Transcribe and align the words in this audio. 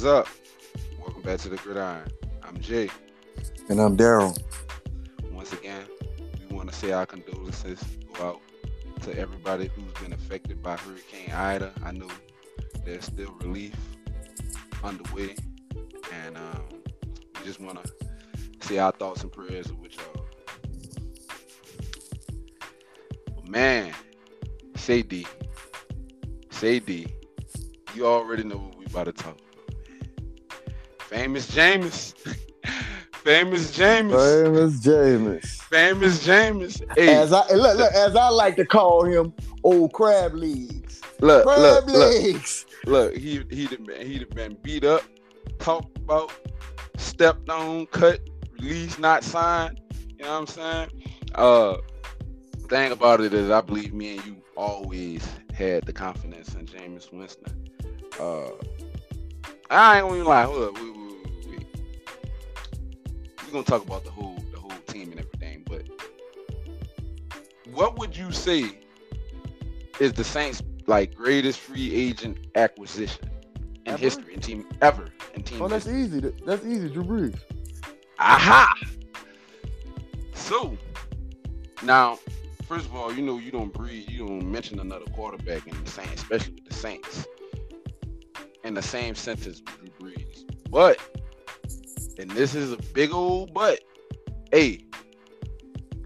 What's 0.00 0.28
up? 0.28 0.28
Welcome 0.98 1.20
back 1.20 1.40
to 1.40 1.50
the 1.50 1.58
Gridiron. 1.58 2.10
I'm 2.42 2.58
Jay. 2.58 2.88
And 3.68 3.78
I'm 3.78 3.96
Darrell. 3.96 4.34
Once 5.30 5.52
again, 5.52 5.84
we 6.48 6.56
want 6.56 6.70
to 6.70 6.74
say 6.74 6.92
our 6.92 7.04
condolences 7.04 7.84
go 8.14 8.28
out 8.28 8.40
to 9.02 9.14
everybody 9.18 9.70
who's 9.76 9.92
been 10.02 10.14
affected 10.14 10.62
by 10.62 10.78
Hurricane 10.78 11.30
Ida. 11.34 11.74
I 11.84 11.92
know 11.92 12.08
there's 12.82 13.04
still 13.04 13.36
relief 13.42 13.74
underway, 14.82 15.34
and 16.24 16.38
um, 16.38 16.64
we 16.70 17.44
just 17.44 17.60
want 17.60 17.84
to 17.84 17.92
say 18.66 18.78
our 18.78 18.92
thoughts 18.92 19.22
and 19.22 19.30
prayers 19.30 19.70
with 19.70 19.94
y'all. 19.98 20.24
But 23.34 23.48
man, 23.48 23.92
say 24.76 25.02
D, 25.02 25.26
say 26.48 26.78
D, 26.78 27.06
you 27.94 28.06
already 28.06 28.44
know 28.44 28.56
what 28.56 28.78
we 28.78 28.86
about 28.86 29.04
to 29.04 29.12
talk. 29.12 29.36
Famous 31.10 31.50
Jameis. 31.50 32.14
Famous 33.14 33.76
Jameis. 33.76 34.44
Famous 34.44 34.80
Jameis. 34.80 35.44
Famous 35.62 36.24
Jameis. 36.26 36.96
Hey, 36.96 37.16
As 37.16 37.32
I 37.32 37.46
look, 37.52 37.76
look, 37.76 37.92
as 37.92 38.14
I 38.14 38.28
like 38.28 38.54
to 38.56 38.64
call 38.64 39.04
him, 39.04 39.32
old 39.64 39.92
crab 39.92 40.34
legs. 40.34 41.00
look, 41.20 41.42
Crab 41.44 41.58
look, 41.58 41.86
look, 41.88 41.94
legs. 42.22 42.64
look. 42.86 43.16
He 43.16 43.42
he'd 43.50 43.70
have 43.70 43.84
been 43.86 44.06
he'd 44.06 44.20
have 44.20 44.30
been 44.30 44.56
beat 44.62 44.84
up, 44.84 45.02
talked 45.58 45.98
about, 45.98 46.32
stepped 46.96 47.50
on, 47.50 47.86
cut, 47.86 48.20
released, 48.60 49.00
not 49.00 49.24
signed. 49.24 49.80
You 50.16 50.26
know 50.26 50.32
what 50.32 50.38
I'm 50.38 50.46
saying? 50.46 50.90
Uh, 51.34 51.76
thing 52.68 52.92
about 52.92 53.20
it 53.20 53.34
is, 53.34 53.50
I 53.50 53.60
believe 53.62 53.92
me 53.92 54.16
and 54.16 54.26
you 54.26 54.36
always 54.56 55.26
had 55.54 55.84
the 55.86 55.92
confidence 55.92 56.54
in 56.54 56.66
Jameis 56.66 57.12
Winston. 57.12 57.68
Uh, 58.20 58.50
I 59.70 59.96
ain't 59.98 60.04
gonna 60.06 60.14
even 60.14 60.26
lie. 60.28 60.44
Hold 60.44 60.62
up, 60.62 60.74
wait. 60.80 60.96
We're 63.50 63.64
gonna 63.64 63.64
talk 63.64 63.82
about 63.84 64.04
the 64.04 64.12
whole 64.12 64.36
the 64.52 64.60
whole 64.60 64.70
team 64.86 65.10
and 65.10 65.18
everything, 65.18 65.64
but 65.68 65.82
what 67.74 67.98
would 67.98 68.16
you 68.16 68.30
say 68.30 68.78
is 69.98 70.12
the 70.12 70.22
Saints 70.22 70.62
like 70.86 71.16
greatest 71.16 71.58
free 71.58 71.92
agent 71.92 72.38
acquisition 72.54 73.28
in 73.86 73.94
Ever? 73.94 73.98
history 73.98 74.34
in 74.34 74.40
team 74.40 74.66
ever 74.82 75.08
in 75.34 75.42
team 75.42 75.62
Oh, 75.62 75.66
that's 75.66 75.84
history? 75.84 76.02
easy. 76.20 76.32
That's 76.46 76.64
easy. 76.64 76.90
Drew 76.90 77.02
Brees. 77.02 77.34
Aha! 78.20 78.72
So 80.32 80.78
now, 81.82 82.20
first 82.68 82.86
of 82.86 82.94
all, 82.94 83.12
you 83.12 83.20
know 83.20 83.38
you 83.38 83.50
don't 83.50 83.72
breathe, 83.72 84.08
you 84.08 84.28
don't 84.28 84.48
mention 84.48 84.78
another 84.78 85.06
quarterback 85.06 85.66
in 85.66 85.82
the 85.82 85.90
Saints, 85.90 86.22
especially 86.22 86.54
with 86.54 86.66
the 86.68 86.74
Saints, 86.74 87.26
in 88.62 88.74
the 88.74 88.82
same 88.82 89.16
sentence 89.16 89.60
with 89.60 89.98
Drew 89.98 90.08
Brees. 90.12 90.44
But, 90.70 91.00
and 92.20 92.30
this 92.32 92.54
is 92.54 92.72
a 92.72 92.76
big 92.92 93.12
old 93.12 93.52
but, 93.54 93.80
hey, 94.52 94.84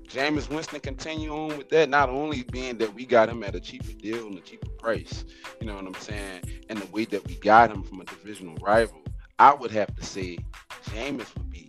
Jameis 0.06 0.48
Winston 0.48 0.78
continue 0.78 1.34
on 1.34 1.58
with 1.58 1.68
that, 1.70 1.88
not 1.88 2.08
only 2.08 2.44
being 2.44 2.78
that 2.78 2.94
we 2.94 3.04
got 3.04 3.28
him 3.28 3.42
at 3.42 3.56
a 3.56 3.60
cheaper 3.60 3.92
deal 3.92 4.28
and 4.28 4.38
a 4.38 4.40
cheaper 4.40 4.70
price, 4.78 5.24
you 5.60 5.66
know 5.66 5.74
what 5.74 5.84
I'm 5.84 5.94
saying, 5.94 6.42
and 6.68 6.78
the 6.78 6.86
way 6.92 7.04
that 7.06 7.26
we 7.26 7.34
got 7.34 7.70
him 7.70 7.82
from 7.82 8.00
a 8.00 8.04
divisional 8.04 8.54
rival, 8.56 9.02
I 9.40 9.52
would 9.52 9.72
have 9.72 9.94
to 9.96 10.04
say 10.04 10.38
Jameis 10.84 11.34
would 11.36 11.50
be 11.50 11.68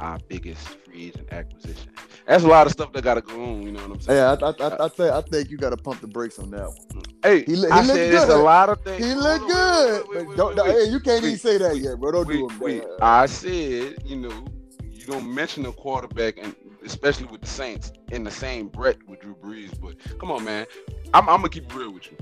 our 0.00 0.18
biggest 0.28 0.66
free 0.84 1.06
agent 1.06 1.32
acquisition. 1.32 1.92
That's 2.26 2.42
a 2.42 2.48
lot 2.48 2.66
of 2.66 2.72
stuff 2.72 2.92
that 2.92 3.04
got 3.04 3.14
to 3.14 3.20
go 3.22 3.40
on. 3.40 3.62
You 3.62 3.72
know 3.72 3.82
what 3.82 3.92
I'm 3.92 4.00
saying? 4.00 4.18
Yeah, 4.18 4.36
I, 4.42 4.50
I, 4.50 4.68
I, 4.68 4.84
I 4.86 4.88
think 4.88 5.12
I 5.12 5.20
think 5.20 5.50
you 5.50 5.56
got 5.56 5.70
to 5.70 5.76
pump 5.76 6.00
the 6.00 6.08
brakes 6.08 6.38
on 6.38 6.50
that 6.50 6.68
one. 6.68 7.04
Hey, 7.22 7.44
He 7.44 7.52
I 7.52 7.54
he 7.54 7.58
look 7.60 7.86
said 7.86 8.12
it's 8.14 8.24
a 8.24 8.36
lot 8.36 8.68
of 8.68 8.80
things. 8.82 9.04
He 9.04 9.12
Hold 9.12 9.24
look 9.24 9.42
on, 9.42 9.46
good. 9.48 10.00
wait, 10.00 10.08
wait, 10.08 10.14
but 10.14 10.26
wait, 10.28 10.36
don't, 10.36 10.56
wait, 10.56 10.64
wait. 10.64 10.86
hey, 10.86 10.90
you 10.90 11.00
can't 11.00 11.24
even 11.24 11.38
say 11.38 11.58
that 11.58 11.78
yet, 11.78 11.98
bro. 11.98 12.12
Don't 12.12 12.28
do 12.28 12.48
him 12.48 12.58
wait. 12.58 12.82
I 13.00 13.26
said, 13.26 13.98
you 14.04 14.16
know, 14.16 14.44
you 14.92 15.06
don't 15.06 15.32
mention 15.32 15.66
a 15.66 15.72
quarterback, 15.72 16.38
and 16.38 16.54
especially 16.84 17.26
with 17.26 17.42
the 17.42 17.46
Saints, 17.46 17.92
in 18.10 18.24
the 18.24 18.30
same 18.30 18.68
breath 18.68 18.96
with 19.06 19.20
Drew 19.20 19.34
Brees. 19.36 19.78
But 19.80 19.94
come 20.18 20.30
on, 20.32 20.44
man, 20.44 20.66
I'm, 21.14 21.28
I'm 21.28 21.36
gonna 21.36 21.48
keep 21.48 21.66
it 21.66 21.74
real 21.74 21.92
with 21.92 22.10
you. 22.10 22.18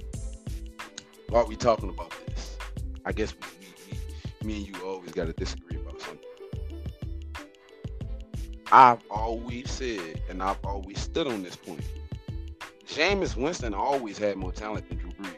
While 1.30 1.46
we 1.46 1.56
talking 1.56 1.88
about 1.88 2.12
this, 2.26 2.58
I 3.06 3.12
guess 3.12 3.32
we, 3.34 3.66
we, 3.90 3.98
we 4.42 4.46
me 4.46 4.66
and 4.66 4.76
you 4.76 4.86
always 4.86 5.12
got 5.12 5.26
to 5.26 5.32
disagree. 5.32 5.78
I've 8.72 9.00
always 9.10 9.70
said, 9.70 10.22
and 10.28 10.42
I've 10.42 10.64
always 10.64 10.98
stood 10.98 11.26
on 11.26 11.42
this 11.42 11.56
point. 11.56 11.82
Jameis 12.86 13.36
Winston 13.36 13.74
always 13.74 14.18
had 14.18 14.36
more 14.36 14.52
talent 14.52 14.88
than 14.88 14.98
Drew 14.98 15.10
Brees. 15.10 15.34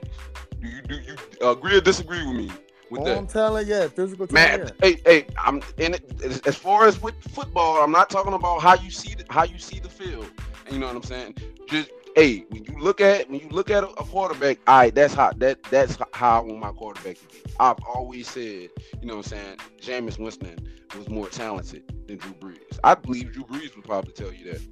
Do 0.60 0.68
you 0.68 0.82
do 0.82 0.94
you 0.96 1.50
agree 1.50 1.76
or 1.76 1.80
disagree 1.80 2.26
with 2.26 2.36
me 2.36 2.50
with 2.90 3.04
that? 3.04 3.16
Arm 3.16 3.26
talent, 3.26 3.68
yeah. 3.68 3.88
Physical 3.88 4.26
Man, 4.30 4.58
talent. 4.58 4.76
hey, 4.82 5.00
hey, 5.04 5.26
I'm 5.38 5.62
in 5.78 5.94
it. 5.94 6.22
As, 6.24 6.40
as 6.40 6.56
far 6.56 6.86
as 6.86 7.00
with 7.00 7.14
football, 7.32 7.82
I'm 7.82 7.92
not 7.92 8.10
talking 8.10 8.32
about 8.32 8.62
how 8.62 8.74
you 8.74 8.90
see 8.90 9.14
the, 9.14 9.24
how 9.30 9.44
you 9.44 9.58
see 9.58 9.78
the 9.78 9.88
field. 9.88 10.26
You 10.70 10.78
know 10.78 10.86
what 10.86 10.96
I'm 10.96 11.02
saying? 11.02 11.36
Just 11.68 11.90
hey, 12.16 12.46
when 12.48 12.64
you 12.64 12.74
look 12.78 13.00
at 13.00 13.30
when 13.30 13.40
you 13.40 13.48
look 13.50 13.70
at 13.70 13.84
a, 13.84 13.88
quarterback, 13.88 14.58
all 14.66 14.78
right, 14.78 14.94
that's 14.94 15.14
how 15.14 15.30
that 15.36 15.62
that's 15.64 15.98
how 16.12 16.40
I 16.40 16.44
want 16.44 16.58
my 16.58 16.72
quarterback 16.72 17.18
to 17.18 17.28
be. 17.28 17.42
I've 17.60 17.76
always 17.86 18.28
said, 18.28 18.70
you 19.00 19.04
know 19.06 19.16
what 19.16 19.32
I'm 19.32 19.38
saying, 19.38 19.58
Jameis 19.80 20.18
Winston 20.18 20.58
was 20.96 21.08
more 21.08 21.28
talented 21.28 21.84
than 22.08 22.16
Drew 22.16 22.32
Brees. 22.32 22.78
I 22.82 22.94
believe 22.94 23.32
Drew 23.32 23.44
Brees 23.44 23.76
would 23.76 23.84
probably 23.84 24.12
tell 24.12 24.32
you 24.32 24.52
that. 24.52 24.62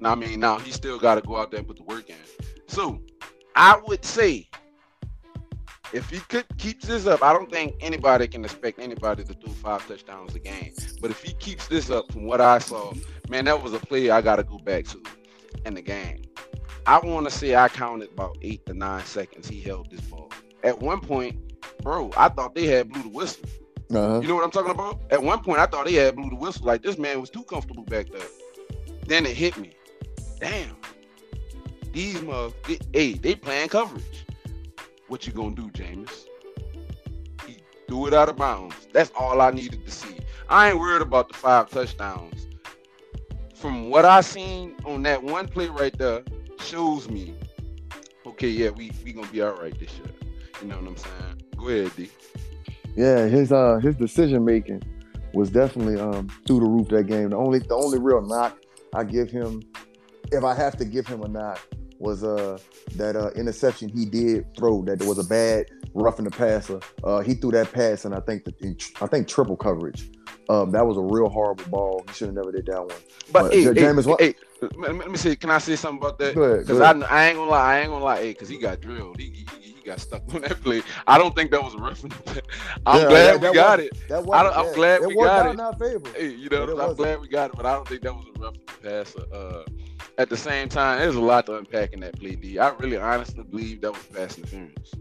Now, 0.00 0.12
I 0.12 0.14
mean, 0.16 0.40
now 0.40 0.58
he 0.58 0.72
still 0.72 0.98
got 0.98 1.14
to 1.14 1.22
go 1.22 1.36
out 1.36 1.50
there 1.50 1.58
and 1.58 1.66
put 1.66 1.76
the 1.76 1.84
work 1.84 2.10
in. 2.10 2.16
So, 2.66 3.00
I 3.56 3.80
would 3.86 4.04
say 4.04 4.48
if 5.92 6.10
he 6.10 6.18
could 6.20 6.44
keeps 6.58 6.86
this 6.86 7.06
up, 7.06 7.22
I 7.22 7.32
don't 7.32 7.50
think 7.50 7.76
anybody 7.80 8.26
can 8.26 8.44
expect 8.44 8.80
anybody 8.80 9.24
to 9.24 9.32
throw 9.32 9.52
five 9.52 9.86
touchdowns 9.86 10.34
a 10.34 10.40
game. 10.40 10.74
But 11.00 11.12
if 11.12 11.22
he 11.22 11.34
keeps 11.34 11.68
this 11.68 11.88
up 11.88 12.10
from 12.12 12.26
what 12.26 12.40
I 12.40 12.58
saw, 12.58 12.92
man, 13.28 13.44
that 13.44 13.62
was 13.62 13.74
a 13.74 13.78
play 13.78 14.10
I 14.10 14.20
gotta 14.20 14.42
go 14.42 14.58
back 14.58 14.86
to 14.86 15.02
in 15.64 15.74
the 15.74 15.82
game. 15.82 16.22
I 16.88 16.98
want 17.00 17.28
to 17.28 17.30
say 17.30 17.54
I 17.54 17.68
counted 17.68 18.08
about 18.12 18.38
eight 18.40 18.64
to 18.64 18.72
nine 18.72 19.04
seconds 19.04 19.46
he 19.46 19.60
held 19.60 19.90
this 19.90 20.00
ball. 20.00 20.30
At 20.64 20.80
one 20.80 21.00
point, 21.00 21.36
bro, 21.82 22.10
I 22.16 22.30
thought 22.30 22.54
they 22.54 22.64
had 22.64 22.88
blew 22.88 23.02
the 23.02 23.10
whistle. 23.10 23.44
Uh-huh. 23.90 24.20
You 24.22 24.28
know 24.28 24.34
what 24.36 24.44
I'm 24.44 24.50
talking 24.50 24.70
about? 24.70 24.98
At 25.10 25.22
one 25.22 25.42
point, 25.44 25.58
I 25.58 25.66
thought 25.66 25.84
they 25.84 25.92
had 25.92 26.16
blew 26.16 26.30
the 26.30 26.36
whistle. 26.36 26.64
Like 26.64 26.80
this 26.82 26.96
man 26.96 27.20
was 27.20 27.28
too 27.28 27.42
comfortable 27.42 27.82
back 27.82 28.08
there. 28.08 28.22
Then 29.06 29.26
it 29.26 29.36
hit 29.36 29.58
me. 29.58 29.74
Damn. 30.40 30.76
These 31.92 32.22
mother, 32.22 32.54
they, 32.66 32.78
hey, 32.94 33.12
they 33.12 33.34
playing 33.34 33.68
coverage. 33.68 34.24
What 35.08 35.26
you 35.26 35.34
gonna 35.34 35.54
do, 35.54 35.68
Jameis? 35.72 36.24
He 37.46 37.58
threw 37.86 38.06
it 38.06 38.14
out 38.14 38.30
of 38.30 38.36
bounds. 38.36 38.88
That's 38.94 39.12
all 39.14 39.42
I 39.42 39.50
needed 39.50 39.84
to 39.84 39.90
see. 39.90 40.20
I 40.48 40.70
ain't 40.70 40.78
worried 40.78 41.02
about 41.02 41.28
the 41.28 41.34
five 41.34 41.68
touchdowns. 41.68 42.48
From 43.54 43.90
what 43.90 44.06
I 44.06 44.22
seen 44.22 44.74
on 44.86 45.02
that 45.02 45.22
one 45.22 45.48
play 45.48 45.68
right 45.68 45.96
there, 45.98 46.22
shows 46.68 47.08
me, 47.08 47.34
okay, 48.26 48.48
yeah, 48.48 48.68
we 48.70 48.92
we 49.04 49.12
gonna 49.12 49.26
be 49.28 49.40
all 49.40 49.54
right 49.54 49.78
this 49.78 49.96
year. 49.98 50.12
You 50.60 50.68
know 50.68 50.76
what 50.76 50.88
I'm 50.88 50.96
saying? 50.96 51.42
Go 51.56 51.68
ahead, 51.68 51.92
D. 51.96 52.10
Yeah, 52.94 53.26
his 53.26 53.52
uh 53.52 53.78
his 53.78 53.96
decision 53.96 54.44
making 54.44 54.82
was 55.32 55.50
definitely 55.50 55.98
um 55.98 56.28
through 56.46 56.60
the 56.60 56.66
roof 56.66 56.88
that 56.88 57.06
game. 57.06 57.30
The 57.30 57.36
only 57.36 57.60
the 57.60 57.74
only 57.74 57.98
real 57.98 58.20
knock 58.20 58.58
I 58.94 59.04
give 59.04 59.30
him, 59.30 59.62
if 60.32 60.44
I 60.44 60.54
have 60.54 60.76
to 60.78 60.84
give 60.84 61.06
him 61.06 61.22
a 61.22 61.28
knock, 61.28 61.60
was 61.98 62.22
uh 62.22 62.58
that 62.96 63.16
uh 63.16 63.30
interception 63.30 63.88
he 63.88 64.04
did 64.04 64.54
throw 64.56 64.82
that 64.82 65.02
was 65.04 65.18
a 65.18 65.24
bad 65.24 65.66
roughing 65.94 66.24
the 66.26 66.30
passer. 66.30 66.80
Uh 67.02 67.20
he 67.20 67.34
threw 67.34 67.50
that 67.52 67.72
pass 67.72 68.04
and 68.04 68.14
I 68.14 68.20
think 68.20 68.44
the, 68.44 68.54
in, 68.60 68.76
I 69.00 69.06
think 69.06 69.26
triple 69.26 69.56
coverage. 69.56 70.10
Um 70.50 70.70
that 70.72 70.86
was 70.86 70.96
a 70.98 71.02
real 71.02 71.28
horrible 71.28 71.64
ball. 71.70 72.04
He 72.08 72.14
should 72.14 72.28
have 72.28 72.34
never 72.34 72.52
did 72.52 72.66
that 72.66 72.80
one. 72.80 72.88
But 73.32 73.42
But 73.42 73.52
hey, 73.52 73.62
Ja- 73.62 73.72
hey, 73.74 73.92
hey, 74.18 74.34
let, 74.60 74.76
me- 74.94 74.98
let 75.00 75.10
me 75.10 75.16
say, 75.16 75.36
can 75.36 75.50
I 75.50 75.58
say 75.58 75.76
something 75.76 75.98
about 75.98 76.18
that? 76.18 76.34
Because 76.34 76.80
I. 76.80 76.90
I 76.92 77.26
ain't 77.28 77.36
gonna 77.36 77.50
lie, 77.50 77.74
I 77.76 77.80
ain't 77.80 77.90
gonna 77.90 78.04
lie, 78.04 78.18
hey, 78.18 78.32
because 78.32 78.48
he 78.48 78.58
got 78.58 78.80
drilled. 78.80 79.18
He, 79.18 79.46
he, 79.60 79.72
he 79.72 79.82
got 79.84 80.00
stuck 80.00 80.22
on 80.34 80.42
that 80.42 80.60
play. 80.62 80.82
I 81.06 81.16
don't 81.18 81.34
think 81.34 81.50
that 81.52 81.62
was 81.62 81.74
a 81.74 81.78
reference. 81.78 82.14
I'm 82.86 83.02
Yeah, 83.02 83.08
glad 83.08 83.26
that- 83.26 83.40
we 83.40 83.46
that 83.48 83.54
got 83.54 83.78
was- 83.78 83.86
it. 83.86 84.08
That 84.08 84.18
I 84.32 84.42
don't- 84.42 84.56
I'm 84.56 84.66
yeah, 84.66 84.74
glad 84.74 85.00
it 85.02 85.06
we 85.08 85.14
got 85.14 85.46
it. 85.46 85.50
in 85.50 85.60
our 85.60 85.72
favor. 85.76 86.08
Hey, 86.16 86.28
you 86.30 86.48
know, 86.48 86.62
I'm 86.64 86.76
wasn't. 86.76 86.96
glad 86.98 87.20
we 87.20 87.28
got 87.28 87.50
it, 87.50 87.56
but 87.56 87.66
I 87.66 87.74
don't 87.74 87.86
think 87.88 88.02
that 88.02 88.14
was 88.14 88.24
a 88.36 88.40
rough 88.40 88.54
pass. 88.82 89.16
Uh, 89.16 89.64
at 90.18 90.28
the 90.28 90.36
same 90.36 90.68
time, 90.68 90.98
there's 90.98 91.14
a 91.14 91.20
lot 91.20 91.46
to 91.46 91.56
unpack 91.56 91.92
in 91.92 92.00
that 92.00 92.18
play, 92.18 92.34
D. 92.34 92.58
I 92.58 92.70
really 92.70 92.96
honestly 92.96 93.44
believe 93.44 93.80
that 93.82 93.92
was 93.92 94.02
pass 94.04 94.36
interference. 94.36 94.92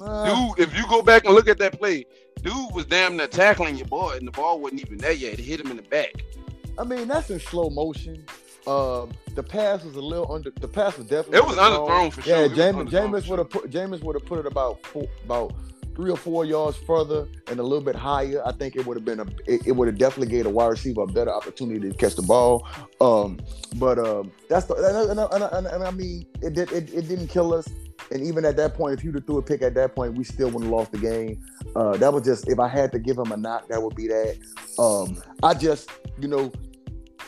Uh, 0.00 0.54
Dude, 0.54 0.58
if 0.68 0.74
you 0.76 0.86
go 0.88 1.02
back 1.02 1.26
and 1.26 1.34
look 1.34 1.46
at 1.48 1.58
that 1.58 1.78
play, 1.78 2.06
dude 2.42 2.72
was 2.74 2.86
damn 2.86 3.18
near 3.18 3.26
tackling 3.26 3.76
your 3.76 3.86
boy, 3.86 4.16
and 4.16 4.26
the 4.26 4.30
ball 4.30 4.58
wasn't 4.58 4.80
even 4.80 4.96
there 4.96 5.12
yet. 5.12 5.34
It 5.34 5.40
hit 5.40 5.60
him 5.60 5.70
in 5.70 5.76
the 5.76 5.82
back. 5.82 6.24
I 6.78 6.84
mean, 6.84 7.08
that's 7.08 7.30
in 7.30 7.40
slow 7.40 7.70
motion. 7.70 8.24
Um, 8.66 9.12
the 9.34 9.42
pass 9.42 9.84
was 9.84 9.96
a 9.96 10.00
little 10.00 10.30
under. 10.32 10.50
The 10.50 10.68
pass 10.68 10.96
was 10.98 11.06
definitely. 11.06 11.38
It 11.38 11.46
was 11.46 11.56
underthrown. 11.56 12.12
for 12.12 12.22
sure. 12.22 12.46
Yeah, 12.46 12.54
James, 12.54 12.90
James 12.90 13.26
would 13.28 13.38
have 13.38 13.50
put 13.50 13.70
James 13.70 14.00
would 14.02 14.14
have 14.16 14.26
put 14.26 14.38
it 14.38 14.46
about 14.46 14.84
four, 14.86 15.08
about 15.24 15.54
three 15.94 16.10
or 16.10 16.16
four 16.16 16.44
yards 16.44 16.76
further 16.78 17.26
and 17.48 17.58
a 17.58 17.62
little 17.62 17.84
bit 17.84 17.96
higher. 17.96 18.42
I 18.46 18.52
think 18.52 18.76
it 18.76 18.86
would 18.86 18.96
have 18.96 19.04
been 19.04 19.20
a. 19.20 19.26
It, 19.46 19.66
it 19.68 19.72
would 19.72 19.88
have 19.88 19.98
definitely 19.98 20.30
gave 20.34 20.46
a 20.46 20.50
wide 20.50 20.68
receiver 20.68 21.02
a 21.02 21.06
better 21.06 21.32
opportunity 21.32 21.90
to 21.90 21.96
catch 21.96 22.16
the 22.16 22.22
ball. 22.22 22.66
Um, 23.00 23.40
but 23.76 23.98
um, 23.98 24.30
that's 24.48 24.66
the 24.66 24.74
and, 24.74 25.18
and, 25.18 25.32
and, 25.32 25.42
and, 25.52 25.66
and 25.66 25.84
I 25.84 25.90
mean, 25.90 26.26
it 26.42 26.52
did 26.54 26.70
it, 26.72 26.92
it 26.92 27.08
didn't 27.08 27.28
kill 27.28 27.54
us. 27.54 27.66
And 28.10 28.22
even 28.22 28.44
at 28.44 28.56
that 28.56 28.74
point, 28.74 28.98
if 28.98 29.04
you'd 29.04 29.14
have 29.14 29.26
threw 29.26 29.38
a 29.38 29.42
pick 29.42 29.62
at 29.62 29.74
that 29.74 29.94
point, 29.94 30.14
we 30.14 30.24
still 30.24 30.48
wouldn't 30.48 30.64
have 30.64 30.72
lost 30.72 30.92
the 30.92 30.98
game. 30.98 31.42
Uh, 31.76 31.96
that 31.96 32.12
was 32.12 32.24
just 32.24 32.48
if 32.48 32.58
I 32.58 32.68
had 32.68 32.90
to 32.92 32.98
give 32.98 33.16
him 33.16 33.32
a 33.32 33.36
knock, 33.36 33.68
that 33.68 33.82
would 33.82 33.94
be 33.94 34.08
that. 34.08 34.36
Um, 34.78 35.22
I 35.42 35.54
just, 35.54 35.90
you 36.20 36.28
know, 36.28 36.50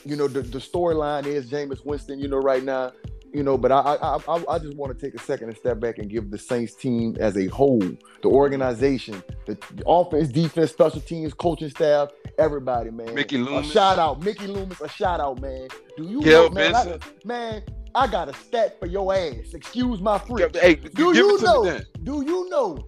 you 0.04 0.16
know, 0.16 0.26
the, 0.26 0.42
the 0.42 0.58
storyline 0.58 1.26
is 1.26 1.50
Jameis 1.50 1.84
Winston, 1.84 2.18
you 2.18 2.28
know, 2.28 2.38
right 2.38 2.64
now, 2.64 2.92
you 3.32 3.42
know, 3.42 3.56
but 3.56 3.70
I 3.72 3.78
I 3.80 4.16
I, 4.28 4.44
I 4.48 4.58
just 4.58 4.76
want 4.76 4.96
to 4.96 5.06
take 5.06 5.18
a 5.18 5.22
second 5.22 5.48
and 5.48 5.56
step 5.56 5.80
back 5.80 5.98
and 5.98 6.10
give 6.10 6.30
the 6.30 6.38
Saints 6.38 6.74
team 6.74 7.16
as 7.20 7.36
a 7.36 7.46
whole, 7.46 7.80
the 7.80 8.28
organization, 8.28 9.22
the, 9.46 9.54
the 9.74 9.84
offense, 9.86 10.28
defense, 10.28 10.70
special 10.70 11.00
teams, 11.00 11.32
coaching 11.32 11.70
staff, 11.70 12.10
everybody, 12.38 12.90
man. 12.90 13.14
Mickey 13.14 13.38
Loomis. 13.38 13.70
A 13.70 13.72
shout 13.72 13.98
out, 13.98 14.22
Mickey 14.22 14.48
Loomis. 14.48 14.80
A 14.80 14.88
shout 14.88 15.20
out, 15.20 15.40
man. 15.40 15.68
Do 15.96 16.04
you 16.04 16.20
Gail 16.22 16.48
know, 16.48 16.50
man, 16.50 16.74
I, 16.74 16.98
man? 17.24 17.62
I 17.94 18.06
got 18.06 18.28
a 18.28 18.34
stat 18.34 18.78
for 18.78 18.86
your 18.86 19.14
ass. 19.14 19.54
Excuse 19.54 20.00
my 20.00 20.18
freak. 20.18 20.54
Hey, 20.56 20.76
Do 20.76 21.14
you 21.14 21.40
know? 21.40 21.80
Do 22.02 22.24
you 22.24 22.48
know? 22.48 22.86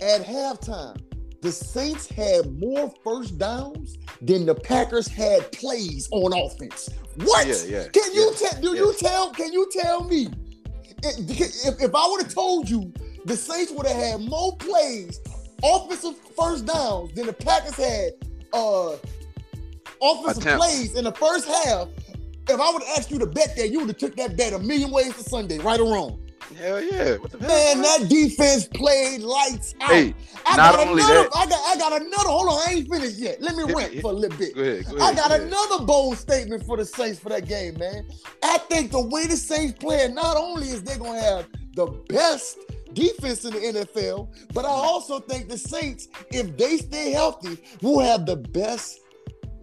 At 0.00 0.22
halftime, 0.24 1.00
the 1.40 1.50
Saints 1.50 2.06
had 2.06 2.60
more 2.60 2.92
first 3.02 3.38
downs 3.38 3.96
than 4.20 4.44
the 4.44 4.54
Packers 4.54 5.08
had 5.08 5.50
plays 5.52 6.08
on 6.12 6.32
offense. 6.32 6.90
What? 7.16 7.46
Yeah, 7.46 7.54
yeah, 7.66 7.88
Can 7.88 8.12
you 8.12 8.30
yeah, 8.30 8.48
tell? 8.50 8.60
Do 8.60 8.76
you 8.76 8.94
tell? 8.98 9.30
Can 9.30 9.52
you 9.52 9.68
tell 9.72 10.04
me? 10.04 10.28
If, 11.02 11.80
if 11.82 11.94
I 11.94 12.08
would 12.08 12.22
have 12.22 12.34
told 12.34 12.68
you 12.68 12.92
the 13.24 13.36
Saints 13.36 13.72
would 13.72 13.86
have 13.86 13.96
had 13.96 14.20
more 14.20 14.56
plays, 14.58 15.20
offensive 15.62 16.16
first 16.36 16.66
downs 16.66 17.12
than 17.14 17.26
the 17.26 17.32
Packers 17.32 17.74
had 17.74 18.12
uh 18.52 18.96
offensive 20.02 20.58
plays 20.58 20.94
in 20.94 21.04
the 21.04 21.12
first 21.12 21.46
half. 21.46 21.88
If 22.48 22.60
I 22.60 22.70
would 22.72 22.82
have 22.82 22.98
asked 22.98 23.10
you 23.10 23.18
to 23.18 23.26
bet 23.26 23.56
that, 23.56 23.70
you 23.70 23.80
would 23.80 23.88
have 23.88 23.96
took 23.98 24.16
that 24.16 24.36
bet 24.36 24.52
a 24.52 24.58
million 24.58 24.90
ways 24.90 25.14
to 25.16 25.22
Sunday, 25.22 25.58
right 25.58 25.80
or 25.80 25.92
wrong. 25.92 26.20
Hell 26.56 26.80
yeah. 26.80 27.16
What 27.16 27.32
the 27.32 27.38
hell? 27.38 27.48
Man, 27.48 27.82
that 27.82 28.08
defense 28.08 28.68
played 28.68 29.20
lights 29.20 29.74
out. 29.80 29.90
Hey, 29.90 30.14
I 30.46 30.56
not 30.56 30.76
got 30.76 30.86
only 30.88 31.02
another, 31.02 31.22
that- 31.24 31.36
I 31.36 31.46
got 31.46 31.60
I 31.68 31.76
got 31.76 32.00
another. 32.02 32.28
Hold 32.28 32.48
on, 32.48 32.68
I 32.68 32.72
ain't 32.74 32.88
finished 32.88 33.18
yet. 33.18 33.42
Let 33.42 33.56
me 33.56 33.64
Hit 33.66 33.76
rant 33.76 33.92
hit- 33.94 34.02
for 34.02 34.12
a 34.12 34.14
little 34.14 34.38
bit. 34.38 34.54
Go 34.54 34.62
ahead. 34.62 34.84
Go 34.84 34.96
ahead. 34.96 35.02
I 35.12 35.14
got 35.16 35.28
go 35.30 35.34
ahead. 35.34 35.48
another 35.48 35.84
bold 35.84 36.18
statement 36.18 36.64
for 36.64 36.76
the 36.76 36.84
Saints 36.84 37.18
for 37.18 37.30
that 37.30 37.48
game, 37.48 37.76
man. 37.78 38.06
I 38.44 38.58
think 38.58 38.92
the 38.92 39.00
way 39.00 39.26
the 39.26 39.36
Saints 39.36 39.74
play, 39.80 40.06
not 40.12 40.36
only 40.36 40.68
is 40.68 40.84
they 40.84 40.96
gonna 40.96 41.20
have 41.20 41.48
the 41.74 41.86
best 42.08 42.58
defense 42.92 43.44
in 43.44 43.52
the 43.52 43.58
NFL, 43.80 44.28
but 44.54 44.64
I 44.64 44.68
also 44.68 45.18
think 45.18 45.48
the 45.48 45.58
Saints, 45.58 46.06
if 46.30 46.56
they 46.56 46.76
stay 46.76 47.10
healthy, 47.10 47.58
will 47.82 47.98
have 47.98 48.24
the 48.24 48.36
best 48.36 49.00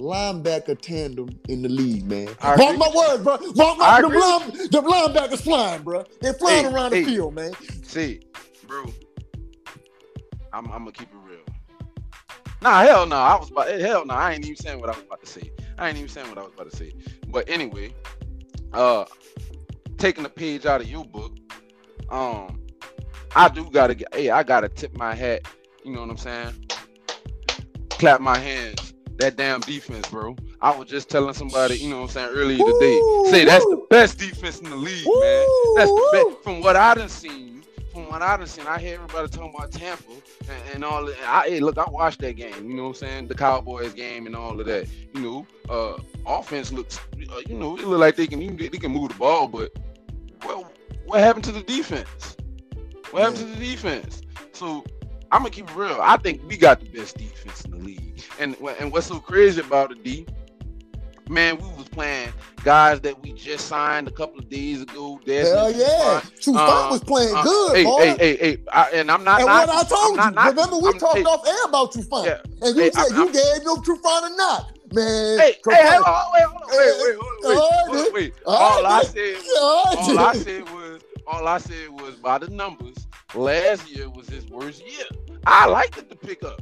linebacker 0.04 0.80
tandem 0.80 1.30
in 1.48 1.62
the 1.62 1.70
league, 1.70 2.06
man. 2.06 2.30
Our 2.42 2.58
Mark 2.58 2.78
my 2.78 2.92
words, 2.94 3.24
bro. 3.24 3.38
Mark 3.56 3.78
my 3.78 4.02
the, 4.02 4.08
line, 4.10 4.52
the 4.52 4.82
linebackers 4.82 5.42
flying, 5.42 5.82
bro. 5.82 6.04
They're 6.22 6.34
flying 6.34 6.66
hey, 6.66 6.72
around 6.72 6.94
hey, 6.94 7.04
the 7.04 7.12
field, 7.12 7.34
man. 7.34 7.54
See, 7.84 8.22
bro. 8.68 8.86
I'm, 10.52 10.66
I'm 10.66 10.80
gonna 10.80 10.92
keep 10.92 11.08
it 11.10 11.18
real. 11.24 11.40
Nah, 12.62 12.82
hell 12.82 13.06
no. 13.06 13.16
I 13.16 13.36
was 13.36 13.50
about 13.50 13.70
hell 13.70 14.06
no. 14.06 14.14
I 14.14 14.34
ain't 14.34 14.46
even 14.46 14.58
saying 14.58 14.80
what 14.80 14.90
I 14.90 14.94
was 14.94 15.04
about 15.04 15.22
to 15.22 15.26
say. 15.26 15.52
I 15.78 15.90
ain't 15.90 15.98
even 15.98 16.10
saying 16.10 16.30
what 16.30 16.38
I 16.38 16.44
was 16.44 16.54
about 16.54 16.70
to 16.70 16.76
say. 16.76 16.94
But 17.28 17.50
anyway, 17.50 17.94
uh, 18.74 19.06
taking 19.98 20.26
a 20.26 20.30
page 20.30 20.66
out 20.66 20.82
of 20.82 20.90
your 20.90 21.06
book, 21.06 21.38
um, 22.10 22.62
I 23.36 23.48
do 23.48 23.70
gotta 23.70 23.96
get. 23.96 24.14
Hey, 24.14 24.30
I 24.30 24.44
gotta 24.44 24.70
tip 24.70 24.96
my 24.98 25.16
hat. 25.16 25.48
You 25.84 25.94
know 25.94 26.02
what 26.02 26.10
I'm 26.10 26.18
saying? 26.18 26.68
Clap 27.90 28.22
my 28.22 28.38
hands. 28.38 28.93
That 29.18 29.36
damn 29.36 29.62
defense, 29.62 30.08
bro. 30.10 30.36
I 30.62 30.76
was 30.76 30.90
just 30.90 31.10
telling 31.10 31.34
somebody, 31.34 31.78
you 31.78 31.90
know 31.90 32.02
what 32.02 32.04
I'm 32.04 32.10
saying, 32.10 32.30
earlier 32.32 32.58
today. 32.58 33.00
Say 33.30 33.46
that's 33.46 33.66
the 33.66 33.86
best 33.90 34.18
defense 34.18 34.60
in 34.60 34.70
the 34.70 34.76
league, 34.76 35.06
man. 35.06 35.46
That's 35.76 35.92
the 35.92 36.10
best. 36.14 36.44
From 36.44 36.62
what 36.62 36.76
I 36.76 36.96
done 36.96 37.10
seen, 37.10 37.64
from 37.92 38.10
what 38.10 38.24
I 38.24 38.38
done 38.38 38.48
seen, 38.48 38.66
I 38.66 38.80
hear 38.80 38.96
everybody 38.96 39.28
talking 39.30 39.54
about 39.56 39.72
Tampa 39.72 40.12
and, 40.42 40.74
and 40.74 40.84
all. 40.84 41.06
That. 41.06 41.16
I, 41.28 41.48
hey, 41.48 41.60
look, 41.60 41.78
I 41.78 41.88
watched 41.90 42.22
that 42.22 42.34
game. 42.34 42.68
You 42.68 42.76
know 42.76 42.84
what 42.84 42.90
I'm 42.90 42.96
saying? 42.96 43.28
The 43.28 43.36
Cowboys 43.36 43.94
game 43.94 44.26
and 44.26 44.36
all 44.36 44.60
of 44.60 44.66
that. 44.66 44.88
You 45.14 45.22
know, 45.22 45.48
uh, 45.70 46.02
offense 46.26 46.72
looks. 46.72 47.00
Uh, 47.32 47.42
you 47.48 47.56
know, 47.56 47.78
it 47.78 47.86
look 47.86 48.00
like 48.00 48.16
they 48.16 48.26
can 48.26 48.58
they 48.58 48.70
can 48.70 48.92
move 48.92 49.10
the 49.10 49.16
ball, 49.16 49.48
but 49.48 49.72
well, 50.44 50.72
what 51.06 51.20
happened 51.20 51.46
to 51.46 51.52
the 51.52 51.64
defense? 51.64 52.36
What 53.12 53.24
happened 53.24 53.40
to 53.40 53.46
the 53.46 53.64
defense? 53.64 54.24
So 54.54 54.84
I'm 55.34 55.40
gonna 55.40 55.50
keep 55.50 55.68
it 55.70 55.76
real. 55.76 55.98
I 56.00 56.18
think 56.18 56.42
we 56.48 56.58
got 56.58 56.80
the 56.80 56.86
best 56.90 57.18
defense 57.18 57.66
in 57.66 57.72
the 57.72 57.78
league. 57.78 58.22
And 58.40 58.56
and 58.80 58.92
what's 58.92 59.08
so 59.08 59.20
crazy 59.20 59.62
about 59.62 59.92
it, 59.92 60.04
D? 60.04 60.28
Man, 61.30 61.58
we 61.58 61.64
was 61.76 61.88
playing 61.88 62.32
guys 62.64 63.00
that 63.02 63.20
we 63.24 63.32
just 63.34 63.68
signed 63.68 64.08
a 64.08 64.12
couple 64.12 64.38
of 64.40 64.50
days 64.50 64.82
ago. 64.84 65.20
Desmond 65.26 65.58
Hell 65.58 65.72
yeah. 65.72 66.20
Trufant. 66.22 66.44
True 66.44 66.56
Uh, 66.58 66.88
was 66.92 67.04
playing 67.04 67.34
Uh, 67.36 67.44
good, 67.44 67.76
hey, 67.78 67.84
boy. 67.86 67.98
hey, 68.02 68.16
hey, 68.20 68.36
hey, 68.38 68.58
I, 68.72 68.90
and 68.92 69.10
I'm 69.10 69.24
not. 69.24 69.40
and 69.40 69.48
not 69.48 69.68
what 69.70 69.86
I 69.86 69.90
told 69.90 70.20
I'm 70.20 70.30
you, 70.30 70.36
not- 70.36 70.50
remember 70.50 70.78
we 70.78 70.88
I'm- 70.90 71.00
talked 71.00 71.18
hey, 71.18 71.24
off 71.24 71.48
air 71.48 71.64
about 71.66 71.94
Trufant, 71.94 72.26
Yeah. 72.26 72.38
and 72.68 72.76
you 72.76 72.84
Hey, 72.84 72.92
said 72.92 73.12
I'm- 73.14 73.16
you 73.16 73.26
gave 73.34 73.64
no 73.64 73.76
Trufant 73.78 74.32
a 74.32 74.36
knock, 74.36 74.70
man. 74.94 75.40
Hey, 75.40 75.56
hey, 75.66 75.88
hold 75.96 76.06
on, 76.06 76.26
wait, 76.34 76.44
hold 76.44 76.62
on, 76.62 76.70
wait, 76.70 76.94
wait, 77.00 77.98
wait, 77.98 78.04
wait, 78.04 78.14
wait, 78.14 78.34
All 78.46 78.86
I 78.86 79.04
said, 79.04 79.36
all 79.60 80.20
I 80.20 80.34
said 80.36 80.70
was, 80.72 81.02
all 81.26 81.48
I 81.48 81.58
said 81.58 81.90
was 82.02 82.16
by 82.16 82.38
the 82.38 82.50
numbers. 82.50 83.03
Last 83.36 83.90
year 83.90 84.10
was 84.10 84.28
his 84.30 84.48
worst 84.48 84.86
year. 84.86 85.06
I 85.46 85.66
liked 85.66 85.98
it 85.98 86.10
to 86.10 86.16
pick 86.16 86.44
up. 86.44 86.62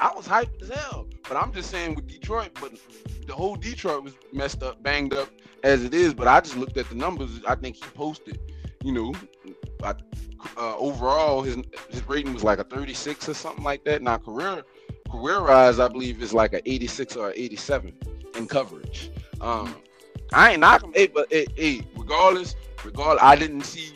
I 0.00 0.12
was 0.16 0.26
hyped 0.26 0.62
as 0.62 0.68
hell, 0.68 1.06
but 1.28 1.36
I'm 1.36 1.52
just 1.52 1.70
saying 1.70 1.94
with 1.94 2.08
Detroit, 2.08 2.50
but 2.60 2.72
the 3.26 3.32
whole 3.32 3.54
Detroit 3.54 4.02
was 4.02 4.14
messed 4.32 4.62
up, 4.62 4.82
banged 4.82 5.14
up 5.14 5.28
as 5.62 5.84
it 5.84 5.94
is. 5.94 6.12
But 6.12 6.26
I 6.26 6.40
just 6.40 6.56
looked 6.56 6.76
at 6.76 6.88
the 6.88 6.96
numbers. 6.96 7.40
I 7.46 7.54
think 7.54 7.76
he 7.76 7.84
posted, 7.94 8.40
you 8.82 8.92
know, 8.92 9.14
I, 9.84 9.94
uh, 10.56 10.76
overall 10.76 11.42
his 11.42 11.56
his 11.88 12.06
rating 12.08 12.34
was 12.34 12.42
like 12.42 12.58
a 12.58 12.64
36 12.64 13.28
or 13.28 13.34
something 13.34 13.62
like 13.62 13.84
that. 13.84 14.02
Now 14.02 14.16
career 14.16 14.64
career 15.10 15.38
rise, 15.38 15.78
I 15.78 15.88
believe, 15.88 16.20
is 16.22 16.32
like 16.32 16.52
a 16.52 16.68
86 16.68 17.16
or 17.16 17.30
a 17.30 17.40
87 17.40 17.94
in 18.36 18.48
coverage. 18.48 19.10
Um, 19.40 19.74
I 20.32 20.52
ain't 20.52 20.60
knocking, 20.60 20.92
hey, 20.94 21.06
but 21.08 21.30
hey, 21.30 21.86
regardless, 21.96 22.56
regardless, 22.84 23.22
I 23.22 23.36
didn't 23.36 23.62
see 23.62 23.92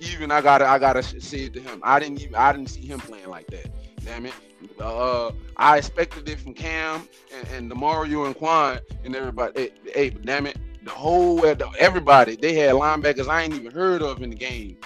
even 0.00 0.30
I 0.30 0.40
gotta 0.40 0.66
I 0.66 0.78
gotta 0.78 1.02
say 1.02 1.38
it 1.44 1.52
to 1.54 1.60
him. 1.60 1.80
I 1.82 1.98
didn't 1.98 2.20
even 2.20 2.34
I 2.34 2.52
didn't 2.52 2.70
see 2.70 2.86
him 2.86 3.00
playing 3.00 3.28
like 3.28 3.46
that. 3.48 3.68
Damn 4.04 4.26
it. 4.26 4.34
Uh, 4.80 5.30
I 5.56 5.78
expected 5.78 6.28
it 6.28 6.38
from 6.40 6.54
Cam 6.54 7.08
and, 7.34 7.48
and 7.48 7.70
Demario 7.70 8.26
and 8.26 8.34
Kwon 8.34 8.80
and 9.04 9.14
everybody. 9.14 9.60
Hey, 9.60 9.72
hey, 9.94 10.10
but 10.10 10.22
damn 10.24 10.46
it, 10.46 10.56
the 10.82 10.90
whole 10.90 11.44
everybody 11.78 12.36
they 12.36 12.54
had 12.54 12.74
linebackers 12.74 13.28
I 13.28 13.42
ain't 13.42 13.54
even 13.54 13.72
heard 13.72 14.02
of 14.02 14.22
in 14.22 14.30
the 14.30 14.36
game 14.36 14.76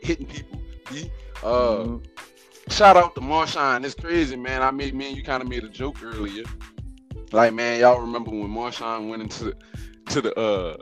hitting 0.00 0.26
people. 0.26 0.60
Uh, 1.42 1.84
Mhm. 1.84 2.04
shout 2.68 2.96
out 2.96 3.14
to 3.14 3.20
Marshawn. 3.20 3.84
It's 3.84 3.94
crazy, 3.94 4.36
man. 4.36 4.62
I 4.62 4.70
made 4.70 4.94
man, 4.94 5.14
you 5.14 5.22
kind 5.22 5.42
of 5.42 5.48
made 5.48 5.64
a 5.64 5.68
joke 5.68 6.02
earlier. 6.02 6.44
Like, 7.32 7.54
man, 7.54 7.80
y'all 7.80 8.00
remember 8.00 8.30
when 8.30 8.48
Marshawn 8.48 9.08
went 9.08 9.22
into 9.22 9.44
the, 9.44 9.56
to 10.06 10.20
the 10.20 10.34
uh 10.38 10.76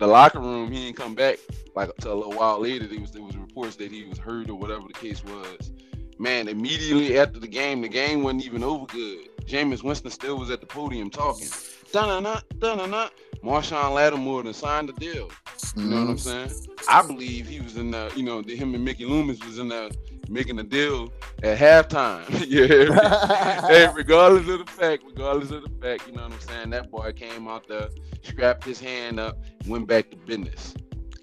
the 0.00 0.06
locker 0.06 0.40
room, 0.40 0.72
he 0.72 0.86
didn't 0.86 0.96
come 0.96 1.14
back 1.14 1.38
like 1.76 1.90
until 1.90 2.14
a 2.14 2.18
little 2.18 2.32
while 2.32 2.58
later. 2.58 2.86
There 2.86 2.98
was 2.98 3.12
there 3.12 3.22
was 3.22 3.36
reports 3.36 3.76
that 3.76 3.92
he 3.92 4.04
was 4.04 4.18
hurt 4.18 4.50
or 4.50 4.56
whatever 4.56 4.86
the 4.88 4.94
case 4.94 5.22
was. 5.22 5.70
Man, 6.18 6.48
immediately 6.48 7.18
after 7.18 7.38
the 7.38 7.46
game, 7.46 7.82
the 7.82 7.88
game 7.88 8.22
wasn't 8.22 8.46
even 8.46 8.64
over 8.64 8.86
good. 8.86 9.28
Jameis 9.46 9.82
Winston 9.82 10.10
still 10.10 10.38
was 10.38 10.50
at 10.50 10.60
the 10.60 10.66
podium 10.66 11.10
talking. 11.10 11.48
Dun-dun-dun, 11.92 12.42
dun-dun-dun. 12.58 13.10
Marshawn 13.42 13.94
Lattimore 13.94 14.42
done 14.42 14.52
signed 14.52 14.90
the 14.90 14.92
deal. 14.94 15.30
You 15.76 15.84
know 15.84 15.96
what 15.96 16.10
I'm 16.10 16.16
mm-hmm. 16.16 16.48
saying? 16.48 16.76
I 16.88 17.02
believe 17.06 17.46
he 17.46 17.60
was 17.60 17.76
in 17.76 17.90
the, 17.90 18.12
you 18.14 18.22
know, 18.22 18.42
the, 18.42 18.54
him 18.54 18.74
and 18.74 18.84
Mickey 18.84 19.06
Loomis 19.06 19.42
was 19.44 19.58
in 19.58 19.68
there 19.68 19.88
making 20.30 20.58
a 20.58 20.62
deal 20.62 21.12
at 21.42 21.58
halftime. 21.58 22.24
yeah. 22.46 23.66
hey, 23.66 23.88
regardless 23.94 24.48
of 24.48 24.64
the 24.64 24.72
fact, 24.72 25.02
regardless 25.04 25.50
of 25.50 25.62
the 25.62 25.70
fact, 25.80 26.06
you 26.06 26.14
know 26.14 26.22
what 26.22 26.32
I'm 26.32 26.40
saying? 26.40 26.70
That 26.70 26.90
boy 26.90 27.12
came 27.12 27.48
out 27.48 27.66
there, 27.68 27.88
strapped 28.22 28.64
his 28.64 28.80
hand 28.80 29.18
up, 29.18 29.36
went 29.66 29.86
back 29.86 30.10
to 30.10 30.16
business. 30.16 30.74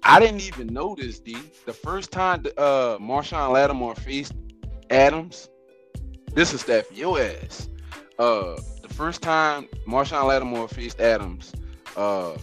I 0.02 0.20
didn't 0.20 0.42
even 0.42 0.68
notice, 0.68 1.18
D. 1.18 1.36
The 1.66 1.72
first 1.72 2.12
time 2.12 2.44
uh 2.56 2.98
Marshawn 2.98 3.52
Lattimore 3.52 3.94
faced 3.94 4.34
Adams, 4.90 5.48
this 6.34 6.52
is 6.52 6.64
that 6.64 6.86
for 6.86 6.94
your 6.94 7.20
ass. 7.20 7.68
Uh 8.18 8.56
the 8.82 8.94
first 8.94 9.22
time 9.22 9.68
Marshawn 9.86 10.26
Lattimore 10.26 10.68
faced 10.68 11.00
Adams, 11.00 11.52
uh, 11.96 12.36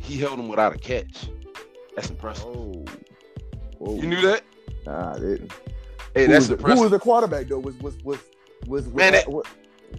he 0.00 0.16
held 0.16 0.38
him 0.38 0.48
without 0.48 0.74
a 0.74 0.78
catch. 0.78 1.28
That's 1.94 2.10
impressive. 2.10 2.46
Oh. 2.46 2.84
Whoa. 3.78 3.96
You 3.96 4.06
knew 4.06 4.20
that? 4.22 4.42
Nah, 4.86 5.14
I 5.14 5.18
didn't. 5.18 5.52
Hey, 6.16 6.26
who, 6.26 6.32
that's 6.32 6.48
was 6.48 6.58
the, 6.58 6.74
who 6.74 6.80
was 6.80 6.90
the 6.90 6.98
quarterback 6.98 7.46
though? 7.46 7.58
Was 7.58 7.74
was 7.76 7.96
was 8.02 8.18
was 8.66 8.84
was, 8.86 8.94
Man, 8.94 9.14
it- 9.14 9.28
was, 9.28 9.44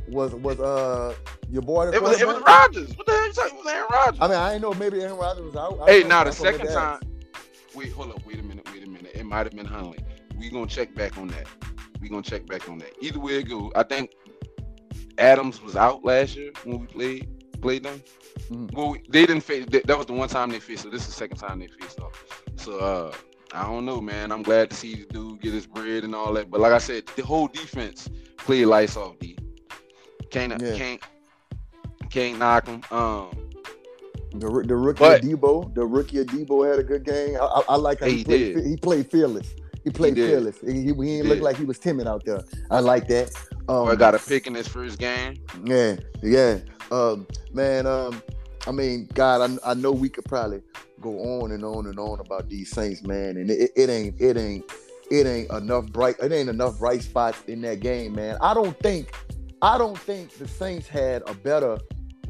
was, 0.10 0.34
was 0.36 0.60
uh 0.60 1.14
your 1.50 1.62
boy? 1.62 1.90
It 1.90 2.02
was 2.02 2.20
it 2.20 2.28
was? 2.28 2.42
Rodgers. 2.42 2.96
What 2.98 3.06
the 3.06 3.14
hell 3.14 3.26
you 3.28 3.34
talking? 3.34 3.58
It 3.60 3.64
was 3.64 3.74
Aaron 3.74 3.88
Rodgers. 3.92 4.20
I 4.22 4.28
mean, 4.28 4.38
I 4.38 4.50
didn't 4.54 4.62
know 4.64 4.74
maybe 4.74 5.02
Aaron 5.02 5.18
Rodgers 5.18 5.46
was 5.46 5.56
out. 5.56 5.80
I 5.82 5.92
Hey, 5.92 6.04
now 6.04 6.24
the 6.24 6.32
second 6.32 6.68
time. 6.68 7.00
Wait, 7.76 7.92
hold 7.94 8.10
up. 8.12 8.26
Wait 8.26 8.40
a 8.40 8.44
minute. 8.44 8.68
Wait 8.74 8.84
a 8.86 8.90
minute. 8.90 9.12
It 9.14 9.26
might 9.26 9.46
have 9.46 9.56
been 9.56 9.66
Hundley. 9.66 10.00
We 10.40 10.50
gonna 10.50 10.68
check 10.68 10.94
back 10.96 11.18
on 11.18 11.28
that. 11.30 11.48
We 12.02 12.10
gonna 12.10 12.22
check 12.24 12.46
back 12.48 12.68
on 12.68 12.80
that. 12.80 12.92
Either 13.02 13.20
way 13.20 13.36
it 13.36 13.44
go, 13.44 13.72
I 13.76 13.84
think 13.84 14.12
Adams 15.18 15.62
was 15.62 15.76
out 15.76 16.04
last 16.04 16.36
year 16.36 16.52
when 16.64 16.80
we 16.80 16.88
played 16.88 17.62
played 17.62 17.84
them. 17.84 18.02
Mhm. 18.52 18.74
Well, 18.74 18.90
we- 18.92 19.04
they 19.10 19.26
didn't 19.26 19.42
face. 19.44 19.66
That 19.70 19.86
that 19.88 19.98
was 19.98 20.08
the 20.08 20.14
one 20.14 20.30
time 20.30 20.50
they 20.52 20.60
faced. 20.60 20.84
So 20.84 20.90
this 20.90 21.02
is 21.02 21.08
the 21.08 21.14
second 21.14 21.38
time 21.38 21.60
they 21.60 21.68
faced 21.68 22.00
off. 22.00 22.44
So 22.56 22.80
uh, 22.80 23.14
I 23.54 23.63
don't 23.63 23.86
know, 23.86 24.01
man. 24.01 24.32
I'm 24.32 24.44
glad 24.44 24.70
to 24.72 24.75
see 24.75 24.96
the 24.96 25.06
dude 25.06 25.42
get 25.42 25.54
his 25.54 25.66
bread 25.66 26.04
and 26.04 26.13
all 26.13 26.34
that. 26.34 26.51
But 26.51 26.60
like 26.62 26.74
I 26.74 26.77
said, 26.80 27.06
the 27.16 27.24
whole 27.24 27.48
defense 27.48 28.10
played 28.38 28.66
lights 28.66 28.98
off. 28.98 29.18
D 29.20 29.38
can't 30.30 30.62
Yeah. 30.62 30.75
can't 30.77 31.01
can't 32.10 32.38
knock 32.39 32.68
him. 32.68 32.82
Um, 32.92 33.32
The, 34.34 34.63
the 34.68 34.75
rookie 34.75 35.00
But- 35.00 35.22
Debo, 35.24 35.74
the 35.74 35.86
rookie 35.86 36.24
Debo 36.24 36.70
had 36.70 36.80
a 36.80 36.84
good 36.84 37.04
game. 37.06 37.38
I, 37.42 37.46
I, 37.46 37.62
I 37.70 37.75
like 37.77 38.01
how 38.01 38.08
he, 38.08 38.18
He 38.18 38.24
played. 38.25 38.56
did. 38.56 38.66
He 38.66 38.75
played 38.77 39.10
fearless. 39.10 39.56
He 39.84 39.89
played 39.89 40.16
did. 40.16 40.30
fearless. 40.30 40.58
He, 40.62 40.74
he, 40.74 40.80
he 40.80 40.89
ain't 40.89 41.00
did. 41.24 41.25
look 41.27 41.39
like 41.42 41.56
he 41.58 41.63
was 41.63 41.80
timid 41.80 42.08
out 42.08 42.24
there. 42.25 42.42
I 42.70 42.82
like 42.82 43.08
that. 43.08 43.32
Um, 43.70 43.86
boy 43.86 43.96
got 43.96 44.13
a 44.16 44.20
pick 44.20 44.46
in 44.46 44.54
his 44.54 44.68
first 44.68 45.00
game. 45.00 45.36
Yeah, 45.63 45.96
yeah. 46.22 46.60
Um, 46.92 47.25
man, 47.54 47.88
um, 47.88 48.22
I 48.68 48.72
mean, 48.72 49.08
God, 49.14 49.60
I, 49.64 49.72
I 49.72 49.74
know 49.74 49.92
we 49.92 50.10
could 50.10 50.26
probably 50.26 50.62
go 51.00 51.42
on 51.42 51.52
and 51.52 51.64
on 51.64 51.88
and 51.88 51.98
on 51.98 52.20
about 52.20 52.50
these 52.50 52.70
Saints, 52.70 53.02
man, 53.04 53.38
and 53.38 53.50
it, 53.50 53.72
it 53.76 53.90
ain't, 53.90 54.20
it 54.20 54.36
ain't, 54.38 54.70
it 55.10 55.26
ain't 55.26 55.50
enough 55.52 55.86
bright, 55.88 56.16
it 56.22 56.32
ain't 56.34 56.50
enough 56.50 56.78
bright 56.80 57.02
spots 57.02 57.42
in 57.48 57.62
that 57.62 57.80
game, 57.80 58.14
man. 58.14 58.38
I 58.42 58.54
don't 58.54 58.78
think, 58.80 59.14
I 59.62 59.78
don't 59.78 59.98
think 59.98 60.32
the 60.38 60.48
Saints 60.48 60.88
had 60.88 61.24
a 61.28 61.34
better 61.34 61.78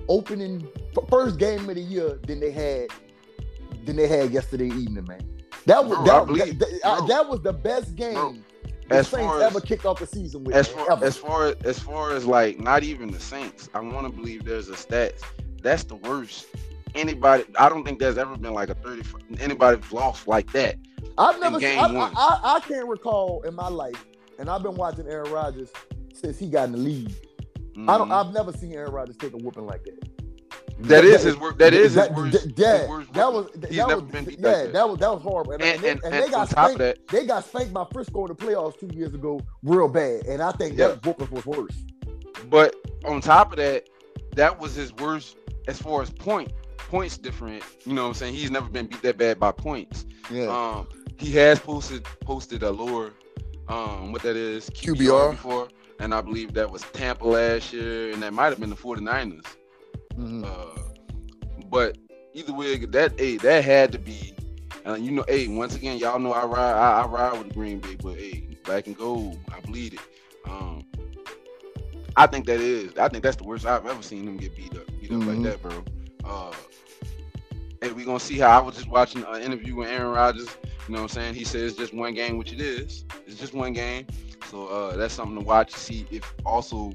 opening 0.08 0.68
first 1.10 1.40
game 1.40 1.68
of 1.70 1.76
the 1.76 1.82
year 1.82 2.20
than 2.28 2.40
they 2.40 2.52
had 2.52 2.88
than 3.86 3.96
they 3.96 4.08
had 4.08 4.32
yesterday 4.32 4.68
evening, 4.68 5.06
man. 5.08 5.22
That 5.66 5.86
was 5.86 5.98
I 6.00 6.04
that, 6.06 6.28
believe- 6.28 6.60
that, 6.60 6.82
bro. 6.84 7.08
that 7.08 7.28
was 7.28 7.42
the 7.42 7.54
best 7.54 7.96
game 7.96 8.14
Bro, 8.14 8.36
the 8.90 8.96
as 8.96 9.08
Saints 9.08 9.34
as- 9.36 9.42
ever 9.42 9.60
kicked 9.60 9.86
off 9.86 10.00
the 10.00 10.08
season 10.08 10.44
with. 10.44 10.56
As 10.56 10.68
far 10.68 10.92
ever. 10.92 11.06
as 11.06 11.18
far 11.18 11.48
as 11.48 11.56
as 11.64 11.80
far 11.80 12.14
as 12.14 12.26
like 12.26 12.60
not 12.60 12.84
even 12.84 13.12
the 13.12 13.20
Saints, 13.20 13.70
I 13.74 13.80
want 13.80 14.06
to 14.08 14.14
believe 14.14 14.46
there's 14.46 14.70
a 14.70 14.74
stats. 14.74 15.24
That's 15.62 15.84
the 15.84 15.96
worst. 15.96 16.48
Anybody, 16.96 17.44
I 17.60 17.70
don't 17.70 17.84
think 17.84 18.00
there's 18.00 18.18
ever 18.18 18.36
been 18.38 18.54
like 18.54 18.70
a 18.70 18.76
30, 18.76 19.04
anybody 19.40 19.80
lost 19.92 20.28
like 20.28 20.52
that. 20.54 20.76
I've 21.18 21.40
never 21.40 21.60
seen, 21.60 21.78
I. 21.78 21.84
I, 21.86 22.12
I, 22.16 22.56
I 22.56 22.60
can't 22.62 22.88
recall 22.88 23.42
in 23.44 23.54
my 23.56 23.68
life, 23.68 24.06
and 24.40 24.50
I've 24.50 24.64
been 24.64 24.76
watching 24.76 25.08
Aaron 25.08 25.32
Rodgers 25.32 25.70
since 26.14 26.40
he 26.40 26.50
got 26.50 26.66
in 26.66 26.72
the 26.74 26.78
league. 26.78 27.12
I 27.88 27.98
don't. 27.98 28.10
Mhm. 28.10 28.28
I've 28.28 28.34
never 28.34 28.52
seen 28.52 28.74
Aaron 28.74 28.92
Rodgers 28.92 29.18
take 29.18 29.34
a 29.34 29.38
whooping 29.38 29.66
like 29.68 29.84
that. 29.84 30.10
That 30.80 31.04
is 31.04 31.24
his 31.24 31.36
work. 31.38 31.58
That 31.60 31.74
is 31.74 31.86
his 31.86 31.96
that, 31.96 32.14
worst. 32.16 32.56
that- 32.56 32.80
his 32.82 32.90
worst 32.90 33.14
that 33.14 33.32
was 33.34 33.50
that 33.56 33.70
He's 33.72 33.80
was 33.80 33.88
never 33.88 34.02
been 34.02 34.26
beat 34.26 34.40
yeah, 34.40 34.48
like 34.48 34.56
that. 34.66 34.74
that 34.74 34.90
was 34.90 35.00
that 35.00 35.12
was 35.14 35.22
horrible. 35.24 35.54
And, 35.54 35.62
And, 35.64 35.84
and, 35.84 36.00
they- 36.02 36.08
and, 36.08 36.14
they 36.14 36.30
got 36.30 36.40
on 36.42 36.48
top 36.48 36.70
of 36.70 36.72
spanked. 36.76 36.80
that, 36.80 37.08
They 37.08 37.26
got 37.26 37.46
spanked 37.46 37.74
by 37.74 37.86
Frisco 37.92 38.26
in 38.26 38.28
the 38.30 38.36
playoffs 38.36 38.80
two 38.80 38.90
years 38.96 39.14
ago, 39.14 39.40
real 39.64 39.88
bad. 39.88 40.26
And 40.28 40.42
I 40.42 40.52
think 40.54 40.78
Yeah. 40.78 40.90
that 40.90 41.06
whooping 41.06 41.30
was 41.32 41.46
worse. 41.46 41.76
but 42.50 42.76
on 43.06 43.22
top 43.22 43.52
of 43.52 43.58
that, 43.58 43.88
that 44.36 44.60
was 44.60 44.76
his 44.76 44.94
worst 44.96 45.38
as 45.68 45.80
far 45.82 46.02
as 46.02 46.10
point 46.10 46.52
points 46.78 47.18
different. 47.18 47.64
You 47.86 47.94
know 47.94 48.04
what 48.04 48.08
I'm 48.10 48.14
saying? 48.16 48.34
He's 48.36 48.52
never 48.52 48.70
been 48.70 48.88
beat 48.88 49.02
that 49.04 49.18
bad 49.18 49.40
by 49.40 49.52
points. 49.52 50.06
Yeah, 50.32 50.48
Um, 50.48 50.88
he 51.20 51.32
has 51.34 51.60
posted 51.60 52.04
posted 52.22 52.64
a 52.64 52.72
lower, 52.72 53.14
um, 53.68 54.12
what 54.12 54.22
that 54.24 54.36
is 54.36 54.70
QBR, 54.70 55.30
QBR. 55.30 55.32
before, 55.32 55.68
and 56.00 56.14
I 56.14 56.22
believe 56.22 56.54
that 56.54 56.70
was 56.72 56.82
Tampa 56.94 57.26
last 57.28 57.74
year, 57.74 58.12
and 58.12 58.22
that 58.24 58.34
might 58.34 58.48
have 58.50 58.60
been 58.60 58.70
the 58.70 58.76
49ers. 58.76 59.46
Mhm. 60.18 60.46
Uh, 60.46 60.82
but 61.70 61.98
either 62.34 62.54
way, 62.54 62.78
that 62.78 63.20
hey, 63.20 63.38
that 63.38 63.64
had 63.64 63.92
to 63.94 64.00
be. 64.00 64.34
And 64.86 65.04
you 65.06 65.12
know, 65.12 65.26
hey, 65.28 65.48
once 65.48 65.76
again, 65.76 65.98
y'all 65.98 66.20
know 66.20 66.32
I 66.32 66.46
ride, 66.46 66.74
I, 66.74 67.02
I 67.02 67.08
ride 67.08 67.38
with 67.38 67.50
the 67.50 67.54
Green 67.54 67.80
Bay, 67.80 67.96
but 68.02 68.16
hey, 68.18 68.48
black 68.64 68.88
and 68.88 68.98
gold, 68.98 69.38
I 69.54 69.60
bleed 69.62 69.94
it. 69.96 70.00
Um, 70.48 70.84
I 72.18 72.28
think 72.28 72.48
that 72.48 72.60
is, 72.62 72.98
I 72.98 73.10
think 73.10 73.24
that's 73.24 73.38
the 73.38 73.46
worst 73.46 73.66
I've 73.66 73.86
ever 73.88 74.04
seen 74.04 74.26
them 74.26 74.38
get 74.38 74.56
beat 74.56 74.76
up, 74.78 74.88
beat 75.00 75.14
up 75.14 75.22
Mhm. 75.22 75.28
like 75.28 75.42
that, 75.44 75.62
bro. 75.62 75.86
Uh, 76.26 76.54
and 77.82 77.94
we 77.96 78.04
gonna 78.06 78.20
see 78.20 78.40
how 78.40 78.60
I 78.60 78.62
was 78.62 78.76
just 78.76 78.90
watching 78.90 79.24
an 79.28 79.42
interview 79.42 79.76
with 79.76 79.90
Aaron 79.90 80.12
Rodgers. 80.14 80.58
You 80.88 80.96
know 80.96 81.02
what 81.02 81.12
I'm 81.12 81.22
saying? 81.22 81.36
He 81.36 81.46
says 81.46 81.76
just 81.76 81.94
one 81.94 82.16
game, 82.16 82.38
which 82.38 82.54
it 82.54 82.62
is. 82.62 83.06
It's 83.28 83.40
just 83.40 83.54
one 83.54 83.74
game. 83.74 84.06
So 84.46 84.68
uh, 84.68 84.98
that's 84.98 85.14
something 85.14 85.38
to 85.40 85.46
watch. 85.46 85.74
To 85.74 85.80
see 85.80 86.08
if 86.12 86.34
also 86.46 86.92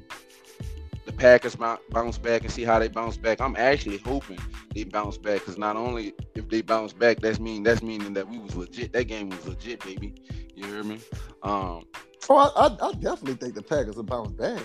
the 1.05 1.13
Packers 1.13 1.55
bou- 1.55 1.77
bounce 1.89 2.17
back 2.17 2.43
and 2.43 2.51
see 2.51 2.63
how 2.63 2.79
they 2.79 2.87
bounce 2.87 3.17
back. 3.17 3.41
I'm 3.41 3.55
actually 3.55 3.97
hoping 3.99 4.39
they 4.73 4.83
bounce 4.83 5.17
back 5.17 5.39
because 5.39 5.57
not 5.57 5.75
only 5.77 6.13
if 6.35 6.49
they 6.49 6.61
bounce 6.61 6.93
back, 6.93 7.19
that's 7.21 7.39
mean 7.39 7.63
that's 7.63 7.81
meaning 7.83 8.13
that 8.13 8.27
we 8.27 8.39
was 8.39 8.55
legit. 8.55 8.93
That 8.93 9.05
game 9.05 9.29
was 9.29 9.47
legit, 9.47 9.83
baby. 9.83 10.13
You 10.55 10.65
hear 10.65 10.83
me? 10.83 10.99
Um, 11.43 11.85
Oh, 12.29 12.37
I, 12.37 12.67
I, 12.67 12.89
I 12.89 12.91
definitely 12.93 13.35
think 13.35 13.55
the 13.55 13.61
Packers 13.61 13.95
will 13.95 14.03
bounce 14.03 14.31
back. 14.31 14.61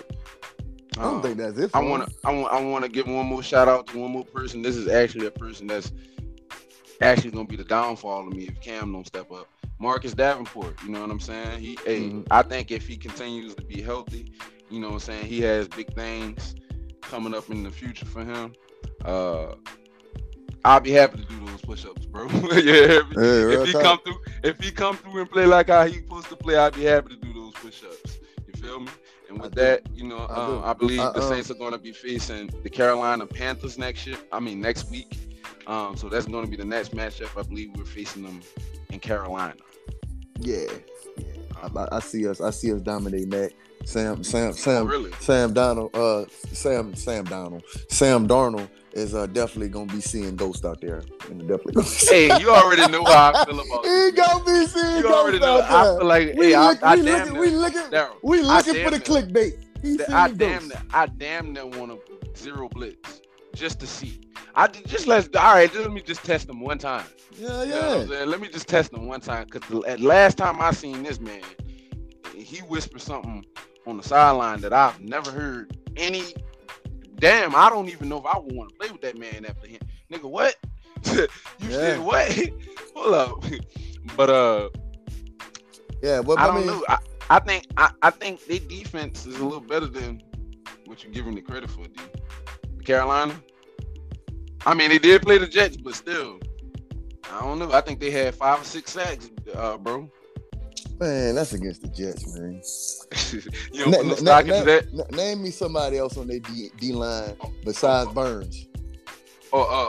I 0.97 1.03
don't 1.03 1.15
um, 1.15 1.21
think 1.21 1.37
that's 1.37 1.57
it. 1.57 1.71
I 1.73 1.81
want 1.81 2.07
to 2.07 2.15
I 2.25 2.31
want 2.33 2.53
I 2.53 2.61
want 2.61 2.83
to 2.83 2.89
give 2.89 3.07
one 3.07 3.25
more 3.25 3.43
shout 3.43 3.67
out 3.67 3.87
to 3.87 3.97
one 3.99 4.11
more 4.11 4.25
person. 4.25 4.61
This 4.61 4.75
is 4.75 4.87
actually 4.87 5.27
a 5.27 5.31
person 5.31 5.67
that's 5.67 5.91
actually 7.01 7.31
gonna 7.31 7.45
be 7.45 7.55
the 7.55 7.63
downfall 7.63 8.27
of 8.27 8.33
me 8.33 8.45
if 8.47 8.59
Cam 8.59 8.91
don't 8.91 9.07
step 9.07 9.31
up. 9.31 9.47
Marcus 9.79 10.13
Davenport, 10.13 10.75
you 10.83 10.89
know 10.89 10.99
what 10.99 11.09
I'm 11.09 11.19
saying? 11.21 11.59
He, 11.61 11.77
hey, 11.85 12.09
Mhm. 12.09 12.27
I 12.31 12.41
think 12.41 12.69
if 12.69 12.85
he 12.85 12.97
continues 12.97 13.55
to 13.55 13.63
be 13.63 13.81
healthy, 13.81 14.33
you 14.69 14.81
know 14.81 14.87
what 14.87 14.95
I'm 14.95 14.99
saying, 14.99 15.27
he 15.27 15.39
has 15.41 15.69
big 15.69 15.93
things 15.93 16.55
coming 17.01 17.33
up 17.33 17.49
in 17.49 17.63
the 17.63 17.71
future 17.71 18.05
for 18.05 18.25
him. 18.25 18.53
Uh, 19.05 19.55
I'll 20.65 20.81
be 20.81 20.91
happy 20.91 21.19
to 21.19 21.23
do 21.23 21.45
those 21.45 21.61
push-ups, 21.61 22.05
bro. 22.07 22.27
yeah, 22.51 22.51
Yeah, 22.61 23.01
real 23.15 23.61
if 23.61 23.67
he 23.67 23.73
come 23.73 23.99
through, 23.99 24.19
if 24.43 24.59
he 24.59 24.71
come 24.71 24.97
through 24.97 25.21
and 25.21 25.31
play 25.31 25.45
like 25.45 25.69
how 25.69 25.85
he 25.85 25.93
supposed 25.93 26.27
to 26.27 26.35
play, 26.35 26.57
I'd 26.57 26.75
be 26.75 26.83
happy 26.83 27.15
to 27.15 27.21
do 27.21 27.28
push-ups. 27.69 28.19
You 28.47 28.53
feel 28.53 28.79
me? 28.79 28.91
And 29.29 29.39
with 29.39 29.53
that, 29.55 29.83
you 29.93 30.07
know, 30.07 30.25
I 30.25 30.45
um. 30.45 30.63
I 30.63 30.73
believe 30.73 30.99
I, 30.99 31.11
the 31.11 31.21
Saints 31.21 31.51
are 31.51 31.55
going 31.55 31.71
to 31.71 31.77
be 31.77 31.91
facing 31.91 32.49
the 32.63 32.69
Carolina 32.69 33.25
Panthers 33.25 33.77
next 33.77 34.07
year. 34.07 34.17
I 34.31 34.39
mean, 34.39 34.59
next 34.59 34.89
week. 34.89 35.17
Um, 35.67 35.95
so 35.95 36.09
that's 36.09 36.25
going 36.25 36.43
to 36.43 36.49
be 36.49 36.57
the 36.57 36.65
next 36.65 36.95
matchup. 36.95 37.37
I 37.39 37.43
believe 37.43 37.71
we're 37.75 37.85
facing 37.85 38.23
them 38.23 38.41
in 38.89 38.99
Carolina. 38.99 39.61
Yeah, 40.39 40.65
yeah. 41.17 41.67
I, 41.75 41.97
I 41.97 41.99
see 41.99 42.27
us. 42.27 42.41
I 42.41 42.51
see 42.51 42.73
us 42.73 42.81
dominating 42.81 43.29
that. 43.29 43.51
Sam, 43.85 44.23
Sam, 44.23 44.49
Oh, 44.49 44.51
Sam, 44.51 44.87
really? 44.87 45.11
Sam 45.19 45.53
Donald, 45.53 45.95
uh, 45.95 46.25
Sam, 46.51 46.93
Sam 46.95 47.23
Donald, 47.23 47.63
Sam 47.89 48.27
Darnold 48.27 48.69
is 48.93 49.13
uh, 49.15 49.25
definitely 49.27 49.69
gonna 49.69 49.91
be 49.91 50.01
seeing 50.01 50.35
ghosts 50.35 50.65
out 50.65 50.81
there, 50.81 51.03
and 51.29 51.39
definitely. 51.41 51.73
Gonna 51.73 51.87
Hey, 52.09 52.39
you 52.39 52.51
already 52.51 52.91
know 52.91 53.03
how 53.05 53.31
I 53.33 53.45
feel 53.45 53.59
about 53.59 53.85
he 53.85 54.11
gonna 54.11 54.43
be 54.43 54.67
seeing 54.67 54.97
You 54.97 55.03
ghosts 55.03 55.41
out 55.43 55.61
I 55.61 55.97
feel 55.97 56.05
like, 56.05 56.33
we 56.35 56.47
hey, 56.51 56.59
look, 56.59 56.83
I 56.83 56.95
we 56.95 57.01
damn 57.03 57.19
looking, 57.19 57.39
we 57.39 57.49
looking, 57.51 57.89
Darrell, 57.89 58.17
we 58.21 58.39
I 58.41 58.57
looking 58.57 58.83
for 58.83 58.91
the 58.91 58.99
clickbait. 58.99 59.63
He 59.81 59.95
that 59.97 60.09
I 60.11 60.29
damn 60.31 60.67
near, 60.67 60.81
I 60.93 61.05
damn 61.05 61.53
near 61.53 61.65
want 61.65 61.91
to 61.91 62.37
zero 62.37 62.67
blitz 62.69 63.21
just 63.55 63.79
to 63.81 63.87
see. 63.87 64.21
I 64.55 64.67
just 64.67 65.07
let's 65.07 65.27
all 65.35 65.53
right. 65.53 65.71
Just 65.71 65.83
let 65.83 65.91
me 65.93 66.01
just 66.01 66.23
test 66.23 66.47
them 66.47 66.59
one 66.61 66.77
time. 66.77 67.05
Yeah, 67.37 67.63
You 67.63 67.73
know 67.73 68.05
yeah. 68.09 68.23
Let 68.25 68.39
me 68.41 68.47
just 68.49 68.67
test 68.67 68.93
him 68.93 69.07
one 69.07 69.21
time 69.21 69.45
because 69.49 69.83
at 69.85 69.99
last 69.99 70.37
time 70.37 70.61
I 70.61 70.71
seen 70.71 71.03
this 71.03 71.19
man, 71.19 71.41
he 72.35 72.57
whispered 72.59 73.01
something 73.01 73.43
on 73.85 73.97
the 73.97 74.03
sideline 74.03 74.61
that 74.61 74.73
I've 74.73 74.99
never 75.01 75.31
heard 75.31 75.71
any. 75.97 76.33
Damn, 77.19 77.55
I 77.55 77.69
don't 77.69 77.89
even 77.89 78.09
know 78.09 78.19
if 78.19 78.25
I 78.25 78.37
would 78.39 78.55
want 78.55 78.69
to 78.69 78.75
play 78.75 78.91
with 78.91 79.01
that 79.01 79.17
man 79.17 79.45
after 79.45 79.67
him. 79.67 79.79
Nigga, 80.11 80.29
what? 80.29 80.55
you 81.59 81.69
Yeah. 81.69 81.71
said 81.71 81.99
what? 81.99 82.31
Hold 82.95 83.13
up. 83.15 83.43
But 84.15 84.29
uh, 84.29 84.69
Yeah, 86.01 86.19
well, 86.19 86.37
I 86.37 86.47
I, 86.47 86.51
don't 86.53 86.65
mean, 86.65 86.67
know. 86.67 86.83
I, 86.87 86.97
I 87.29 87.39
think 87.39 87.65
I, 87.77 87.89
I 88.01 88.09
think 88.11 88.45
their 88.45 88.59
defense 88.59 89.25
is 89.25 89.37
a 89.39 89.43
little 89.43 89.61
better 89.61 89.87
than 89.87 90.21
what 90.85 91.03
you're 91.03 91.11
giving 91.13 91.35
the 91.35 91.41
credit 91.41 91.69
for, 91.69 91.85
D. 91.87 91.99
Carolina. 92.89 93.39
I 94.65 94.73
mean, 94.73 94.89
they 94.89 94.97
did 94.97 95.21
play 95.21 95.37
the 95.37 95.47
Jets, 95.47 95.77
but 95.77 95.93
still, 95.93 96.39
I 97.31 97.41
don't 97.41 97.59
know. 97.59 97.71
I 97.71 97.81
think 97.81 97.99
they 97.99 98.09
had 98.09 98.33
five 98.33 98.61
or 98.61 98.63
six 98.63 98.91
sacks, 98.91 99.29
uh, 99.53 99.77
bro. 99.77 100.09
man, 100.99 101.35
that's 101.35 101.53
against 101.53 101.83
the 101.83 101.87
Jets, 101.89 102.35
man. 102.35 102.59
you 103.71 103.91
don't 103.91 104.23
Na- 104.23 104.41
na- 104.41 104.81
na- 104.91 105.03
name 105.15 105.43
me 105.43 105.51
somebody 105.51 105.99
else 105.99 106.17
on 106.17 106.25
their 106.25 106.39
D, 106.39 106.71
D 106.79 106.91
line 106.91 107.35
besides 107.63 108.11
Burns 108.11 108.68
Or 109.51 109.67
uh, 109.67 109.85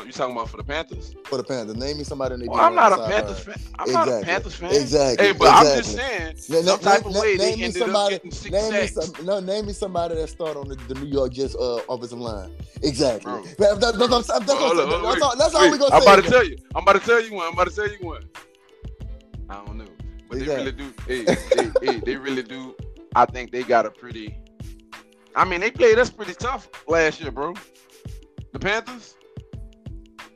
uh, 0.00 0.04
you 0.04 0.10
talking 0.10 0.34
about 0.34 0.48
for 0.50 0.56
the 0.56 0.64
Panthers? 0.64 1.14
for 1.26 1.36
the 1.36 1.44
Panthers. 1.44 1.76
Name 1.76 1.98
me 1.98 2.02
somebody 2.04 2.34
on 2.34 2.40
their 2.40 2.48
Well, 2.50 2.60
I'm 2.60 2.74
not 2.74 2.92
a 2.92 2.96
Panthers 3.06 3.38
fan. 3.38 3.54
I'm 3.78 3.92
not 3.92 4.08
a 4.08 4.18
Exactly. 4.18 4.32
Panthers 4.32 4.54
fan. 4.56 4.70
Exactly. 4.74 5.26
Hey, 5.26 5.32
but 5.32 5.48
I'm 5.48 5.64
just 5.78 5.94
saying, 5.94 6.34
Na- 6.48 6.72
some 6.72 6.80
type 6.80 7.02
na- 7.04 7.10
of 7.10 7.16
way 7.16 7.36
they 7.36 7.50
name 7.50 7.58
me 7.60 7.64
ended 7.66 7.82
somebody- 7.82 8.14
up 8.16 8.22
getting 8.22 8.30
six 8.32 8.52
Name 8.52 8.72
me, 8.72 8.86
some, 8.88 9.24
no, 9.26 9.38
name 9.38 9.66
me 9.66 9.72
somebody 9.72 10.16
that 10.16 10.28
started 10.28 10.58
on 10.58 10.66
the, 10.68 10.74
the 10.74 10.94
New 10.94 11.06
York 11.06 11.32
Jets 11.32 11.54
uh, 11.54 11.80
offensive 11.88 12.18
line. 12.18 12.50
Exactly. 12.82 13.30
Bro. 13.30 13.42
That- 13.44 13.80
that- 13.80 13.80
that's 13.80 13.98
what 13.98 14.12
I'm. 14.12 14.46
That's, 14.46 14.52
Hold 14.52 14.78
on, 14.80 14.80
I'm 14.80 14.88
saying. 14.90 14.90
hold 14.90 15.04
on, 15.04 15.08
that's 15.08 15.22
all, 15.22 15.30
wait, 15.30 15.38
that's 15.38 15.54
all 15.54 15.60
wait. 15.62 15.70
we 15.72 15.78
gonna 15.78 15.90
say. 15.90 15.96
I'm 15.96 16.02
about 16.02 16.24
to 16.24 16.30
tell 16.30 16.44
you. 16.44 16.56
I'm 16.74 16.82
about 16.82 16.92
to 16.94 17.06
tell 17.06 17.20
you 17.22 17.34
one. 17.34 17.46
I'm 17.46 17.52
about 17.52 17.68
to 17.68 17.74
tell 17.76 17.88
you 17.88 17.98
one. 18.00 18.22
I 19.48 19.64
don't 19.64 19.78
know, 19.78 19.84
but 20.28 20.40
they 20.40 20.46
really 20.46 20.72
do. 20.72 20.92
Hey, 21.06 21.22
they, 21.24 21.36
hey, 21.92 22.00
they 22.00 22.16
really 22.16 22.42
do. 22.42 22.74
I 23.14 23.24
think 23.24 23.52
they 23.52 23.62
got 23.62 23.86
a 23.86 23.90
pretty. 23.90 24.36
I 25.36 25.44
mean, 25.44 25.60
they 25.60 25.70
played 25.70 25.98
us 26.00 26.10
pretty 26.10 26.34
tough 26.34 26.68
last 26.88 27.20
year, 27.20 27.30
bro. 27.30 27.54
The 28.56 28.60
Panthers. 28.60 29.16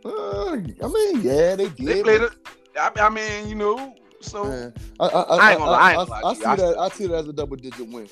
Uh, 0.04 0.52
I 0.52 0.88
mean, 0.88 1.22
yeah, 1.22 1.56
they 1.56 1.70
did. 1.70 1.76
They 1.78 2.02
played 2.02 2.20
it. 2.20 2.32
I, 2.78 2.90
I 2.96 3.08
mean, 3.08 3.48
you 3.48 3.54
know. 3.54 3.94
So 4.20 4.44
Man, 4.44 4.74
I, 5.00 5.06
I, 5.06 5.08
I, 5.08 5.36
I 5.36 5.50
ain't 5.52 5.58
gonna 5.58 5.70
lie, 5.70 5.78
I 5.78 5.90
I, 5.90 5.94
gonna 5.94 6.10
lie 6.10 6.20
I 6.22 6.34
see. 6.34 6.44
I 6.44 6.56
that. 6.56 6.58
still- 6.58 6.80
I 6.80 6.88
see 6.90 7.06
that 7.06 7.14
as 7.14 7.28
a 7.28 7.32
double 7.32 7.56
digit 7.56 7.88
win. 7.88 8.06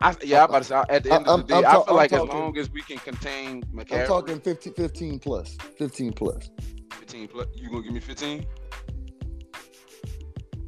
I, 0.00 0.14
yeah, 0.22 0.44
I'm 0.44 0.50
about 0.50 0.58
to 0.62 0.64
say. 0.68 0.82
At 0.88 1.02
the 1.02 1.14
end 1.14 1.26
of 1.26 1.48
the 1.48 1.54
day, 1.54 1.54
I'm 1.54 1.64
i 1.66 1.84
feel 1.84 1.96
like 1.96 2.12
I'm 2.12 2.20
as 2.20 2.26
talking- 2.26 2.40
long 2.40 2.58
as 2.58 2.70
we 2.70 2.82
can 2.82 2.98
contain 2.98 3.64
I'm 3.90 4.06
talking 4.06 4.38
15, 4.40 4.74
15 4.74 5.18
plus. 5.18 5.56
15 5.78 6.12
plus. 6.12 6.50
15 6.92 7.26
plus. 7.26 7.46
You 7.56 7.70
gonna 7.70 7.82
give 7.82 7.92
me 7.92 7.98
15? 7.98 8.46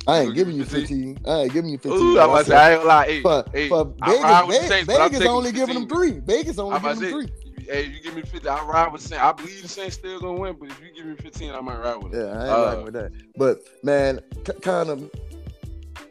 I 0.08 0.18
ain't 0.22 0.34
giving 0.34 0.56
you 0.56 0.64
15? 0.64 1.14
15. 1.14 1.32
I 1.32 1.42
ain't 1.42 1.52
giving 1.52 1.70
you 1.70 1.78
15. 1.78 1.92
Ooh, 1.92 2.18
I'm 2.18 2.30
about 2.30 2.38
to 2.40 2.44
say, 2.46 2.56
I 2.56 2.72
ain't 2.72 2.80
gonna 2.80 2.88
lie. 2.88 3.06
Hey, 3.06 3.22
For, 3.22 3.44
hey, 3.52 3.70
I 4.02 4.20
ride 4.20 4.48
Vegas, 4.48 4.68
Saints, 4.68 4.86
Vegas 4.92 5.18
taking 5.18 5.28
only 5.28 5.52
giving 5.52 5.74
them 5.74 5.88
three. 5.88 6.18
Vegas 6.18 6.58
only 6.58 6.80
giving 6.80 6.98
them 6.98 7.10
three. 7.12 7.41
Hey, 7.66 7.86
you 7.86 8.00
give 8.00 8.14
me 8.14 8.22
50, 8.22 8.48
I 8.48 8.62
ride 8.64 8.92
with 8.92 9.02
the 9.02 9.08
Saints. 9.08 9.22
I 9.24 9.32
believe 9.32 9.62
the 9.62 9.68
Saints 9.68 9.94
still 9.96 10.20
gonna 10.20 10.38
win, 10.40 10.56
but 10.58 10.68
if 10.70 10.80
you 10.80 10.88
give 10.94 11.06
me 11.06 11.14
15, 11.16 11.50
I 11.52 11.60
might 11.60 11.78
ride 11.78 11.96
with 12.02 12.14
it. 12.14 12.18
Yeah, 12.18 12.24
I 12.32 12.42
ain't 12.42 12.50
Uh, 12.50 12.64
riding 12.66 12.84
with 12.84 12.94
that. 12.94 13.12
But 13.36 13.62
man, 13.82 14.20
c- 14.46 14.52
kind 14.60 14.88
of, 14.90 15.10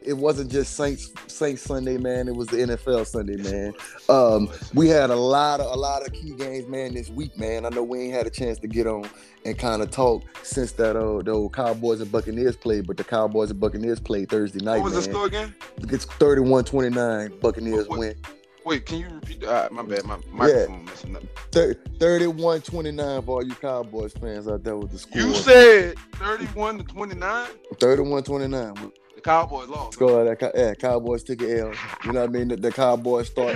it 0.04 0.14
wasn't 0.14 0.50
just 0.52 0.76
Saints 0.76 1.12
Saints 1.28 1.62
Sunday, 1.62 1.98
man. 1.98 2.28
It 2.28 2.36
was 2.36 2.48
the 2.48 2.58
NFL 2.58 3.06
Sunday, 3.06 3.36
man. 3.38 3.74
Um, 4.10 4.50
we 4.74 4.88
had 4.90 5.10
a 5.12 5.16
lot 5.16 5.60
of 5.60 5.72
a 5.72 5.76
lot 5.76 6.06
of 6.06 6.12
key 6.14 6.32
games, 6.34 6.68
man, 6.68 6.94
this 6.96 7.10
week, 7.10 7.38
man. 7.38 7.66
I 7.66 7.70
know 7.70 7.84
we 7.84 8.00
ain't 8.02 8.14
had 8.14 8.26
a 8.26 8.32
chance 8.32 8.58
to 8.60 8.68
get 8.68 8.88
on 8.88 9.08
and 9.46 9.58
kind 9.60 9.82
of 9.84 9.92
talk 9.92 10.24
since 10.44 10.72
that 10.74 10.96
uh, 10.96 11.22
the 11.22 11.32
old 11.32 11.54
Cowboys 11.54 12.02
and 12.02 12.12
Buccaneers 12.12 12.56
played, 12.58 12.88
but 12.88 12.98
the 12.98 13.04
Cowboys 13.04 13.52
and 13.52 13.60
Buccaneers 13.60 14.00
played 14.00 14.30
Thursday 14.30 14.64
night, 14.64 14.78
What 14.82 14.92
was 14.92 15.06
the 15.06 15.12
man. 15.12 15.16
score 15.16 15.26
again? 15.28 15.56
It's 15.90 16.06
31-29, 16.06 17.40
Buccaneers 17.40 17.88
What- 17.88 18.00
win. 18.00 18.16
Wait, 18.64 18.86
can 18.86 19.00
you 19.00 19.10
repeat 19.10 19.42
that? 19.42 19.72
Uh, 19.72 19.74
my 19.74 19.82
bad, 19.82 20.06
my 20.06 20.18
microphone 20.32 20.86
messing 20.86 21.16
up. 21.16 21.24
Thir- 21.52 21.76
31-29 21.98 23.26
for 23.26 23.32
all 23.38 23.44
you 23.44 23.56
Cowboys 23.56 24.14
fans 24.14 24.48
out 24.48 24.64
there 24.64 24.78
with 24.78 24.92
the 24.92 25.00
score. 25.00 25.22
You 25.22 25.34
said 25.34 25.98
31 26.14 26.78
to 26.80 26.84
29. 26.84 27.48
31-29. 27.76 28.92
The 29.16 29.22
Cowboys 29.22 29.68
lost. 29.68 29.94
Score 29.94 30.24
that 30.24 30.40
Cow- 30.40 30.52
yeah, 30.56 30.74
Cowboys 30.74 31.24
took 31.24 31.42
an 31.42 31.50
L. 31.50 31.74
You 32.06 32.12
know 32.14 32.22
what 32.22 32.30
I 32.30 32.34
mean? 32.34 32.48
The, 32.48 32.56
the 32.56 32.72
Cowboys 32.72 33.30
thought 33.30 33.56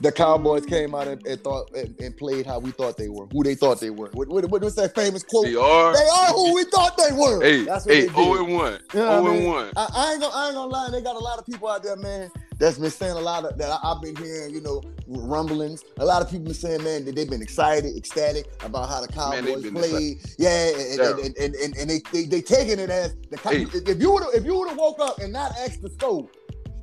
the 0.00 0.12
Cowboys 0.12 0.64
came 0.64 0.94
out 0.94 1.08
and, 1.08 1.26
and 1.26 1.40
thought 1.42 1.70
and, 1.74 1.94
and 2.00 2.16
played 2.16 2.46
how 2.46 2.58
we 2.58 2.70
thought 2.70 2.96
they 2.96 3.08
were, 3.08 3.26
who 3.26 3.42
they 3.42 3.54
thought 3.54 3.80
they 3.80 3.90
were. 3.90 4.08
What, 4.12 4.28
what, 4.28 4.48
what's 4.50 4.76
that 4.76 4.94
famous 4.94 5.22
quote? 5.24 5.44
They 5.46 5.56
are. 5.56 5.92
They 5.92 6.08
are 6.08 6.32
who 6.32 6.54
we 6.54 6.64
thought 6.64 6.96
they 6.96 7.12
were. 7.12 7.42
Hey, 7.42 7.64
That's 7.64 7.84
what 7.84 7.94
hey, 7.94 8.00
they 8.02 8.06
did. 8.06 8.14
0 8.16 8.44
and 8.44 8.54
1. 8.54 8.72
You 8.94 9.00
know 9.00 9.22
0 9.22 9.22
what 9.22 9.30
I 9.30 9.34
and 9.34 9.40
mean? 9.40 9.48
1. 9.48 9.72
I, 9.76 9.88
I 9.94 10.12
ain't 10.12 10.20
gonna, 10.20 10.34
I 10.34 10.46
ain't 10.46 10.54
gonna 10.54 10.70
lie. 10.70 10.88
They 10.90 11.02
got 11.02 11.16
a 11.16 11.18
lot 11.18 11.38
of 11.38 11.46
people 11.46 11.68
out 11.68 11.82
there, 11.82 11.96
man. 11.96 12.30
That's 12.58 12.76
been 12.76 12.90
saying 12.90 13.16
a 13.16 13.20
lot 13.20 13.44
of 13.44 13.56
that. 13.56 13.70
I, 13.70 13.88
have 13.88 14.02
been 14.02 14.16
hearing, 14.16 14.52
you 14.52 14.60
know, 14.60 14.82
rumblings. 15.06 15.84
A 15.98 16.04
lot 16.04 16.22
of 16.22 16.30
people 16.30 16.46
been 16.46 16.54
saying, 16.54 16.82
man, 16.82 17.04
that 17.04 17.14
they've 17.14 17.30
been 17.30 17.40
excited, 17.42 17.96
ecstatic 17.96 18.46
about 18.64 18.88
how 18.88 19.00
the 19.00 19.08
Cowboys 19.08 19.70
played. 19.70 20.18
Yeah, 20.38 20.68
and, 20.68 21.00
and, 21.00 21.36
and, 21.36 21.54
and, 21.54 21.76
and 21.76 21.90
they, 21.90 22.00
they 22.12 22.24
they 22.24 22.42
taking 22.42 22.80
it 22.80 22.90
as 22.90 23.14
the 23.30 23.38
Hey. 23.38 23.62
if 23.62 24.00
you 24.00 24.10
would 24.10 24.24
if 24.34 24.44
you 24.44 24.58
would 24.58 24.68
have 24.68 24.78
woke 24.78 24.98
up 25.00 25.18
and 25.20 25.32
not 25.32 25.52
asked 25.58 25.82
the 25.82 25.90
scope, 25.90 26.34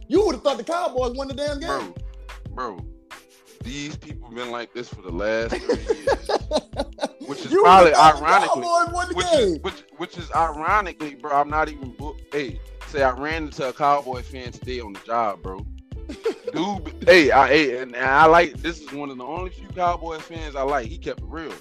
you 0.08 0.26
would 0.26 0.36
have 0.36 0.44
thought 0.44 0.58
the 0.58 0.64
Cowboys 0.64 1.16
won 1.18 1.28
the 1.28 1.34
damn 1.34 1.60
game. 1.60 1.94
Bro, 2.52 2.78
bro, 2.78 2.86
these 3.64 3.98
people 3.98 4.30
been 4.30 4.52
like 4.52 4.74
this 4.74 4.88
for 4.88 5.02
the 5.02 5.12
last 5.12 5.56
30 5.56 5.94
years. 5.94 6.30
Which 7.28 7.44
is 7.44 7.52
You 7.52 7.64
probably 7.64 7.92
would've 7.92 7.98
thought 7.98 8.20
the 8.20 8.94
ironically, 8.94 9.16
which 9.16 9.34
is, 9.34 9.60
which, 9.62 9.84
which 9.98 10.18
is 10.18 10.32
ironically, 10.32 11.16
bro. 11.16 11.32
I'm 11.32 11.50
not 11.50 11.70
even 11.70 11.92
book. 11.92 12.18
Hey, 12.32 12.60
say 12.96 13.04
I 13.04 13.12
ran 13.12 13.44
into 13.44 13.68
a 13.68 13.74
Cowboy 13.74 14.22
fan 14.22 14.52
today 14.52 14.80
on 14.80 14.94
the 14.94 15.00
job, 15.00 15.42
bro. 15.42 15.66
Dude, 16.54 16.94
hey, 17.06 17.32
I 17.32 17.48
hey, 17.48 17.78
and, 17.82 17.96
I 17.96 18.26
like 18.26 18.54
this 18.58 18.80
is 18.80 18.92
one 18.94 19.10
of 19.10 19.18
the 19.18 19.24
only 19.24 19.50
few 19.50 19.68
Cowboy 19.70 20.20
fans 20.20 20.56
I 20.56 20.62
like. 20.62 20.88
He 20.88 20.98
kept 20.98 21.20
it 21.20 21.26
real. 21.28 21.54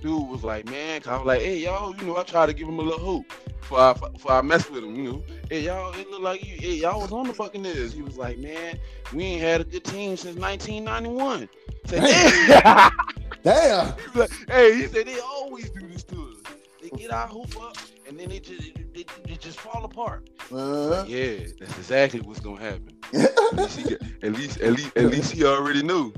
Dude 0.00 0.28
was 0.28 0.42
like, 0.42 0.64
man, 0.66 1.02
I 1.06 1.16
was 1.16 1.26
like, 1.26 1.42
hey, 1.42 1.58
y'all, 1.58 1.94
you 1.96 2.06
know, 2.06 2.16
I 2.16 2.22
try 2.22 2.46
to 2.46 2.54
give 2.54 2.66
him 2.66 2.78
a 2.78 2.82
little 2.82 2.98
hope 2.98 3.30
for 3.60 3.78
uh, 3.78 3.92
I, 3.92 4.18
for 4.18 4.32
I 4.32 4.40
mess 4.40 4.70
with 4.70 4.84
him, 4.84 4.96
you 4.96 5.02
know. 5.02 5.22
Hey, 5.50 5.62
y'all, 5.62 5.92
it 5.92 6.08
looked 6.08 6.22
like 6.22 6.46
you, 6.46 6.56
hey, 6.56 6.76
y'all 6.76 7.00
was 7.02 7.12
on 7.12 7.26
the 7.26 7.34
Buccaneers. 7.34 7.92
He 7.92 8.00
was 8.00 8.16
like, 8.16 8.38
man, 8.38 8.78
we 9.12 9.24
ain't 9.24 9.42
had 9.42 9.60
a 9.60 9.64
good 9.64 9.84
team 9.84 10.16
since 10.16 10.36
1991. 10.36 11.48
Said, 11.86 12.00
"Damn." 12.46 12.90
Damn. 13.42 13.94
He 14.12 14.18
like, 14.18 14.30
hey, 14.48 14.76
he 14.76 14.86
said 14.86 15.06
they 15.06 15.18
always 15.20 15.68
do 15.70 15.86
this 15.88 16.04
to 16.04 16.16
us. 16.30 16.54
They 16.80 16.88
get 16.90 17.10
our 17.10 17.26
hoop 17.26 17.60
up 17.60 17.76
and 18.06 18.18
then 18.18 18.28
they 18.28 18.38
just 18.38 18.79
they, 19.24 19.30
they 19.30 19.36
just 19.36 19.58
fall 19.60 19.84
apart. 19.84 20.28
Uh-huh. 20.52 21.04
Yeah, 21.06 21.46
that's 21.58 21.76
exactly 21.78 22.20
what's 22.20 22.40
gonna 22.40 22.60
happen. 22.60 22.98
At 23.14 23.54
least 23.54 23.78
he 23.78 23.94
at 24.22 24.32
least 24.32 24.60
at 24.60 24.72
least 24.72 24.96
at 24.96 25.04
least 25.06 25.32
he 25.32 25.44
already 25.44 25.82
knew. 25.82 26.12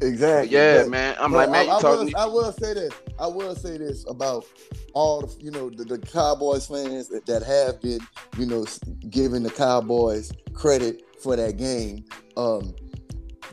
exactly. 0.00 0.56
Yeah, 0.56 0.82
But- 0.82 0.90
man. 0.90 1.16
I'm 1.20 1.32
But 1.32 1.48
like, 1.48 1.50
man, 1.50 1.60
I, 1.60 1.64
you 1.64 1.70
I 1.70 1.80
talking? 1.80 2.06
will, 2.06 2.16
I 2.16 2.24
will 2.26 2.52
say 2.52 2.74
this. 2.74 2.92
I 3.18 3.26
will 3.26 3.54
say 3.54 3.76
this 3.78 4.04
about 4.08 4.44
all 4.94 5.20
the 5.22 5.36
you 5.44 5.50
know 5.50 5.68
the, 5.70 5.84
the 5.84 5.98
Cowboys 5.98 6.66
fans 6.66 7.08
that, 7.08 7.26
that 7.26 7.42
have 7.42 7.80
been 7.82 8.00
you 8.38 8.46
know 8.46 8.66
giving 9.10 9.42
the 9.42 9.50
Cowboys 9.50 10.32
credit 10.54 11.02
for 11.22 11.36
that 11.36 11.56
game. 11.58 12.04
Um, 12.36 12.74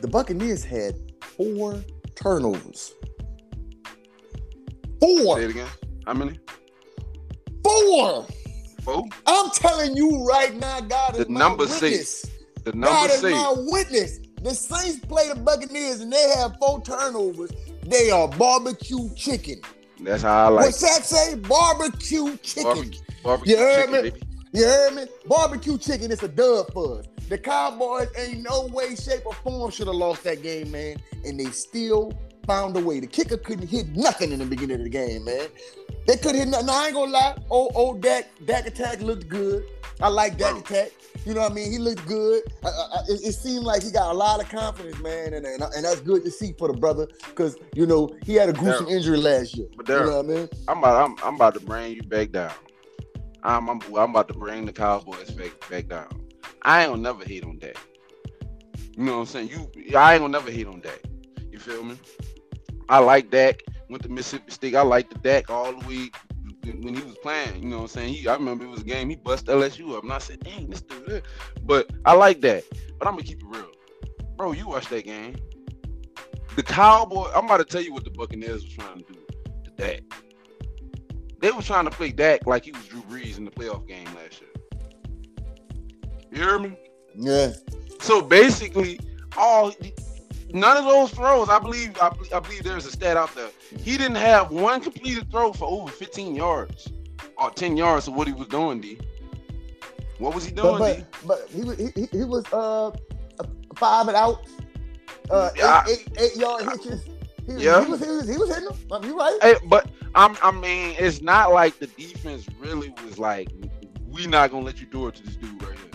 the 0.00 0.08
Buccaneers 0.08 0.64
had 0.64 0.94
four 1.22 1.82
turnovers. 2.14 2.92
Four. 5.00 5.08
Say 5.18 5.24
Four, 5.24 5.40
it 5.42 5.50
again. 5.50 5.68
How 6.06 6.14
many? 6.14 6.38
four. 7.62 8.26
Four. 8.88 9.04
I'm 9.26 9.50
telling 9.50 9.96
you 9.96 10.24
right 10.24 10.54
now, 10.54 10.80
God 10.80 11.16
is 11.16 11.26
The 11.26 11.32
my 11.32 11.40
number 11.40 11.66
witness. 11.66 12.22
The 12.64 12.72
God 12.72 13.10
number 13.10 13.14
is 13.14 13.22
my 13.22 13.54
witness. 13.56 14.18
The 14.42 14.54
Saints 14.54 15.04
play 15.04 15.28
the 15.28 15.34
Buccaneers 15.34 16.00
and 16.00 16.10
they 16.10 16.32
have 16.36 16.56
four 16.58 16.80
turnovers. 16.80 17.50
They 17.84 18.10
are 18.10 18.28
barbecue 18.28 19.12
chicken. 19.14 19.60
That's 20.00 20.22
how 20.22 20.46
I 20.46 20.48
like. 20.48 20.62
It. 20.62 20.66
What's 20.68 20.80
that 20.80 21.04
say? 21.04 21.34
Barbecue 21.34 22.36
chicken. 22.38 22.64
Barbecue, 22.64 23.00
barbecue 23.22 23.52
You 23.52 23.58
heard 23.58 23.86
chicken, 23.86 23.92
me? 23.92 24.10
baby. 24.10 24.22
You 24.52 24.64
heard 24.64 24.94
me? 24.94 25.06
Barbecue 25.26 25.76
chicken. 25.76 26.10
It's 26.10 26.22
a 26.22 26.28
dub 26.28 26.72
for 26.72 27.00
us. 27.00 27.06
The 27.28 27.36
Cowboys 27.36 28.08
ain't 28.16 28.42
no 28.42 28.68
way, 28.72 28.94
shape, 28.94 29.26
or 29.26 29.34
form 29.34 29.70
should 29.70 29.88
have 29.88 29.96
lost 29.96 30.24
that 30.24 30.42
game, 30.42 30.70
man. 30.70 30.96
And 31.26 31.38
they 31.38 31.50
still 31.50 32.12
found 32.46 32.74
a 32.74 32.80
way. 32.80 33.00
The 33.00 33.06
kicker 33.06 33.36
couldn't 33.36 33.68
hit 33.68 33.94
nothing 33.94 34.32
in 34.32 34.38
the 34.38 34.46
beginning 34.46 34.78
of 34.78 34.84
the 34.84 34.88
game, 34.88 35.24
man. 35.24 35.48
They 36.08 36.16
couldn't 36.16 36.36
hit 36.36 36.48
nothing. 36.48 36.66
Now, 36.66 36.82
I 36.82 36.86
ain't 36.86 36.94
gonna 36.94 37.12
lie. 37.12 37.36
Old, 37.50 37.72
old 37.74 38.00
Dak, 38.00 38.30
Dak 38.46 38.66
attack 38.66 39.02
looked 39.02 39.28
good. 39.28 39.62
I 40.00 40.08
like 40.08 40.38
Dak 40.38 40.56
attack. 40.56 40.92
You 41.26 41.34
know 41.34 41.42
what 41.42 41.52
I 41.52 41.54
mean? 41.54 41.70
He 41.70 41.76
looked 41.76 42.06
good. 42.06 42.44
I, 42.64 42.68
I, 42.68 43.00
it, 43.08 43.20
it 43.24 43.32
seemed 43.32 43.66
like 43.66 43.82
he 43.82 43.90
got 43.90 44.10
a 44.10 44.14
lot 44.16 44.40
of 44.40 44.48
confidence, 44.48 44.98
man, 45.00 45.34
and 45.34 45.44
and, 45.44 45.62
and 45.62 45.84
that's 45.84 46.00
good 46.00 46.24
to 46.24 46.30
see 46.30 46.54
for 46.58 46.66
the 46.68 46.78
brother 46.78 47.06
because 47.26 47.58
you 47.74 47.84
know 47.84 48.08
he 48.24 48.36
had 48.36 48.48
a 48.48 48.54
gruesome 48.54 48.86
Darrell. 48.86 48.96
injury 48.96 49.18
last 49.18 49.54
year. 49.54 49.66
But 49.76 49.86
You 49.86 49.96
know 49.96 50.22
what 50.22 50.24
I 50.24 50.28
mean? 50.28 50.48
I'm 50.66 50.78
about 50.78 51.04
I'm, 51.04 51.16
I'm 51.22 51.34
about 51.34 51.52
to 51.54 51.60
bring 51.60 51.92
you 51.92 52.02
back 52.02 52.32
down. 52.32 52.52
I'm, 53.42 53.68
I'm 53.68 53.82
I'm 53.94 54.10
about 54.10 54.28
to 54.28 54.34
bring 54.34 54.64
the 54.64 54.72
Cowboys 54.72 55.30
back 55.32 55.52
back 55.68 55.88
down. 55.88 56.08
I 56.62 56.84
ain't 56.84 56.92
gonna 56.92 57.02
never 57.02 57.22
hate 57.22 57.44
on 57.44 57.58
Dak. 57.58 57.76
You 58.96 59.04
know 59.04 59.12
what 59.12 59.18
I'm 59.20 59.26
saying? 59.26 59.50
You 59.50 59.98
I 59.98 60.14
ain't 60.14 60.22
gonna 60.22 60.28
never 60.28 60.50
hate 60.50 60.66
on 60.66 60.80
Dak. 60.80 61.00
You 61.50 61.58
feel 61.58 61.84
me? 61.84 61.98
I 62.88 63.00
like 63.00 63.30
Dak. 63.30 63.62
Went 63.88 64.02
to 64.02 64.08
Mississippi 64.08 64.50
State. 64.50 64.74
I 64.74 64.82
liked 64.82 65.12
the 65.12 65.18
Dak 65.18 65.50
all 65.50 65.72
the 65.72 65.86
way 65.88 66.10
when 66.82 66.94
he 66.94 67.02
was 67.02 67.16
playing. 67.18 67.62
You 67.62 67.68
know 67.68 67.76
what 67.76 67.82
I'm 67.82 67.88
saying? 67.88 68.14
He 68.14 68.28
I 68.28 68.34
remember 68.34 68.64
it 68.64 68.68
was 68.68 68.80
a 68.80 68.84
game 68.84 69.08
he 69.08 69.16
bust 69.16 69.46
LSU 69.46 69.96
up. 69.96 70.02
And 70.02 70.12
I 70.12 70.18
said, 70.18 70.40
dang, 70.40 70.68
this 70.68 70.82
dude. 70.82 71.06
there." 71.06 71.22
But 71.62 71.90
I 72.04 72.14
like 72.14 72.40
that. 72.42 72.64
But 72.98 73.08
I'm 73.08 73.14
gonna 73.14 73.24
keep 73.24 73.42
it 73.42 73.46
real. 73.48 73.70
Bro, 74.36 74.52
you 74.52 74.68
watched 74.68 74.90
that 74.90 75.04
game. 75.04 75.36
The 76.56 76.62
Cowboy, 76.62 77.30
I'm 77.34 77.44
about 77.44 77.58
to 77.58 77.64
tell 77.64 77.82
you 77.82 77.92
what 77.92 78.04
the 78.04 78.10
Buccaneers 78.10 78.64
was 78.64 78.72
trying 78.72 78.98
to 78.98 79.04
do 79.04 79.18
to 79.64 79.70
Dak. 79.76 80.00
They 81.40 81.52
were 81.52 81.62
trying 81.62 81.84
to 81.84 81.90
play 81.90 82.10
Dak 82.10 82.46
like 82.46 82.64
he 82.64 82.72
was 82.72 82.84
Drew 82.86 83.02
Brees 83.02 83.38
in 83.38 83.44
the 83.44 83.50
playoff 83.50 83.86
game 83.86 84.06
last 84.16 84.40
year. 84.40 84.50
You 86.32 86.42
hear 86.42 86.58
me? 86.58 86.76
Yeah. 87.14 87.52
So 88.00 88.20
basically, 88.20 88.98
all 89.36 89.72
none 90.52 90.76
of 90.76 90.84
those 90.84 91.10
throws, 91.10 91.48
I 91.48 91.58
believe, 91.58 91.96
I, 92.00 92.08
believe- 92.10 92.32
I 92.32 92.40
believe 92.40 92.62
there's 92.64 92.86
a 92.86 92.90
stat 92.92 93.16
out 93.16 93.34
there. 93.34 93.48
He 93.78 93.96
didn't 93.96 94.16
have 94.16 94.50
one 94.50 94.80
completed 94.80 95.30
throw 95.30 95.52
for 95.52 95.68
over 95.68 95.90
15 95.90 96.34
yards 96.34 96.88
or 97.36 97.50
10 97.50 97.76
yards 97.76 98.08
of 98.08 98.14
what 98.14 98.26
he 98.26 98.32
was 98.32 98.48
doing. 98.48 98.80
D. 98.80 98.98
What 100.18 100.34
was 100.34 100.44
he 100.44 100.50
doing? 100.52 100.78
But 100.78 100.96
D? 100.98 101.04
but, 101.26 101.40
but 101.40 101.50
he, 101.50 101.62
was- 101.62 101.78
he 101.78 102.08
he 102.10 102.24
was 102.24 102.44
uh 102.52 102.90
five 103.76 104.08
and 104.08 104.16
out, 104.16 104.46
uh 105.30 105.50
Yeah. 105.56 105.84
eight, 105.88 106.08
eight, 106.16 106.18
eight 106.32 106.36
yard 106.36 106.62
hitches. 106.64 107.04
He, 107.46 107.52
was- 107.54 107.62
Yeah. 107.62 107.84
he 107.84 107.90
was 107.90 108.00
he 108.04 108.10
was 108.10 108.28
he 108.28 108.36
was 108.36 108.48
hitting 108.48 108.64
them. 108.64 108.76
I 108.92 108.98
mean, 108.98 109.10
you 109.10 109.18
right? 109.18 109.38
Hey, 109.42 109.54
but 109.68 109.90
I'm, 110.14 110.36
I 110.42 110.50
mean, 110.50 110.96
it's 110.98 111.20
not 111.22 111.52
like 111.52 111.78
the 111.78 111.86
defense 111.86 112.46
really 112.58 112.92
was 113.04 113.18
like, 113.18 113.48
we 114.08 114.26
not 114.26 114.50
gonna 114.50 114.64
let 114.64 114.80
you 114.80 114.86
do 114.86 115.06
it 115.06 115.14
to 115.16 115.22
this 115.22 115.36
dude 115.36 115.62
right 115.62 115.76
here. 115.78 115.90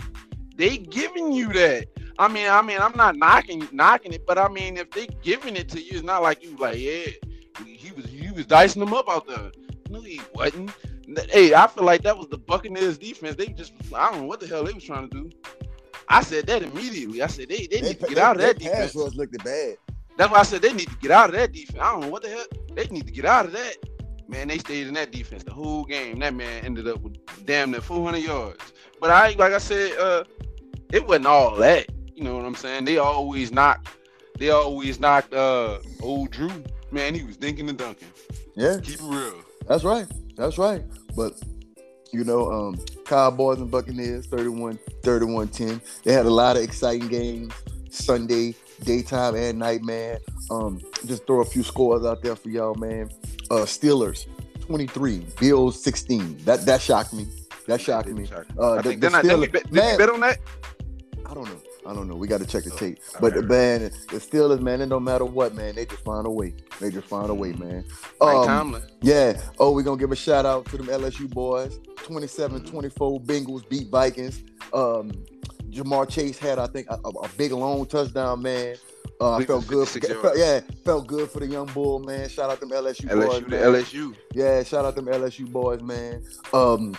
They 0.56 0.78
giving 0.78 1.32
you 1.32 1.52
that. 1.52 1.88
I 2.18 2.28
mean, 2.28 2.48
I 2.48 2.62
mean, 2.62 2.78
I'm 2.80 2.96
not 2.96 3.16
knocking 3.16 3.68
knocking 3.72 4.12
it, 4.12 4.26
but 4.26 4.38
I 4.38 4.48
mean, 4.48 4.76
if 4.76 4.90
they 4.90 5.06
giving 5.22 5.56
it 5.56 5.68
to 5.70 5.80
you, 5.80 5.92
it's 5.92 6.02
not 6.02 6.22
like 6.22 6.42
you 6.42 6.56
like, 6.56 6.78
yeah, 6.78 7.06
he 7.66 7.92
was 7.92 8.06
he 8.06 8.30
was 8.30 8.46
dicing 8.46 8.80
them 8.80 8.94
up 8.94 9.08
out 9.08 9.26
there. 9.26 9.50
No, 9.90 10.00
he 10.00 10.20
wasn't. 10.34 10.70
Hey, 11.30 11.54
I 11.54 11.66
feel 11.66 11.84
like 11.84 12.02
that 12.02 12.16
was 12.16 12.28
the 12.28 12.38
Buccaneers 12.38 12.98
defense. 12.98 13.36
They 13.36 13.48
just, 13.48 13.72
I 13.94 14.10
don't 14.10 14.22
know 14.22 14.26
what 14.26 14.40
the 14.40 14.46
hell 14.46 14.64
they 14.64 14.72
was 14.72 14.84
trying 14.84 15.08
to 15.08 15.22
do. 15.22 15.30
I 16.08 16.22
said 16.22 16.46
that 16.46 16.62
immediately. 16.62 17.22
I 17.22 17.26
said 17.26 17.48
they, 17.48 17.66
they 17.66 17.80
need 17.80 18.00
to 18.00 18.06
get 18.06 18.18
out 18.18 18.36
of 18.36 18.42
that 18.42 18.58
pass 18.58 18.92
defense. 18.92 18.94
rush 18.94 19.14
looked 19.14 19.44
bad. 19.44 19.76
That's 20.16 20.30
why 20.32 20.38
I 20.38 20.42
said 20.42 20.62
they 20.62 20.72
need 20.72 20.88
to 20.88 20.96
get 20.96 21.10
out 21.10 21.30
of 21.30 21.36
that 21.36 21.52
defense. 21.52 21.78
I 21.80 21.92
don't 21.92 22.00
know 22.02 22.08
what 22.08 22.22
the 22.22 22.30
hell. 22.30 22.44
They 22.74 22.86
need 22.86 23.06
to 23.06 23.12
get 23.12 23.24
out 23.24 23.46
of 23.46 23.52
that. 23.52 23.76
Man, 24.28 24.48
they 24.48 24.58
stayed 24.58 24.86
in 24.86 24.94
that 24.94 25.12
defense 25.12 25.44
the 25.44 25.52
whole 25.52 25.84
game. 25.84 26.20
That 26.20 26.34
man 26.34 26.64
ended 26.64 26.88
up 26.88 27.00
with 27.00 27.16
damn 27.44 27.72
near 27.72 27.80
400 27.80 28.18
yards. 28.18 28.72
But 29.00 29.10
I, 29.10 29.34
like 29.38 29.52
I 29.52 29.58
said, 29.58 29.98
uh, 29.98 30.24
it 30.92 31.06
wasn't 31.06 31.26
all 31.26 31.56
that. 31.56 31.86
You 32.14 32.24
know 32.24 32.36
what 32.36 32.44
I'm 32.44 32.54
saying? 32.54 32.84
They 32.84 32.98
always 32.98 33.50
knocked. 33.52 33.88
They 34.38 34.50
always 34.50 35.00
knocked 35.00 35.32
uh 35.34 35.78
old 36.02 36.30
Drew. 36.30 36.50
Man, 36.90 37.14
he 37.14 37.24
was 37.24 37.36
dinking 37.36 37.68
and 37.68 37.78
dunking. 37.78 38.08
Yeah, 38.54 38.78
Keep 38.82 39.00
it 39.00 39.02
real. 39.02 39.42
that's 39.66 39.84
right. 39.84 40.06
That's 40.36 40.58
right. 40.58 40.82
But 41.16 41.34
you 42.12 42.22
know, 42.22 42.50
um, 42.50 42.78
Cowboys 43.04 43.58
and 43.58 43.70
Buccaneers, 43.70 44.26
31 44.26 44.78
31 45.02 45.48
10. 45.48 45.80
They 46.04 46.12
had 46.12 46.26
a 46.26 46.30
lot 46.30 46.56
of 46.56 46.62
exciting 46.62 47.08
games 47.08 47.52
Sunday, 47.90 48.54
daytime 48.84 49.34
and 49.34 49.58
night, 49.58 49.82
man. 49.82 50.18
Um, 50.50 50.80
just 51.06 51.26
throw 51.26 51.40
a 51.40 51.44
few 51.44 51.62
scores 51.62 52.04
out 52.04 52.22
there 52.22 52.36
for 52.36 52.48
y'all, 52.50 52.74
man. 52.74 53.10
Uh, 53.50 53.64
Steelers 53.64 54.26
23, 54.60 55.26
Bills 55.40 55.82
16. 55.82 56.38
That 56.44 56.64
that 56.66 56.80
shocked 56.80 57.12
me. 57.12 57.26
That 57.66 57.80
shocked 57.80 58.08
me. 58.08 58.28
Uh, 58.58 58.72
I 58.72 58.76
the, 58.76 58.82
think 58.90 59.00
the 59.00 59.08
Steelers, 59.08 59.42
I, 59.42 59.46
did, 59.46 59.52
did 59.52 59.92
you 59.92 59.98
bet 59.98 60.10
on 60.10 60.20
that? 60.20 60.38
I 61.26 61.34
don't 61.34 61.44
know. 61.44 61.60
I 61.86 61.92
don't 61.92 62.08
know. 62.08 62.16
We 62.16 62.26
got 62.28 62.40
to 62.40 62.46
check 62.46 62.64
the 62.64 62.70
tape. 62.70 62.98
But 63.20 63.34
right. 63.34 63.44
man, 63.44 63.82
the 63.82 64.18
Steelers, 64.18 64.60
man, 64.60 64.80
it 64.80 64.86
no 64.86 64.98
matter 64.98 65.24
what, 65.24 65.54
man, 65.54 65.74
they 65.74 65.84
just 65.84 66.02
find 66.02 66.26
a 66.26 66.30
way. 66.30 66.54
They 66.80 66.90
just 66.90 67.06
find 67.06 67.28
a 67.30 67.34
way, 67.34 67.52
mm-hmm. 67.52 67.68
man. 67.68 67.84
Um, 68.20 68.46
Tomlin. 68.46 68.82
Yeah. 69.02 69.40
Oh, 69.58 69.72
we're 69.72 69.82
gonna 69.82 70.00
give 70.00 70.12
a 70.12 70.16
shout 70.16 70.46
out 70.46 70.66
to 70.66 70.76
them 70.78 70.86
LSU 70.86 71.28
boys. 71.28 71.78
27-24 71.96 73.24
Bengals 73.24 73.68
beat 73.68 73.88
Vikings. 73.88 74.42
Um, 74.72 75.12
Ja'Marr 75.70 76.08
Chase 76.08 76.38
had, 76.38 76.58
I 76.58 76.66
think, 76.66 76.86
a, 76.88 76.94
a 76.94 77.28
big 77.36 77.52
long 77.52 77.84
touchdown, 77.86 78.42
man. 78.42 78.76
Uh, 79.20 79.36
I 79.36 79.44
felt 79.44 79.66
good. 79.66 79.88
For, 79.88 80.36
yeah, 80.36 80.60
felt 80.84 81.06
good 81.06 81.30
for 81.30 81.40
the 81.40 81.46
young 81.46 81.66
bull, 81.66 81.98
man. 82.00 82.28
Shout 82.28 82.50
out 82.50 82.60
them 82.60 82.70
LSU, 82.70 83.08
LSU 83.08 83.48
boys. 83.48 83.60
LSU. 83.60 84.16
Yeah, 84.32 84.62
shout 84.62 84.84
out 84.84 84.96
them 84.96 85.06
LSU 85.06 85.50
boys, 85.50 85.82
man. 85.82 86.24
Um, 86.52 86.96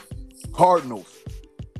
Cardinals 0.53 1.19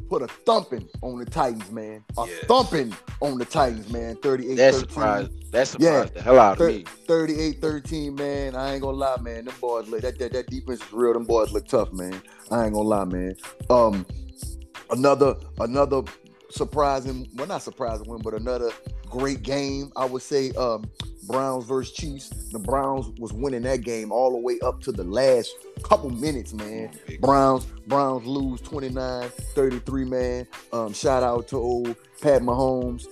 put 0.10 0.22
a 0.22 0.28
thumping 0.28 0.88
on 1.02 1.20
the 1.20 1.26
Titans, 1.26 1.72
man. 1.72 2.04
A 2.18 2.26
yes. 2.26 2.46
thumping 2.46 2.96
on 3.22 3.38
the 3.38 3.46
Titans, 3.46 3.92
man. 3.92 4.16
38 4.18 4.56
That 4.56 4.74
surprised. 4.74 5.52
That 5.52 5.68
surprised 5.68 6.14
yeah. 6.16 6.22
the 6.22 6.22
hell 6.22 6.40
out 6.40 6.60
of 6.60 6.68
me. 6.68 6.84
38 7.08 7.62
13, 7.62 8.16
man. 8.16 8.56
I 8.56 8.74
ain't 8.74 8.82
gonna 8.82 8.98
lie, 8.98 9.18
man. 9.22 9.46
Them 9.46 9.56
boys 9.60 9.88
look 9.88 10.02
that, 10.02 10.18
that 10.20 10.34
that 10.34 10.48
defense 10.48 10.82
is 10.82 10.94
real. 10.94 11.14
Them 11.14 11.24
boys 11.24 11.52
look 11.52 11.68
tough, 11.68 11.92
man. 11.94 12.22
I 12.52 12.66
ain't 12.66 12.74
gonna 12.74 12.88
lie, 12.88 13.06
man. 13.06 13.36
Um 13.70 14.06
another 14.92 15.36
another 15.60 16.02
surprising, 16.50 17.28
well 17.36 17.48
not 17.48 17.62
surprising 17.62 18.08
win, 18.08 18.22
but 18.22 18.34
another 18.34 18.72
great 19.10 19.44
game. 19.44 19.92
I 19.96 20.06
would 20.06 20.22
say 20.22 20.52
um 20.52 20.86
Browns 21.28 21.66
versus 21.66 21.94
Chiefs. 21.94 22.30
The 22.52 22.60
Browns 22.60 23.08
was 23.20 23.34
winning 23.34 23.64
that 23.64 23.82
game 23.82 24.12
all 24.12 24.32
the 24.32 24.38
way 24.38 24.60
up 24.64 24.82
to 24.84 24.92
the 24.92 25.04
last 25.04 25.56
couple 25.84 26.10
minutes, 26.10 26.54
man. 26.54 26.92
Browns 27.20 27.66
Browns 27.88 28.26
lose 28.26 28.62
29-33, 28.62 30.08
man. 30.08 30.48
Um, 30.74 30.94
shout 30.94 31.24
out 31.24 31.48
to 31.50 31.58
old 31.58 31.96
Pat 32.22 32.42
Mahomes 32.42 33.06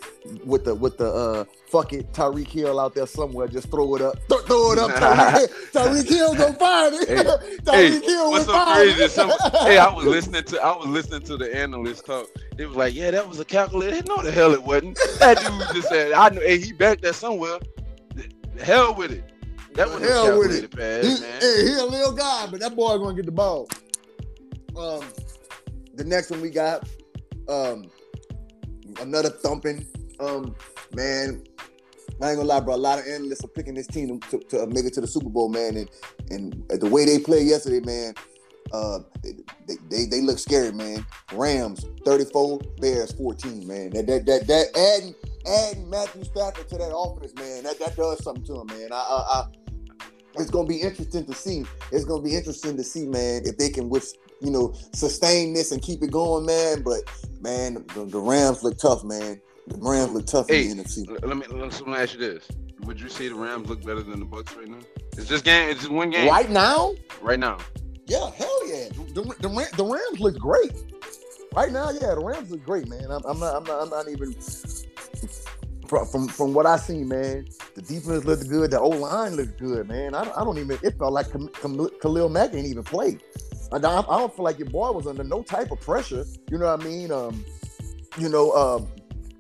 with 0.46 0.64
the 0.66 0.74
with 0.74 0.98
the 0.98 1.12
uh 1.12 1.46
fuck 1.68 1.94
it 1.94 2.12
Tyreek 2.14 2.48
Hill 2.48 2.80
out 2.80 2.96
there 2.96 3.06
somewhere. 3.06 3.48
Just 3.48 3.70
throw 3.70 3.96
it 3.96 4.02
up, 4.02 4.16
Th- 4.28 4.42
throw 4.42 4.72
it 4.72 4.80
up. 4.80 4.92
Tyreek, 4.92 5.48
Tyreek 5.72 6.08
Hill 6.08 6.34
gonna 6.34 6.54
find 6.54 6.96
it. 6.96 7.08
Hey, 7.08 7.24
Tyreek 7.64 7.74
hey, 7.74 8.00
Hill 8.00 8.30
what's 8.32 8.46
so 8.46 8.66
crazy? 8.74 9.08
Some, 9.10 9.32
hey, 9.62 9.78
I 9.78 9.94
was 9.94 10.06
listening 10.06 10.44
to 10.46 10.62
I 10.62 10.76
was 10.76 10.88
listening 10.88 11.22
to 11.24 11.38
the 11.38 11.56
analyst 11.56 12.06
talk. 12.06 12.28
It 12.58 12.68
was 12.68 12.78
like, 12.78 12.94
yeah, 12.94 13.12
that 13.12 13.28
was 13.28 13.40
a 13.40 13.46
calculator. 13.46 14.02
No, 14.08 14.22
the 14.22 14.32
hell 14.32 14.54
it 14.54 14.64
wasn't. 14.64 14.98
That 15.20 15.40
dude 15.40 15.76
just 15.76 15.90
said, 15.90 16.12
I 16.14 16.30
know. 16.30 16.42
Hey, 16.42 16.60
he 16.60 16.72
back 16.72 17.02
there 17.02 17.14
somewhere. 17.14 17.60
The 18.56 18.66
hell 18.66 18.96
with 18.96 19.12
it. 19.12 19.24
That 19.74 19.90
was 19.90 20.02
hell 20.08 20.38
with 20.38 20.52
it. 20.52 20.70
Pass, 20.72 21.04
he, 21.04 21.22
man. 21.22 21.42
Hey, 21.42 21.66
he 21.66 21.74
a 21.74 21.86
little 21.86 22.12
guy, 22.12 22.48
but 22.50 22.60
that 22.60 22.76
boy 22.76 22.98
gonna 22.98 23.16
get 23.16 23.26
the 23.26 23.32
ball. 23.32 23.68
Um, 24.78 25.04
the 25.96 26.04
next 26.04 26.30
one 26.30 26.42
we 26.42 26.50
got, 26.50 26.88
um, 27.48 27.90
another 29.00 29.30
thumping. 29.30 29.86
Um, 30.20 30.56
man, 30.94 31.44
I 32.22 32.30
ain't 32.30 32.38
gonna 32.38 32.44
lie, 32.44 32.60
bro. 32.60 32.76
A 32.76 32.78
lot 32.78 33.00
of 33.00 33.06
analysts 33.08 33.44
are 33.44 33.50
picking 33.50 33.74
this 33.74 33.88
team 33.88 34.20
to, 34.20 34.40
to 34.40 34.68
make 34.68 34.86
it 34.86 34.94
to 34.94 35.02
the 35.02 35.08
Super 35.08 35.30
Bowl, 35.30 35.50
man. 35.50 35.78
And 35.78 35.90
and 36.30 36.64
the 36.70 36.90
way 36.90 37.06
they 37.06 37.20
played 37.20 37.48
yesterday, 37.48 37.80
man, 37.80 38.14
uh, 38.74 39.00
they, 39.24 39.76
they, 39.90 40.06
they 40.06 40.22
look 40.22 40.40
scary, 40.40 40.72
man. 40.72 41.06
Rams 41.32 41.86
34, 42.06 42.60
Bears 42.80 43.12
14, 43.14 43.68
man. 43.68 43.92
That 43.92 44.08
that 44.08 44.26
that, 44.26 44.48
that 44.48 44.66
adding 44.76 45.16
adding 45.48 45.90
Matthew 45.90 46.24
Stafford 46.24 46.68
to 46.70 46.78
that 46.78 46.96
offense, 46.96 47.34
man, 47.36 47.64
that, 47.64 47.80
that 47.80 47.96
does 47.96 48.24
something 48.24 48.44
to 48.46 48.62
him, 48.62 48.68
man. 48.68 48.92
I, 48.92 48.96
I, 48.96 49.40
I 49.40 49.44
it's 50.36 50.50
gonna 50.50 50.68
be 50.68 50.82
interesting 50.82 51.26
to 51.26 51.34
see. 51.34 51.66
It's 51.92 52.06
gonna 52.06 52.24
be 52.24 52.36
interesting 52.36 52.76
to 52.78 52.84
see, 52.84 53.06
man, 53.06 53.44
if 53.46 53.58
they 53.58 53.70
can 53.70 53.90
with 53.90 54.16
you 54.42 54.50
know 54.50 54.74
sustain 54.94 55.54
this 55.54 55.72
and 55.72 55.82
keep 55.82 56.02
it 56.02 56.12
going, 56.12 56.46
man. 56.46 56.82
But 56.82 57.02
man, 57.42 57.86
the, 57.94 58.06
the 58.06 58.20
Rams 58.20 58.64
look 58.64 58.80
tough, 58.80 59.04
man. 59.04 59.40
The 59.68 59.78
Rams 59.78 60.12
look 60.12 60.26
tough 60.26 60.50
hey, 60.50 60.68
in 60.68 60.78
the 60.78 60.84
NFC. 60.84 61.08
Let 61.10 61.38
me 61.38 61.46
let 61.48 61.88
me 61.88 61.94
ask 61.94 62.14
you 62.14 62.20
this: 62.20 62.48
Would 62.86 63.00
you 63.00 63.10
say 63.10 63.28
the 63.28 63.36
Rams 63.36 63.70
look 63.70 63.84
better 63.86 64.02
than 64.02 64.20
the 64.20 64.26
Bucks 64.26 64.56
right 64.56 64.68
now? 64.68 64.80
It's 65.16 65.28
just 65.28 65.46
game. 65.46 65.70
It's 65.70 65.82
just 65.82 65.92
one 65.92 66.10
game. 66.10 66.28
Right 66.28 66.50
now. 66.50 66.96
Right 67.22 67.40
now. 67.40 67.60
Yeah, 68.14 68.30
hell 68.38 68.68
yeah. 68.68 68.90
The, 68.90 69.24
the, 69.40 69.70
the 69.76 69.84
Rams 69.84 70.20
look 70.20 70.38
great. 70.38 70.72
Right 71.56 71.72
now, 71.72 71.90
yeah, 71.90 72.14
the 72.14 72.22
Rams 72.24 72.52
look 72.52 72.64
great, 72.64 72.88
man. 72.88 73.06
I'm, 73.10 73.24
I'm 73.26 73.40
not, 73.40 73.56
I'm 73.56 73.64
not, 73.64 73.82
I'm 73.82 73.90
not 73.90 74.08
even 74.08 74.36
from, 75.88 76.28
from 76.28 76.54
what 76.54 76.68
I 76.68 76.78
seen, 76.78 77.08
man. 77.08 77.48
The 77.74 77.82
defense 77.82 78.24
looked 78.26 78.48
good. 78.48 78.70
The 78.70 78.80
O 78.80 78.90
line 78.90 79.36
looked 79.36 79.60
good, 79.60 79.88
man. 79.88 80.14
I, 80.14 80.30
I 80.30 80.44
don't 80.44 80.60
even. 80.60 80.78
It 80.84 80.96
felt 81.00 81.12
like 81.12 81.32
Khalil 81.32 82.30
Mack 82.30 82.52
didn't 82.52 82.68
even 82.68 82.84
play. 82.84 83.18
I, 83.72 83.78
I 83.78 83.80
don't 83.80 84.36
feel 84.36 84.46
like 84.46 84.60
your 84.60 84.70
boy 84.70 84.92
was 84.92 85.08
under 85.08 85.24
no 85.24 85.42
type 85.42 85.72
of 85.72 85.82
pressure. 85.82 86.24
You 86.52 86.60
know 86.60 86.68
what 86.68 86.82
I 86.82 86.88
mean? 86.88 87.12
Um, 87.12 87.44
you 88.20 88.30
know. 88.30 88.52
Um, 88.52 88.88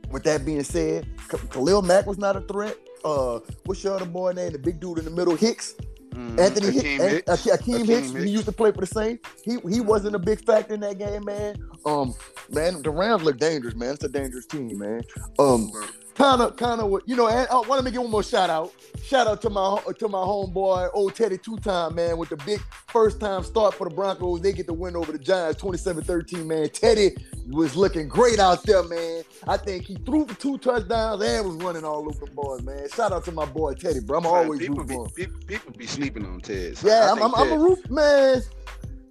with 0.09 0.23
that 0.23 0.45
being 0.45 0.63
said, 0.63 1.07
Khalil 1.27 1.81
Mack 1.83 2.07
was 2.07 2.17
not 2.17 2.35
a 2.35 2.41
threat. 2.41 2.77
Uh, 3.05 3.39
what's 3.65 3.83
your 3.83 3.95
other 3.95 4.05
boy 4.05 4.31
name? 4.31 4.51
The 4.51 4.59
big 4.59 4.79
dude 4.79 4.99
in 4.99 5.05
the 5.05 5.11
middle, 5.11 5.35
Hicks. 5.35 5.75
Mm, 6.13 6.39
Anthony 6.39 6.67
Akiem 6.67 6.73
Hicks, 6.73 7.03
Hicks. 7.03 7.45
Akiem, 7.45 7.85
Hicks, 7.85 8.09
Hicks, 8.11 8.23
he 8.23 8.29
used 8.29 8.45
to 8.45 8.51
play 8.51 8.71
for 8.71 8.81
the 8.81 8.87
Saints. 8.87 9.27
He 9.43 9.57
he 9.69 9.81
wasn't 9.81 10.15
a 10.15 10.19
big 10.19 10.43
factor 10.45 10.73
in 10.73 10.79
that 10.81 10.97
game, 10.97 11.25
man. 11.25 11.55
Um, 11.85 12.13
man, 12.49 12.81
the 12.81 12.89
Rams 12.91 13.23
look 13.23 13.37
dangerous, 13.37 13.75
man. 13.75 13.93
It's 13.95 14.03
a 14.03 14.09
dangerous 14.09 14.45
team, 14.45 14.77
man. 14.77 15.01
Um, 15.39 15.71
kind 16.15 16.41
of, 16.41 16.55
kind 16.55 16.81
of 16.81 16.87
what 16.87 17.07
you 17.07 17.15
know. 17.15 17.27
And 17.27 17.47
I 17.49 17.53
uh, 17.53 17.61
want 17.63 17.85
to 17.85 17.91
give 17.91 18.01
one 18.01 18.11
more 18.11 18.23
shout 18.23 18.49
out. 18.49 18.73
Shout 19.03 19.27
out 19.27 19.41
to 19.41 19.49
my 19.49 19.79
to 19.99 20.07
my 20.07 20.19
homeboy, 20.19 20.89
old 20.93 21.15
Teddy 21.15 21.37
two 21.37 21.57
time 21.57 21.95
man, 21.95 22.17
with 22.17 22.29
the 22.29 22.37
big 22.37 22.61
first 22.87 23.19
time 23.19 23.43
start 23.43 23.73
for 23.73 23.89
the 23.89 23.95
Broncos. 23.95 24.41
They 24.41 24.53
get 24.53 24.67
the 24.67 24.73
win 24.73 24.95
over 24.95 25.11
the 25.11 25.19
Giants, 25.19 25.61
27-13, 25.61 26.45
Man, 26.45 26.69
Teddy 26.69 27.15
was 27.49 27.75
looking 27.75 28.07
great 28.07 28.39
out 28.39 28.63
there, 28.63 28.83
man. 28.83 29.23
I 29.47 29.57
think 29.57 29.85
he 29.85 29.95
threw 29.95 30.25
for 30.25 30.35
two 30.35 30.57
touchdowns 30.57 31.21
and 31.21 31.45
was 31.45 31.55
running 31.57 31.83
all 31.83 32.07
over 32.07 32.25
the 32.25 32.31
boys, 32.31 32.61
man. 32.63 32.89
Shout 32.89 33.11
out 33.11 33.25
to 33.25 33.31
my 33.31 33.45
boy 33.45 33.73
Teddy, 33.73 33.99
bro. 33.99 34.19
I'm 34.19 34.25
always 34.25 34.59
people 34.59 34.83
be, 34.83 34.97
people, 35.15 35.39
people, 35.47 35.71
be 35.73 35.87
sleeping 35.87 36.25
on 36.25 36.41
Ted. 36.41 36.77
So 36.77 36.87
yeah, 36.87 37.11
I'm, 37.11 37.21
I'm, 37.21 37.31
Ted. 37.31 37.47
I'm, 37.47 37.51
a 37.51 37.57
roof 37.57 37.89
man, 37.89 38.41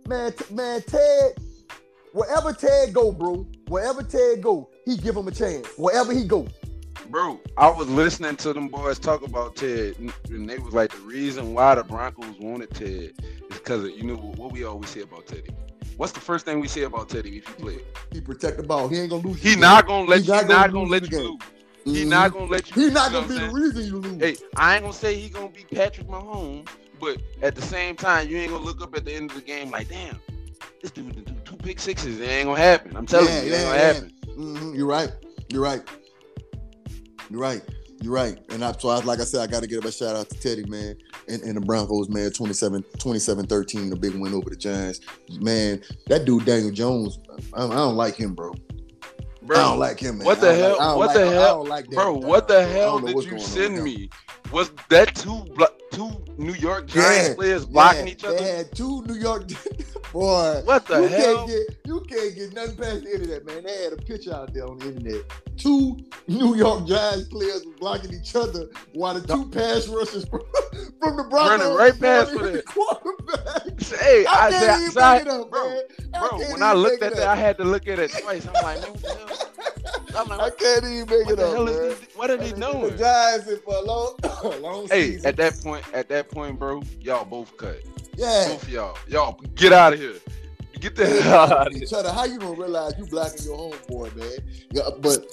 man, 0.07 0.33
man. 0.51 0.83
Ted, 0.83 1.33
wherever 2.13 2.53
Ted 2.53 2.93
go, 2.93 3.13
bro, 3.13 3.47
wherever 3.69 4.03
Ted 4.03 4.43
go, 4.43 4.71
he 4.85 4.97
give 4.97 5.17
him 5.17 5.29
a 5.29 5.33
chance. 5.33 5.67
Wherever 5.77 6.13
he 6.13 6.25
go 6.25 6.49
bro, 7.11 7.41
I 7.57 7.69
was 7.71 7.89
listening 7.89 8.37
to 8.37 8.53
them 8.53 8.69
boys 8.69 8.99
talk 8.99 9.23
about 9.23 9.57
Ted, 9.57 9.97
and 9.99 10.49
they 10.49 10.59
was 10.59 10.75
like, 10.75 10.93
the 10.93 10.99
reason 10.99 11.55
why 11.55 11.75
the 11.75 11.85
Broncos 11.85 12.39
wanted 12.39 12.71
Ted 12.71 13.13
is 13.21 13.59
because 13.59 13.91
you 13.91 14.05
know 14.05 14.17
what 14.17 14.53
we 14.53 14.65
always 14.65 14.91
say 14.91 15.01
about 15.01 15.27
Teddy. 15.27 15.51
What's 15.97 16.13
the 16.13 16.21
first 16.21 16.45
thing 16.45 16.61
we 16.61 16.69
say 16.69 16.83
about 16.83 17.09
Teddy 17.09 17.39
if 17.39 17.49
you 17.49 17.55
play? 17.55 17.79
He 18.13 18.21
protect 18.21 18.57
the 18.57 18.63
ball. 18.63 18.89
He 18.89 18.99
ain't 18.99 19.11
gonna 19.11 19.27
lose. 19.27 19.43
He 19.43 19.57
not 19.57 19.87
gonna 19.87 20.09
let 20.09 20.25
you. 20.25 20.33
Not, 20.33 20.49
not 20.49 20.73
gonna, 20.73 20.89
let 20.89 21.11
you 21.11 21.19
lose. 21.19 21.39
Mm-hmm. 21.39 21.95
He 21.95 22.05
not 22.05 22.33
gonna 22.33 22.47
let 22.47 22.75
you. 22.75 22.83
He 22.83 22.91
not 22.91 23.13
gonna 23.13 23.29
be 23.29 23.39
the 23.39 23.51
reason 23.51 23.85
you 23.85 23.99
lose. 23.99 24.21
Hey, 24.21 24.37
I 24.57 24.75
ain't 24.75 24.83
gonna 24.83 24.95
say 24.95 25.15
he 25.15 25.29
gonna 25.29 25.49
be 25.49 25.65
Patrick 25.65 26.09
Mahomes, 26.09 26.67
but 27.01 27.19
at 27.43 27.55
the 27.55 27.63
same 27.63 27.97
time, 27.97 28.29
you 28.29 28.39
ain't 28.39 28.51
gonna 28.51 28.65
look 28.65 28.83
up 28.83 28.97
at 28.97 29.05
the 29.05 29.13
end 29.13 29.31
of 29.31 29.37
the 29.37 29.43
game 29.43 29.71
like, 29.71 29.89
damn, 29.89 30.19
this 30.81 30.91
dude 30.91 31.25
do 31.25 31.35
two 31.45 31.57
pick 31.57 31.79
sixes. 31.79 32.21
It 32.21 32.25
ain't 32.25 32.47
gonna 32.47 32.59
happen. 32.59 32.97
I'm 32.97 33.07
telling 33.07 33.29
yeah, 33.29 33.43
you, 33.43 33.53
it 33.53 33.55
ain't 33.55 33.65
gonna 33.65 33.77
yeah. 33.77 33.93
happen. 33.93 34.13
Mm-hmm. 34.27 34.75
You're 34.75 34.87
right. 34.87 35.13
You're 35.51 35.63
right. 35.63 35.83
You're 37.31 37.41
right. 37.41 37.63
You're 38.01 38.13
right. 38.13 38.39
And 38.51 38.65
I, 38.65 38.73
so 38.73 38.89
I, 38.89 39.01
like 39.01 39.21
I 39.21 39.25
said, 39.25 39.41
I 39.41 39.47
got 39.47 39.63
to 39.63 39.69
give 39.69 39.85
a 39.85 39.93
shout 39.93 40.17
out 40.17 40.29
to 40.31 40.41
Teddy, 40.41 40.65
man, 40.65 40.97
and, 41.29 41.41
and 41.43 41.57
the 41.57 41.61
Broncos, 41.61 42.09
man, 42.09 42.33
27, 42.33 42.83
27 42.99 43.47
13, 43.47 43.91
the 43.91 43.97
big 43.97 44.15
win 44.15 44.35
over 44.35 44.51
the 44.51 44.57
Giants. 44.57 45.01
Man, 45.41 45.81
that 46.09 46.25
dude, 46.25 46.45
Daniel 46.45 46.73
Jones, 46.73 47.21
I, 47.55 47.65
I 47.65 47.69
don't 47.69 47.97
like 47.97 48.17
him, 48.17 48.35
bro. 48.35 48.55
Bro, 49.43 49.57
I 49.57 49.63
don't 49.63 49.79
like 49.79 50.01
him, 50.01 50.19
man. 50.19 50.27
What 50.27 50.41
the 50.41 50.55
hell? 50.55 50.79
Like, 50.79 50.97
what 50.97 51.07
like, 51.07 51.17
the 51.17 51.31
hell? 51.31 51.67
Like 51.67 51.91
bro, 51.91 52.15
what 52.15 52.49
the 52.49 52.67
hell 52.67 52.99
did 52.99 53.25
you 53.25 53.39
send 53.39 53.83
me? 53.83 54.11
Was 54.53 54.71
that 54.91 55.15
two 55.15 55.47
two 55.93 56.11
New 56.37 56.53
York 56.53 56.87
Giants 56.87 57.31
yeah, 57.31 57.35
players 57.35 57.65
blocking 57.65 58.07
yeah, 58.07 58.13
each 58.13 58.25
other? 58.25 58.37
They 58.37 58.57
had 58.57 58.77
two 58.77 59.03
New 59.05 59.15
York 59.15 59.49
boy. 60.13 60.61
What 60.65 60.87
the 60.87 61.01
you 61.01 61.09
hell? 61.09 61.37
Can't 61.37 61.49
get, 61.49 61.77
you 61.87 62.01
can't 62.01 62.35
get 62.35 62.53
nothing 62.55 62.77
past 62.77 63.03
the 63.05 63.15
internet, 63.15 63.47
man. 63.47 63.65
They 63.65 63.85
had 63.85 63.95
a 63.95 63.97
picture 63.97 64.35
out 64.35 64.53
there 64.53 64.67
on 64.67 64.79
the 64.79 64.89
internet. 64.89 65.23
Two 65.57 65.99
New 66.29 66.55
York 66.55 66.87
Giants 66.87 67.29
players 67.29 67.65
blocking 67.81 68.13
each 68.13 68.37
other 68.37 68.69
while 68.93 69.15
the 69.15 69.27
two 69.27 69.49
pass 69.49 69.89
rushes 69.89 70.25
from, 70.31 70.43
from 71.01 71.17
the 71.17 71.25
Broncos 71.25 71.61
running 71.61 71.75
right 71.75 71.99
past 71.99 72.33
for 72.33 72.47
it. 72.57 72.65
Hey, 74.01 74.27
I, 74.27 74.49
I 74.49 74.51
can't 74.51 74.71
I, 74.71 74.87
even 74.87 75.03
I, 75.03 75.41
up, 75.41 75.51
bro, 75.51 75.81
bro. 76.13 76.39
when 76.53 76.63
I 76.63 76.75
looked 76.75 77.03
at 77.03 77.17
that, 77.17 77.27
I 77.27 77.37
had 77.37 77.57
to 77.57 77.65
look 77.65 77.89
at 77.89 77.99
it 77.99 78.11
twice. 78.11 78.47
I'm 78.47 78.53
like, 78.53 78.83
man, 78.83 78.93
the? 78.93 79.53
I'm 80.17 80.29
like, 80.29 80.41
I 80.41 80.51
can't 80.51 80.85
even 80.85 81.09
make 81.09 81.29
it 81.31 81.39
up. 81.39 81.67
Man. 81.67 81.95
what 82.17 82.31
are 82.31 82.37
they 82.37 82.53
doing? 82.53 82.83
The 82.83 82.97
Giants 82.99 83.63
for 83.65 83.75
a 83.75 83.81
long, 83.83 84.15
long 84.61 84.89
hey, 84.89 85.13
season. 85.13 85.27
at 85.27 85.37
that 85.37 85.61
point, 85.63 85.85
at 85.93 86.09
that 86.09 86.31
point, 86.31 86.59
bro, 86.59 86.83
y'all 87.01 87.25
both 87.25 87.57
cut. 87.57 87.83
Yeah. 88.17 88.49
Both 88.49 88.69
y'all. 88.69 88.99
Y'all 89.09 89.41
get 89.55 89.73
out 89.73 89.93
of 89.93 90.01
here. 90.01 90.15
Get 90.81 90.97
the 90.97 91.07
hell 91.07 91.53
out 91.53 91.69
of 91.69 91.75
here. 91.75 91.87
Cheddar, 91.87 92.11
how 92.11 92.25
you 92.25 92.39
gonna 92.39 92.59
realize 92.59 92.95
you 92.99 93.07
blacking 93.07 93.45
your 93.45 93.57
homeboy, 93.57 94.17
man? 94.17 94.39
Yeah, 94.73 94.91
but 95.01 95.25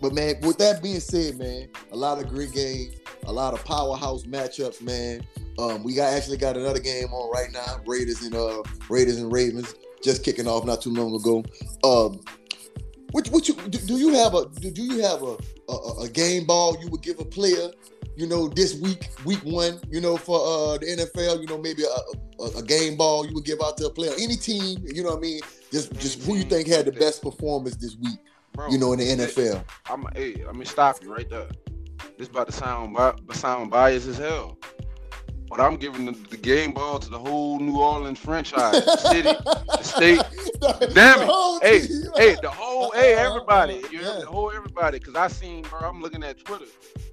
but 0.00 0.12
man, 0.12 0.34
with 0.42 0.58
that 0.58 0.82
being 0.82 1.00
said, 1.00 1.38
man, 1.38 1.68
a 1.92 1.96
lot 1.96 2.18
of 2.18 2.28
great 2.28 2.52
games, 2.52 2.96
a 3.26 3.32
lot 3.32 3.54
of 3.54 3.64
powerhouse 3.64 4.24
matchups, 4.24 4.82
man. 4.82 5.24
Um, 5.58 5.84
we 5.84 5.94
got 5.94 6.12
actually 6.12 6.38
got 6.38 6.56
another 6.56 6.80
game 6.80 7.12
on 7.12 7.30
right 7.30 7.52
now. 7.52 7.80
Raiders 7.86 8.22
and 8.22 8.34
uh 8.34 8.62
Raiders 8.88 9.18
and 9.18 9.32
Ravens 9.32 9.74
just 10.02 10.24
kicking 10.24 10.48
off 10.48 10.64
not 10.64 10.80
too 10.82 10.92
long 10.92 11.14
ago. 11.14 11.44
Um, 11.84 12.20
what, 13.12 13.28
what 13.28 13.48
you 13.48 13.54
do, 13.54 13.78
do 13.78 13.98
you 13.98 14.14
have 14.14 14.34
a 14.34 14.48
do, 14.48 14.70
do 14.70 14.82
you 14.82 15.02
have 15.02 15.22
a, 15.22 15.36
a 15.68 16.02
a 16.02 16.08
game 16.08 16.46
ball 16.46 16.76
you 16.80 16.88
would 16.88 17.02
give 17.02 17.20
a 17.20 17.24
player 17.24 17.70
you 18.16 18.26
know, 18.26 18.48
this 18.48 18.74
week, 18.74 19.08
week 19.24 19.40
one, 19.44 19.80
you 19.90 20.00
know, 20.00 20.16
for 20.16 20.38
uh, 20.38 20.78
the 20.78 20.86
NFL, 20.86 21.40
you 21.40 21.46
know, 21.46 21.58
maybe 21.58 21.82
a, 21.84 22.42
a, 22.42 22.58
a, 22.58 22.62
game 22.62 22.96
ball 22.96 23.26
you 23.26 23.34
would 23.34 23.44
give 23.44 23.60
out 23.62 23.76
to 23.78 23.86
a 23.86 23.90
player, 23.90 24.12
any 24.20 24.36
team, 24.36 24.84
you 24.84 25.02
know 25.02 25.10
what 25.10 25.18
I 25.18 25.22
mean? 25.22 25.40
Just 25.72 25.92
just 25.98 26.22
who 26.24 26.36
you 26.36 26.44
think 26.44 26.68
had 26.68 26.86
the 26.86 26.92
best 26.92 27.22
performance 27.22 27.76
this 27.76 27.96
week, 27.96 28.18
Bro, 28.52 28.70
you 28.70 28.78
know, 28.78 28.92
in 28.92 28.98
the 28.98 29.06
NFL. 29.06 29.64
I'm 29.88 30.04
hey, 30.14 30.42
let 30.44 30.56
me 30.56 30.64
stop 30.64 31.02
you 31.02 31.12
right 31.12 31.28
there. 31.30 31.48
This 32.18 32.28
about 32.28 32.46
to 32.48 32.52
sound 32.52 32.96
sound 33.32 33.70
biased 33.70 34.08
as 34.08 34.18
hell. 34.18 34.58
But 35.48 35.60
I'm 35.60 35.76
giving 35.76 36.06
the, 36.06 36.12
the, 36.12 36.36
game 36.36 36.70
ball 36.70 37.00
to 37.00 37.10
the 37.10 37.18
whole 37.18 37.58
New 37.58 37.80
Orleans 37.80 38.20
franchise, 38.20 38.84
the 38.84 38.96
city, 38.98 39.22
the 39.22 39.82
state. 39.82 40.22
Damn 40.94 41.28
it! 41.28 41.62
Hey, 41.62 41.86
team. 41.88 42.10
hey, 42.14 42.36
the 42.40 42.48
whole, 42.48 42.92
hey, 42.92 43.14
everybody, 43.14 43.82
you 43.90 44.00
know, 44.00 44.20
the 44.20 44.26
whole 44.26 44.52
everybody. 44.52 45.00
Because 45.00 45.16
I 45.16 45.26
seen, 45.26 45.62
bro, 45.62 45.80
I'm 45.80 46.00
looking 46.00 46.22
at 46.22 46.44
Twitter. 46.44 46.66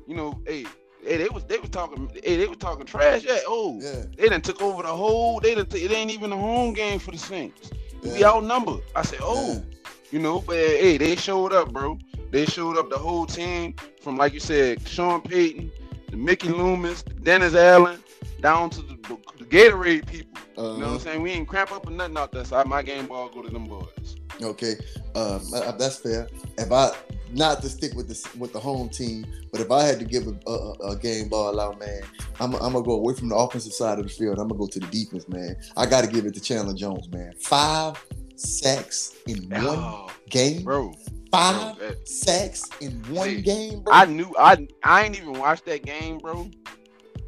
You 0.07 0.15
know, 0.15 0.39
hey, 0.45 0.67
Hey, 1.07 1.17
they 1.17 1.29
was 1.29 1.45
they 1.45 1.57
was 1.57 1.69
talking. 1.69 2.09
Hey, 2.21 2.35
they 2.35 2.47
was 2.47 2.57
talking 2.57 2.85
trash. 2.85 3.23
Yeah. 3.23 3.39
Oh, 3.47 3.79
yeah. 3.81 4.03
they 4.17 4.27
done 4.27 4.41
took 4.41 4.61
over 4.61 4.83
the 4.83 4.89
whole. 4.89 5.39
They 5.39 5.55
done. 5.55 5.67
It 5.71 5.91
ain't 5.91 6.11
even 6.11 6.33
a 6.33 6.37
home 6.37 6.73
game 6.73 6.99
for 6.99 7.11
the 7.11 7.17
Saints. 7.17 7.71
Yeah. 8.01 8.13
We 8.13 8.25
outnumbered. 8.25 8.81
I 8.93 9.03
said, 9.03 9.19
oh, 9.21 9.53
yeah. 9.53 9.91
you 10.11 10.19
know, 10.19 10.41
but 10.41 10.57
hey, 10.57 10.97
they 10.97 11.15
showed 11.15 11.53
up, 11.53 11.71
bro. 11.71 11.97
They 12.31 12.45
showed 12.45 12.77
up 12.77 12.89
the 12.89 12.97
whole 12.97 13.25
team 13.25 13.75
from 14.01 14.17
like 14.17 14.33
you 14.33 14.41
said, 14.41 14.85
Sean 14.85 15.21
Payton, 15.21 15.71
the 16.09 16.17
Mickey 16.17 16.49
Loomis, 16.49 17.03
Dennis 17.03 17.55
Allen, 17.55 18.03
down 18.41 18.69
to 18.71 18.81
the, 18.81 18.95
the, 18.95 19.17
the 19.39 19.45
Gatorade 19.45 20.07
people. 20.07 20.37
Uh-huh. 20.57 20.73
You 20.73 20.73
know 20.73 20.73
what 20.73 20.77
I'm 20.77 20.83
uh-huh. 20.83 20.99
saying? 20.99 21.21
We 21.21 21.31
ain't 21.31 21.47
cramp 21.47 21.71
up 21.71 21.87
or 21.87 21.91
nothing 21.91 22.17
out 22.17 22.33
there. 22.33 22.43
So 22.43 22.61
my 22.65 22.81
game 22.81 23.07
ball 23.07 23.29
go 23.29 23.41
to 23.41 23.49
them 23.49 23.65
boys. 23.65 24.17
Okay, 24.41 24.75
um, 25.15 25.41
that's 25.77 25.97
fair. 25.97 26.27
If 26.57 26.71
I 26.71 26.91
not 27.31 27.61
to 27.61 27.69
stick 27.69 27.93
with 27.93 28.07
the 28.07 28.37
with 28.37 28.53
the 28.53 28.59
home 28.59 28.89
team, 28.89 29.25
but 29.51 29.61
if 29.61 29.71
I 29.71 29.83
had 29.83 29.99
to 29.99 30.05
give 30.05 30.27
a, 30.27 30.49
a, 30.49 30.91
a 30.91 30.95
game 30.95 31.29
ball 31.29 31.59
out, 31.59 31.79
man, 31.79 32.01
I'm, 32.39 32.53
I'm, 32.55 32.73
gonna 32.73 32.83
go 32.83 32.93
away 32.93 33.13
from 33.13 33.29
the 33.29 33.35
offensive 33.35 33.73
side 33.73 33.99
of 33.99 34.05
the 34.05 34.11
field. 34.11 34.39
I'm 34.39 34.47
gonna 34.47 34.59
go 34.59 34.67
to 34.67 34.79
the 34.79 34.87
defense, 34.87 35.27
man. 35.27 35.55
I 35.75 35.85
got 35.85 36.03
to 36.03 36.09
give 36.09 36.25
it 36.25 36.33
to 36.35 36.41
Chandler 36.41 36.73
Jones, 36.73 37.09
man. 37.09 37.33
Five 37.39 38.03
sacks 38.35 39.15
in 39.27 39.49
one 39.49 39.63
oh, 39.65 40.09
game, 40.29 40.63
bro. 40.63 40.93
Five 41.31 41.77
bro, 41.77 41.87
that, 41.87 42.07
sacks 42.07 42.69
in 42.81 42.91
one 43.09 43.29
see, 43.29 43.41
game, 43.41 43.81
bro. 43.81 43.93
I 43.93 44.05
knew 44.05 44.33
I 44.39 44.67
I 44.83 45.05
ain't 45.05 45.17
even 45.17 45.33
watched 45.33 45.65
that 45.65 45.83
game, 45.83 46.19
bro. 46.19 46.49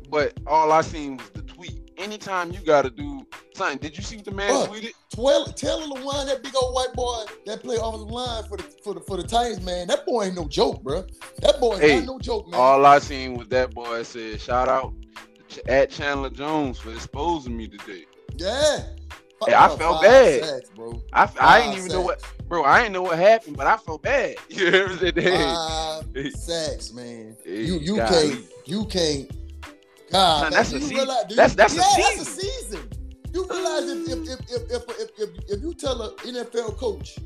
But 0.10 0.34
all 0.48 0.72
I 0.72 0.82
seen 0.82 1.18
was 1.18 1.30
the 1.30 1.44
tweet 1.44 1.89
anytime 2.00 2.52
you 2.52 2.60
got 2.62 2.84
to 2.84 2.90
do 2.90 3.26
something. 3.54 3.78
Did 3.78 3.98
you 3.98 4.04
see 4.04 4.16
what 4.18 4.26
the 4.26 4.32
man 4.32 4.68
tweeted? 4.68 4.92
Twelve, 5.14 5.56
Taylor 5.56 5.88
Lewan, 5.88 6.28
that 6.28 6.42
big 6.42 6.54
old 6.56 6.74
white 6.74 6.94
boy 6.94 7.26
that 7.46 7.62
played 7.62 7.80
off 7.80 7.96
the 7.96 8.06
line 8.06 8.44
for 8.46 8.58
the 8.58 8.64
for 8.84 8.94
the 8.94 9.02
for 9.02 9.18
the 9.18 9.24
Titans, 9.24 9.64
man. 9.64 9.88
That 9.88 10.06
boy 10.06 10.26
ain't 10.26 10.36
no 10.36 10.48
joke, 10.48 10.82
bro. 10.82 11.06
That 11.42 11.60
boy 11.60 11.78
hey, 11.78 12.06
no 12.06 12.20
joke, 12.20 12.48
man. 12.50 12.60
All 12.60 12.86
I 12.86 13.00
seen 13.00 13.36
was 13.36 13.48
that 13.50 13.74
boy 13.74 14.04
said, 14.04 14.42
"Shout 14.42 14.68
out 14.68 14.94
at 15.68 15.92
Chandler 15.92 16.30
Jones 16.30 16.80
for 16.80 16.92
exposing 16.92 17.56
me 17.56 17.68
today." 17.68 18.06
Yeah. 18.38 18.84
Hey, 19.46 19.54
I 19.54 19.70
felt 19.78 20.02
bad, 20.02 20.44
sacks, 20.44 20.70
bro. 20.76 21.02
I, 21.14 21.30
I 21.40 21.60
didn't 21.60 21.72
even 21.72 21.84
sacks. 21.84 21.94
know 21.94 22.02
what, 22.02 22.22
bro. 22.50 22.66
I 22.66 22.82
didn't 22.82 22.94
know 22.94 23.04
what 23.04 23.18
happened, 23.18 23.56
but 23.56 23.68
I 23.68 23.78
felt 23.78 24.04
bad. 24.04 24.36
You 24.50 24.70
know 24.70 24.84
what 24.84 24.92
I'm 24.92 25.00
saying? 25.00 26.14
Five 26.14 26.34
sacks, 26.34 26.94
man. 26.94 27.38
Hey, 27.46 27.64
you 27.64 27.80
you 27.80 27.96
can't 27.96 28.46
you 28.66 28.86
can't 28.86 29.32
God, 30.12 30.54
that's, 30.54 30.74
a 30.74 30.80
season. 30.80 30.98
Realize, 30.98 31.24
that's 31.36 31.56
that's 31.56 31.76
yeah, 31.76 31.82
a 31.82 31.86
season. 31.86 32.04
That's 32.04 32.22
a 32.22 32.42
season. 32.42 32.90
You 33.34 33.48
realize 33.48 33.90
if 33.90 34.08
if 34.10 34.30
if 34.30 34.72
if, 34.72 34.84
if, 34.90 35.10
if, 35.20 35.30
if 35.50 35.62
you 35.62 35.74
tell 35.74 36.02
an 36.02 36.16
NFL 36.18 36.78
coach, 36.78 37.20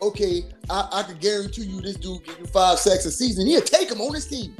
okay, 0.00 0.44
I, 0.70 0.88
I 0.92 1.02
can 1.02 1.18
guarantee 1.18 1.64
you 1.64 1.80
this 1.80 1.96
dude 1.96 2.24
give 2.24 2.38
you 2.38 2.46
five 2.46 2.78
sacks 2.78 3.04
a 3.04 3.10
season, 3.10 3.46
he'll 3.46 3.60
take 3.60 3.90
him 3.90 4.00
on 4.00 4.14
his 4.14 4.26
team. 4.26 4.56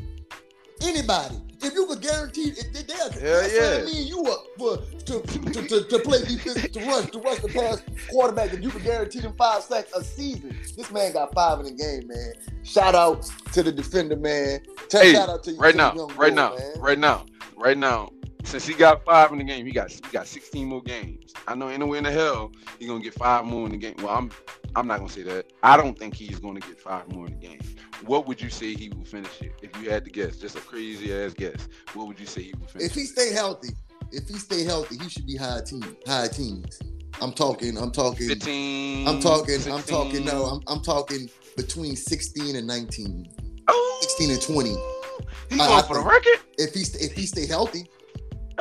Anybody. 0.82 1.40
If 1.62 1.72
you 1.72 1.86
could 1.86 2.02
guarantee 2.02 2.48
if 2.48 2.72
they, 2.74 2.82
they'll 2.82 3.10
Hell 3.10 3.50
yeah. 3.50 3.84
me 3.86 4.00
and 4.00 4.08
you 4.08 4.22
up 4.24 4.44
for 4.58 4.76
to, 4.76 5.20
to, 5.22 5.62
to, 5.66 5.84
to 5.84 5.98
play 6.00 6.18
defense, 6.18 6.68
to 6.68 6.80
rush, 6.80 7.10
to 7.10 7.18
rush 7.20 7.38
the 7.38 7.48
pass 7.48 7.82
quarterback, 8.10 8.52
if 8.52 8.62
you 8.62 8.68
could 8.68 8.84
guarantee 8.84 9.20
them 9.20 9.34
five 9.38 9.62
sacks 9.62 9.90
a 9.94 10.04
season. 10.04 10.54
This 10.76 10.90
man 10.90 11.14
got 11.14 11.32
five 11.32 11.60
in 11.60 11.64
the 11.64 11.72
game, 11.72 12.06
man. 12.06 12.34
Shout 12.64 12.94
out 12.94 13.22
to 13.52 13.62
the 13.62 13.72
defender, 13.72 14.16
man. 14.16 14.60
Tell 14.90 15.00
hey, 15.00 15.12
shout 15.14 15.30
out 15.30 15.42
to 15.44 15.52
you, 15.52 15.58
right 15.58 15.74
now, 15.74 15.94
right 15.94 16.34
boy, 16.34 16.36
now, 16.36 16.54
man. 16.54 16.80
right 16.80 16.98
now 16.98 17.24
right 17.56 17.76
now, 17.76 18.10
since 18.44 18.66
he 18.66 18.74
got 18.74 19.04
five 19.04 19.32
in 19.32 19.38
the 19.38 19.44
game, 19.44 19.66
he 19.66 19.72
got 19.72 19.90
he 19.90 20.00
got 20.12 20.26
16 20.26 20.66
more 20.66 20.82
games. 20.82 21.32
I 21.48 21.54
know 21.54 21.68
anywhere 21.68 21.98
in 21.98 22.04
the 22.04 22.12
hell 22.12 22.52
he's 22.78 22.88
gonna 22.88 23.02
get 23.02 23.14
five 23.14 23.44
more 23.44 23.66
in 23.66 23.72
the 23.72 23.78
game. 23.78 23.94
Well, 23.98 24.10
I'm 24.10 24.30
I'm 24.76 24.86
not 24.86 24.98
gonna 24.98 25.10
say 25.10 25.22
that. 25.22 25.52
I 25.62 25.76
don't 25.76 25.98
think 25.98 26.14
he's 26.14 26.38
gonna 26.38 26.60
get 26.60 26.78
five 26.78 27.10
more 27.12 27.26
in 27.26 27.38
the 27.38 27.46
game. 27.46 27.60
What 28.04 28.26
would 28.26 28.40
you 28.40 28.50
say 28.50 28.74
he 28.74 28.90
will 28.90 29.04
finish 29.04 29.40
it 29.40 29.54
if 29.62 29.80
you 29.80 29.90
had 29.90 30.04
to 30.04 30.10
guess? 30.10 30.36
Just 30.36 30.56
a 30.56 30.60
crazy 30.60 31.14
ass 31.14 31.32
guess. 31.32 31.68
What 31.94 32.06
would 32.06 32.20
you 32.20 32.26
say 32.26 32.42
he 32.42 32.54
would 32.58 32.70
finish? 32.70 32.90
If 32.90 32.94
he 32.94 33.04
stay 33.04 33.32
healthy, 33.32 33.70
if 34.12 34.28
he 34.28 34.34
stay 34.34 34.64
healthy, 34.64 34.98
he 34.98 35.08
should 35.08 35.26
be 35.26 35.36
high 35.36 35.62
team, 35.64 35.96
high 36.06 36.28
teens. 36.28 36.78
I'm 37.20 37.32
talking. 37.32 37.78
I'm 37.78 37.92
talking. 37.92 38.28
15. 38.28 39.08
I'm 39.08 39.20
talking. 39.20 39.54
16. 39.54 39.72
I'm 39.72 39.82
talking. 39.82 40.24
No, 40.24 40.44
I'm, 40.46 40.60
I'm 40.66 40.82
talking 40.82 41.30
between 41.56 41.96
16 41.96 42.56
and 42.56 42.66
19. 42.66 43.28
Oh. 43.68 43.98
16 44.02 44.30
and 44.30 44.42
20. 44.42 44.93
He 45.50 45.56
going 45.56 45.84
for 45.84 45.94
the 45.94 46.02
record. 46.02 46.40
If 46.58 46.74
he 46.74 46.80
if 47.04 47.12
he 47.12 47.26
stay 47.26 47.46
healthy. 47.46 47.88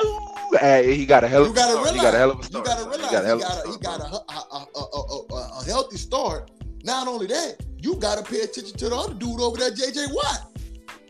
Ooh, 0.04 0.58
hey, 0.60 0.96
he 0.96 1.06
got 1.06 1.24
a 1.24 1.28
hell 1.28 1.46
of 1.46 1.56
a 1.56 1.60
start. 1.60 1.94
He 1.94 2.02
got 2.02 2.16
a 2.16 2.18
hell 2.18 2.32
of 2.32 2.40
a 2.40 2.44
start. 2.44 2.68
You 2.68 2.74
gotta 2.74 2.90
realize 2.90 3.10
he 3.10 3.12
got 3.12 3.66
a, 3.66 3.72
he 3.72 3.78
got 3.78 4.00
a, 4.00 4.06
a, 4.06 4.80
a, 4.80 5.60
a, 5.60 5.64
healthy 5.66 5.98
start. 5.98 6.50
Not 6.84 7.08
only 7.08 7.28
that, 7.28 7.58
you 7.80 7.96
gotta 7.96 8.24
pay 8.24 8.42
attention 8.42 8.76
to 8.78 8.90
the 8.90 8.96
other 8.96 9.14
dude 9.14 9.40
over 9.40 9.58
there, 9.58 9.72
JJ 9.72 10.14
Watt. 10.14 10.58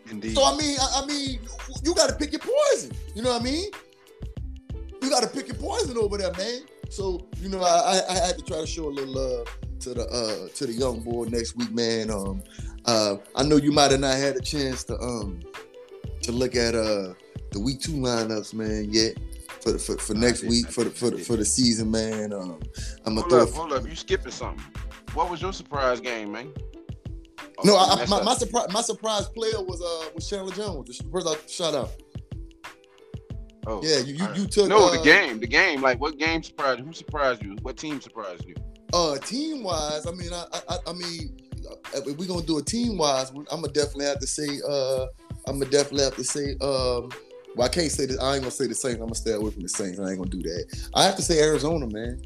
Indeed. 0.09 0.35
So 0.35 0.43
I 0.43 0.57
mean, 0.57 0.77
I, 0.79 1.01
I 1.01 1.05
mean, 1.05 1.39
you 1.83 1.95
gotta 1.95 2.13
pick 2.13 2.33
your 2.33 2.41
poison. 2.41 2.91
You 3.15 3.21
know 3.21 3.31
what 3.31 3.41
I 3.41 3.45
mean? 3.45 3.71
You 5.01 5.09
gotta 5.09 5.27
pick 5.27 5.47
your 5.47 5.57
poison 5.57 5.97
over 5.97 6.17
there, 6.17 6.33
man. 6.33 6.61
So 6.89 7.25
you 7.37 7.49
know, 7.49 7.61
I, 7.63 8.01
I 8.09 8.13
had 8.13 8.37
to 8.37 8.43
try 8.43 8.59
to 8.59 8.67
show 8.67 8.87
a 8.87 8.89
little 8.89 9.13
love 9.13 9.47
to 9.79 9.93
the 9.93 10.07
uh 10.07 10.49
to 10.55 10.65
the 10.65 10.73
young 10.73 11.01
boy 11.01 11.25
next 11.25 11.55
week, 11.55 11.71
man. 11.71 12.09
Um, 12.09 12.43
uh, 12.85 13.17
I 13.35 13.43
know 13.43 13.57
you 13.57 13.71
might 13.71 13.91
have 13.91 13.99
not 13.99 14.17
had 14.17 14.35
a 14.35 14.41
chance 14.41 14.83
to 14.85 14.97
um 14.99 15.39
to 16.21 16.31
look 16.31 16.55
at 16.55 16.75
uh 16.75 17.13
the 17.51 17.59
week 17.59 17.79
two 17.81 17.93
lineups, 17.93 18.53
man, 18.53 18.87
yet 18.91 19.17
for 19.61 19.77
for, 19.77 19.97
for 19.97 20.13
next 20.13 20.43
week 20.43 20.69
for 20.69 20.83
the 20.83 20.89
for 20.89 21.11
the, 21.11 21.17
for 21.17 21.37
the 21.37 21.45
season, 21.45 21.91
man. 21.91 22.33
Um, 22.33 22.59
I'm 23.05 23.15
gonna 23.15 23.21
hold 23.21 23.33
up, 23.33 23.49
hold 23.49 23.73
up, 23.73 23.87
you 23.87 23.95
skipping 23.95 24.31
something. 24.31 24.63
What 25.13 25.29
was 25.29 25.41
your 25.41 25.53
surprise 25.53 25.99
game, 25.99 26.31
man? 26.31 26.51
Oh, 27.59 27.61
no, 27.63 27.77
I, 27.77 28.05
my, 28.07 28.23
my 28.23 28.33
surprise 28.33 28.67
my 28.71 28.81
surprise 28.81 29.29
player 29.29 29.61
was 29.61 29.81
uh 29.81 30.09
was 30.13 30.27
Chandler 30.29 30.53
Jones. 30.53 30.97
The 30.97 31.09
first 31.09 31.27
I 31.27 31.35
shout 31.47 31.75
out. 31.75 31.91
Oh, 33.65 33.81
yeah, 33.81 33.99
you 33.99 34.15
you, 34.15 34.27
you 34.35 34.47
took 34.47 34.67
no 34.67 34.87
uh, 34.87 34.97
the 34.97 35.03
game, 35.03 35.39
the 35.39 35.47
game. 35.47 35.81
Like 35.81 36.01
what 36.01 36.17
game 36.17 36.43
surprised? 36.43 36.79
you? 36.79 36.85
Who 36.85 36.93
surprised 36.93 37.43
you? 37.43 37.55
What 37.61 37.77
team 37.77 38.01
surprised 38.01 38.45
you? 38.45 38.55
Uh, 38.93 39.17
team 39.19 39.63
wise, 39.63 40.05
I 40.05 40.11
mean, 40.11 40.33
I 40.33 40.45
I, 40.69 40.77
I 40.87 40.93
mean, 40.93 41.37
if 41.93 42.17
we're 42.17 42.27
gonna 42.27 42.45
do 42.45 42.57
a 42.57 42.63
team 42.63 42.97
wise, 42.97 43.29
I'm 43.29 43.61
gonna 43.61 43.67
definitely 43.69 44.05
have 44.05 44.19
to 44.19 44.27
say. 44.27 44.59
Uh, 44.67 45.05
I'm 45.47 45.59
gonna 45.59 45.71
definitely 45.71 46.03
have 46.03 46.15
to 46.15 46.23
say. 46.23 46.51
Um, 46.61 47.11
well, 47.55 47.67
I 47.67 47.69
can't 47.69 47.91
say 47.91 48.05
that. 48.07 48.19
I 48.19 48.33
ain't 48.33 48.41
gonna 48.41 48.51
say 48.51 48.67
the 48.67 48.75
Saints. 48.75 48.95
I'm 48.95 49.05
gonna 49.05 49.15
stay 49.15 49.33
away 49.33 49.51
from 49.51 49.61
the 49.63 49.69
Saints. 49.69 49.99
I 49.99 50.09
ain't 50.09 50.17
gonna 50.17 50.29
do 50.29 50.41
that. 50.41 50.89
I 50.95 51.03
have 51.03 51.15
to 51.17 51.21
say 51.21 51.39
Arizona, 51.39 51.87
man. 51.87 52.21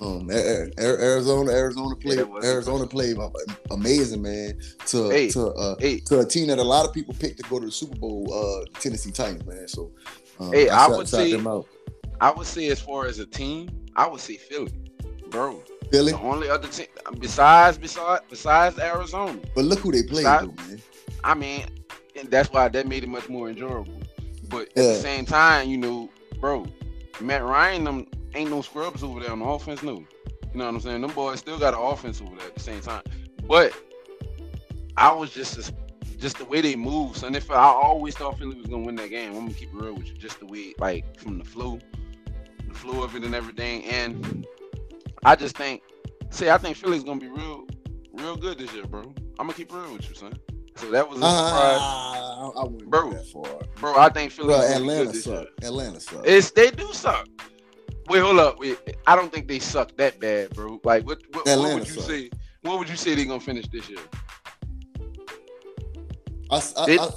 Um, 0.00 0.30
Arizona, 0.30 1.52
Arizona 1.52 1.94
played. 1.96 2.18
Yeah, 2.18 2.48
Arizona 2.50 2.86
played 2.86 3.16
amazing, 3.70 4.22
man. 4.22 4.58
To 4.86 5.30
to 5.30 5.48
uh, 5.48 5.76
to 5.76 6.20
a 6.20 6.24
team 6.24 6.46
that 6.48 6.58
a 6.58 6.62
lot 6.62 6.86
of 6.86 6.94
people 6.94 7.14
picked 7.14 7.42
to 7.42 7.50
go 7.50 7.58
to 7.60 7.66
the 7.66 7.72
Super 7.72 7.96
Bowl. 7.96 8.32
Uh, 8.32 8.64
Tennessee 8.80 9.10
Titans, 9.10 9.44
man. 9.44 9.68
So, 9.68 9.92
um, 10.38 10.52
hey, 10.52 10.70
I, 10.70 10.86
I 10.86 10.88
would 10.88 11.08
say, 11.08 11.38
I 12.20 12.30
would 12.30 12.46
say 12.46 12.68
as 12.68 12.80
far 12.80 13.06
as 13.06 13.18
a 13.18 13.26
team, 13.26 13.68
I 13.94 14.06
would 14.08 14.20
say 14.20 14.36
Philly, 14.36 14.72
bro. 15.28 15.62
Philly. 15.90 16.12
The 16.12 16.20
only 16.20 16.48
other 16.48 16.68
team 16.68 16.86
besides 17.18 17.78
besides 17.78 18.22
besides 18.28 18.78
Arizona. 18.78 19.38
But 19.54 19.64
look 19.64 19.80
who 19.80 19.92
they 19.92 20.02
played, 20.02 20.24
besides, 20.24 20.46
though, 20.46 20.68
man. 20.68 20.82
I 21.24 21.34
mean, 21.34 21.66
and 22.16 22.30
that's 22.30 22.50
why 22.50 22.68
that 22.68 22.86
made 22.86 23.04
it 23.04 23.08
much 23.08 23.28
more 23.28 23.48
enjoyable. 23.48 23.92
But 24.48 24.68
at 24.68 24.74
the 24.74 24.94
same 24.96 25.26
time, 25.26 25.68
you 25.68 25.76
know, 25.76 26.10
bro, 26.40 26.66
Matt 27.20 27.44
Ryan, 27.44 27.84
them 27.84 28.06
ain't 28.34 28.50
no 28.50 28.62
scrubs 28.62 29.02
over 29.02 29.20
there 29.20 29.32
on 29.32 29.40
the 29.40 29.44
offense, 29.44 29.82
no. 29.82 29.92
You 30.52 30.58
know 30.58 30.66
what 30.66 30.74
I'm 30.74 30.80
saying? 30.80 31.00
Them 31.00 31.12
boys 31.12 31.38
still 31.38 31.58
got 31.58 31.74
an 31.74 31.80
offense 31.80 32.20
over 32.20 32.34
there 32.34 32.46
at 32.46 32.54
the 32.54 32.60
same 32.60 32.80
time. 32.80 33.02
But 33.46 33.72
I 34.96 35.12
was 35.12 35.32
just 35.32 35.72
just 36.18 36.38
the 36.38 36.44
way 36.44 36.60
they 36.60 36.76
move. 36.76 37.16
So, 37.16 37.28
if 37.28 37.50
I 37.50 37.54
always 37.54 38.14
thought 38.14 38.38
Philly 38.38 38.56
was 38.56 38.66
gonna 38.66 38.84
win 38.84 38.96
that 38.96 39.08
game, 39.10 39.30
I'm 39.30 39.46
gonna 39.46 39.54
keep 39.54 39.70
it 39.70 39.74
real 39.74 39.94
with 39.94 40.08
you. 40.08 40.14
Just 40.14 40.40
the 40.40 40.46
way, 40.46 40.74
like 40.78 41.18
from 41.18 41.38
the 41.38 41.44
flow, 41.44 41.78
the 42.68 42.74
flow 42.74 43.02
of 43.02 43.14
it 43.16 43.24
and 43.24 43.34
everything. 43.34 43.84
And 43.84 44.46
I 45.24 45.36
just 45.36 45.56
think, 45.56 45.82
see, 46.30 46.48
I 46.50 46.58
think 46.58 46.76
Philly's 46.76 47.04
gonna 47.04 47.20
be 47.20 47.28
real, 47.28 47.66
real 48.12 48.36
good 48.36 48.58
this 48.58 48.72
year, 48.72 48.86
bro. 48.86 49.02
I'm 49.38 49.46
gonna 49.46 49.54
keep 49.54 49.72
real 49.72 49.92
with 49.92 50.08
you, 50.08 50.14
son. 50.14 50.32
So 50.76 50.90
that 50.90 51.08
was 51.08 51.20
a 51.20 51.24
Uh, 51.24 51.28
surprise, 51.46 51.80
I, 51.82 52.60
I 52.60 52.64
wouldn't 52.64 52.90
Bro. 52.90 53.14
bro. 53.80 53.96
I 53.98 54.08
think 54.08 54.32
Philly's 54.32 54.56
Bro, 54.56 54.60
gonna 54.62 54.80
be 54.80 54.86
good 54.86 55.08
Atlanta 55.08 55.14
suck. 55.14 55.48
Atlanta 55.62 56.00
suck. 56.00 56.26
It's 56.26 56.50
they 56.52 56.70
do 56.70 56.92
suck. 56.92 57.28
Wait, 58.08 58.20
hold 58.20 58.38
up. 58.38 58.58
Wait, 58.58 58.78
I 59.06 59.14
don't 59.14 59.32
think 59.32 59.46
they 59.46 59.58
suck 59.58 59.94
that 59.96 60.18
bad, 60.20 60.50
bro. 60.54 60.80
Like, 60.84 61.06
what? 61.06 61.20
What, 61.32 61.46
what 61.46 61.74
would 61.74 61.86
you 61.86 61.94
suck. 61.94 62.04
say? 62.04 62.30
What 62.62 62.78
would 62.78 62.88
you 62.88 62.96
say 62.96 63.14
they 63.14 63.24
gonna 63.24 63.40
finish 63.40 63.66
this 63.68 63.88
year? 63.88 63.98
I, 66.50 66.56
I, 66.76 66.98
I, 66.98 67.08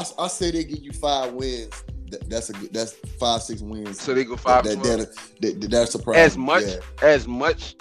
I, 0.00 0.04
I 0.18 0.28
say 0.28 0.50
they 0.50 0.64
give 0.64 0.80
you 0.82 0.92
five 0.92 1.32
wins. 1.32 1.84
That, 2.10 2.28
that's 2.28 2.50
a 2.50 2.52
good. 2.54 2.72
That's 2.72 2.92
five, 3.18 3.42
six 3.42 3.60
wins. 3.62 4.00
So 4.00 4.14
they 4.14 4.24
go 4.24 4.36
five. 4.36 4.64
that, 4.64 4.74
12? 4.74 4.98
that, 4.98 5.16
that, 5.40 5.60
that, 5.60 5.70
that's 5.70 5.92
surprising. 5.92 6.22
as 6.22 6.36
much, 6.36 6.64
Yeah. 6.64 6.78
as 7.02 7.28
much. 7.28 7.76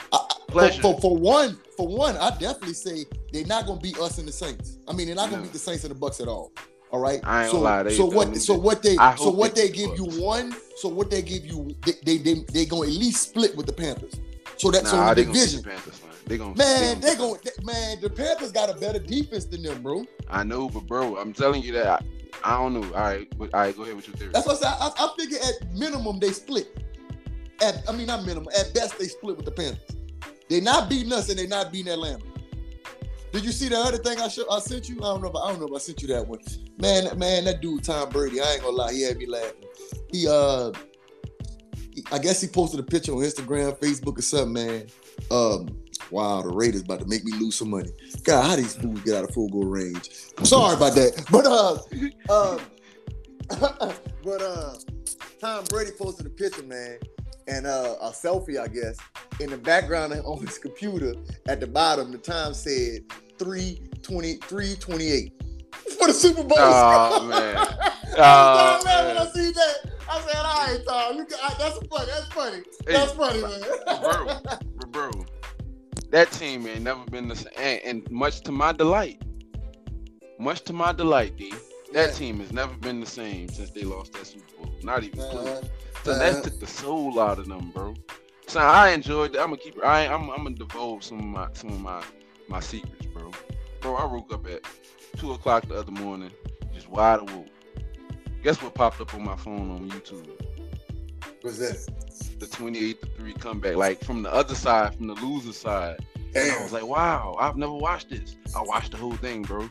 Pleasure. 0.50 0.82
For, 0.82 0.94
for, 0.96 1.02
for 1.02 1.18
one, 1.18 1.60
for 1.78 1.88
one, 1.88 2.18
I 2.18 2.32
definitely 2.32 2.74
say 2.74 3.06
they're 3.32 3.46
not 3.46 3.68
gonna 3.68 3.80
beat 3.80 4.00
us 4.00 4.18
and 4.18 4.28
the 4.28 4.32
Saints. 4.32 4.80
I 4.88 4.94
mean, 4.94 5.08
they're 5.08 5.16
not 5.16 5.30
gonna 5.30 5.38
No. 5.38 5.44
beat 5.44 5.54
the 5.54 5.60
Saints 5.60 5.84
and 5.84 5.92
the 5.92 6.00
Bucks 6.00 6.20
at 6.20 6.28
all. 6.28 6.52
All 6.92 7.00
right. 7.00 7.20
I 7.24 7.44
ain't 7.44 7.52
so, 7.52 7.58
gonna 7.58 7.64
lie, 7.66 7.84
they 7.84 7.96
so 7.96 8.06
what? 8.08 8.36
So 8.38 8.56
what 8.56 8.82
they? 8.82 8.96
So 8.96 9.30
what 9.30 9.54
they 9.54 9.68
they 9.68 9.74
give 9.74 9.98
you 9.98 10.06
one? 10.20 10.56
So 10.78 10.90
what 10.90 11.12
they 11.12 11.22
give 11.22 11.46
you? 11.46 11.76
They 11.86 11.94
they 12.04 12.18
they, 12.18 12.34
they 12.52 12.66
gonna 12.66 12.88
at 12.88 12.94
least 12.94 13.30
split 13.30 13.56
with 13.56 13.68
the 13.68 13.74
Panthers. 13.74 14.20
So 14.58 14.72
that's 14.72 14.92
Nah, 14.92 15.10
so 15.10 15.14
the 15.14 15.26
gonna 15.26 15.46
the 15.46 15.62
Panthers, 15.64 16.02
man. 16.04 16.12
They 16.26 16.38
gonna 16.38 16.56
man, 16.56 17.00
they 17.00 17.10
they 17.12 17.16
going 17.16 17.40
man. 17.64 18.02
The 18.02 18.10
Panthers 18.10 18.52
got 18.52 18.70
a 18.70 18.80
better 18.80 19.00
defense 19.00 19.46
than 19.46 19.62
them, 19.62 19.84
bro. 19.84 20.04
I 20.30 20.44
know, 20.44 20.68
but 20.68 20.88
bro, 20.88 21.18
I'm 21.18 21.34
telling 21.34 21.62
you 21.62 21.74
that 21.74 22.04
I, 22.44 22.58
don't 22.58 22.74
know. 22.74 22.84
All 22.94 23.02
right, 23.02 23.28
all 23.40 23.48
right, 23.54 23.76
go 23.76 23.84
ahead 23.84 23.96
with 23.96 24.08
your 24.08 24.16
theory. 24.18 24.32
That's 24.34 24.46
what 24.46 24.64
I. 24.64 24.70
I, 24.70 24.92
I 24.98 25.14
figure 25.18 25.38
at 25.38 25.72
minimum 25.74 26.20
they 26.20 26.32
split. 26.32 26.84
At 27.62 27.84
I 27.90 27.92
mean 27.92 28.08
not 28.08 28.26
minimum. 28.26 28.50
At 28.58 28.74
best 28.74 28.98
they 28.98 29.08
split 29.08 29.38
with 29.38 29.46
the 29.46 29.52
Panthers. 29.52 29.98
They're 30.50 30.62
not 30.62 30.90
beating 30.90 31.14
us 31.14 31.30
and 31.30 31.38
they're 31.38 31.48
not 31.48 31.72
beating 31.72 31.92
Atlanta. 31.92 32.24
Did 33.32 33.46
you 33.46 33.52
see 33.52 33.70
the 33.70 33.78
other 33.78 33.98
thing 33.98 34.20
I 34.20 34.26
I 34.26 34.60
sent 34.60 34.90
you? 34.90 34.98
I 34.98 35.02
don't 35.02 35.22
know. 35.22 35.30
If, 35.30 35.36
I 35.36 35.52
don't 35.52 35.60
know 35.60 35.68
if 35.68 35.74
I 35.74 35.78
sent 35.78 36.02
you 36.02 36.08
that 36.10 36.28
one. 36.28 36.40
Man, 36.80 37.18
man, 37.20 37.46
that 37.46 37.62
dude 37.62 37.84
Tom 37.84 38.10
Brady. 38.10 38.42
I 38.42 38.54
ain't 38.54 38.62
gonna 38.62 38.76
lie. 38.76 38.94
He 38.94 39.04
had 39.04 39.18
me 39.18 39.28
laughing. 39.28 39.66
He 40.12 40.28
uh, 40.28 40.72
I 42.12 42.18
guess 42.18 42.42
he 42.42 42.48
posted 42.48 42.80
a 42.80 42.84
picture 42.84 43.12
on 43.12 43.20
Instagram, 43.20 43.78
Facebook, 43.80 44.18
or 44.18 44.22
something. 44.22 44.54
Man, 44.54 44.88
um, 45.30 45.68
wow, 46.12 46.42
the 46.42 46.50
Raiders 46.50 46.82
about 46.82 47.00
to 47.00 47.06
make 47.06 47.24
me 47.24 47.32
lose 47.34 47.56
some 47.56 47.70
money. 47.70 47.90
God, 48.24 48.50
how 48.50 48.56
these 48.56 48.76
fools 48.76 49.02
get 49.02 49.16
out 49.16 49.24
of 49.26 49.34
field 49.34 49.52
goal 49.52 49.66
range? 49.66 50.10
I'm 50.38 50.46
sorry 50.46 50.76
about 50.76 50.96
that, 50.96 51.26
but 51.32 51.46
uh, 51.46 52.54
um. 52.56 52.60
but 54.24 54.42
uh, 54.42 54.76
Tom 55.42 55.64
Brady 55.66 55.92
posted 55.98 56.28
a 56.28 56.30
picture, 56.30 56.64
man, 56.64 56.98
and 57.48 57.66
uh, 57.66 57.96
a 58.02 58.10
selfie, 58.10 58.60
I 58.60 58.68
guess. 58.68 58.98
In 59.40 59.50
the 59.50 59.58
background 59.58 60.14
on 60.26 60.46
his 60.46 60.58
computer, 60.58 61.16
at 61.48 61.60
the 61.60 61.68
bottom, 61.68 62.12
the 62.12 62.18
time 62.18 62.54
said 62.54 63.12
320, 63.40 64.36
328 64.36 65.34
for 65.98 66.08
the 66.08 66.14
Super 66.14 66.44
Bowl. 66.44 66.58
Oh, 66.60 67.26
man. 67.28 67.56
Oh, 68.18 68.82
man. 68.86 69.08
when 69.08 69.18
I 69.18 69.26
see 69.32 69.52
that. 69.52 69.92
I 70.12 70.22
said, 70.22 70.36
all 70.38 70.68
right, 70.68 70.80
Tom, 70.88 71.18
you 71.18 71.26
that's 71.30 71.78
funny. 71.88 72.06
That's 72.08 72.28
funny. 72.34 72.64
Hey, 72.88 72.94
That's 72.94 73.12
funny, 73.12 73.42
man. 73.42 73.62
bro, 74.92 75.12
bro, 75.12 75.26
that 76.12 76.32
team 76.32 76.66
ain't 76.68 76.82
never 76.82 77.04
been 77.06 77.28
the 77.28 77.36
same, 77.36 77.54
and, 77.58 77.82
and 77.84 78.12
much 78.12 78.42
to 78.42 78.52
my 78.52 78.72
delight, 78.72 79.22
much 80.40 80.62
to 80.64 80.74
my 80.74 80.92
delight, 80.92 81.38
D. 81.38 81.54
That 81.94 82.10
Yeah. 82.10 82.14
team 82.16 82.40
has 82.40 82.52
never 82.52 82.74
been 82.76 83.00
the 83.00 83.06
same 83.06 83.50
since 83.50 83.72
they 83.72 83.84
lost 83.84 84.14
that 84.14 84.28
Super 84.28 84.46
Bowl. 84.58 84.72
Not 84.84 85.04
even 85.04 85.20
close. 85.30 85.48
Uh, 85.48 85.64
So 86.06 86.12
uh, 86.12 86.20
that 86.20 86.44
took 86.44 86.60
the 86.60 86.68
soul 86.68 87.20
out 87.20 87.40
of 87.40 87.48
them, 87.48 87.72
bro. 87.72 87.96
So 88.48 88.60
I 88.60 88.90
enjoyed. 88.90 89.34
That. 89.34 89.42
I'm 89.42 89.50
gonna 89.50 89.58
keep. 89.58 89.84
I 89.84 90.08
I'm, 90.08 90.30
I'm 90.30 90.44
gonna 90.44 90.56
divulge 90.56 91.04
some 91.04 91.20
of 91.20 91.26
my 91.26 91.48
some 91.54 91.70
of 91.72 91.80
my 91.82 92.04
my 92.48 92.60
secrets, 92.60 93.06
bro. 93.08 93.32
Bro, 93.82 93.96
I 93.96 94.06
woke 94.06 94.32
up 94.34 94.48
at 94.48 94.62
two 95.18 95.34
o'clock 95.34 95.68
the 95.68 95.76
other 95.76 95.92
morning, 95.92 96.32
just 96.74 96.90
wide 96.90 97.20
awake. 97.22 97.52
Guess 98.44 98.62
what 98.62 98.74
popped 98.74 99.02
up 99.02 99.14
on 99.14 99.24
my 99.24 99.36
phone 99.36 99.70
on 99.72 99.90
YouTube? 99.90 100.28
What's 101.42 101.60
that? 101.60 102.40
The 102.40 102.48
28 102.48 103.02
to 103.02 103.08
three 103.10 103.34
comeback, 103.34 103.76
like 103.76 104.04
from 104.04 104.24
the 104.24 104.34
other 104.34 104.56
side, 104.56 104.96
from 104.96 105.08
the 105.08 105.16
loser 105.16 105.54
side. 105.54 105.98
And 106.36 106.52
I 106.52 106.62
was 106.62 106.72
like, 106.72 106.86
wow, 106.86 107.36
I've 107.40 107.58
never 107.58 107.74
watched 107.74 108.10
this. 108.10 108.36
I 108.56 108.62
watched 108.62 108.92
the 108.92 108.98
whole 108.98 109.16
thing, 109.16 109.42
bro. 109.42 109.62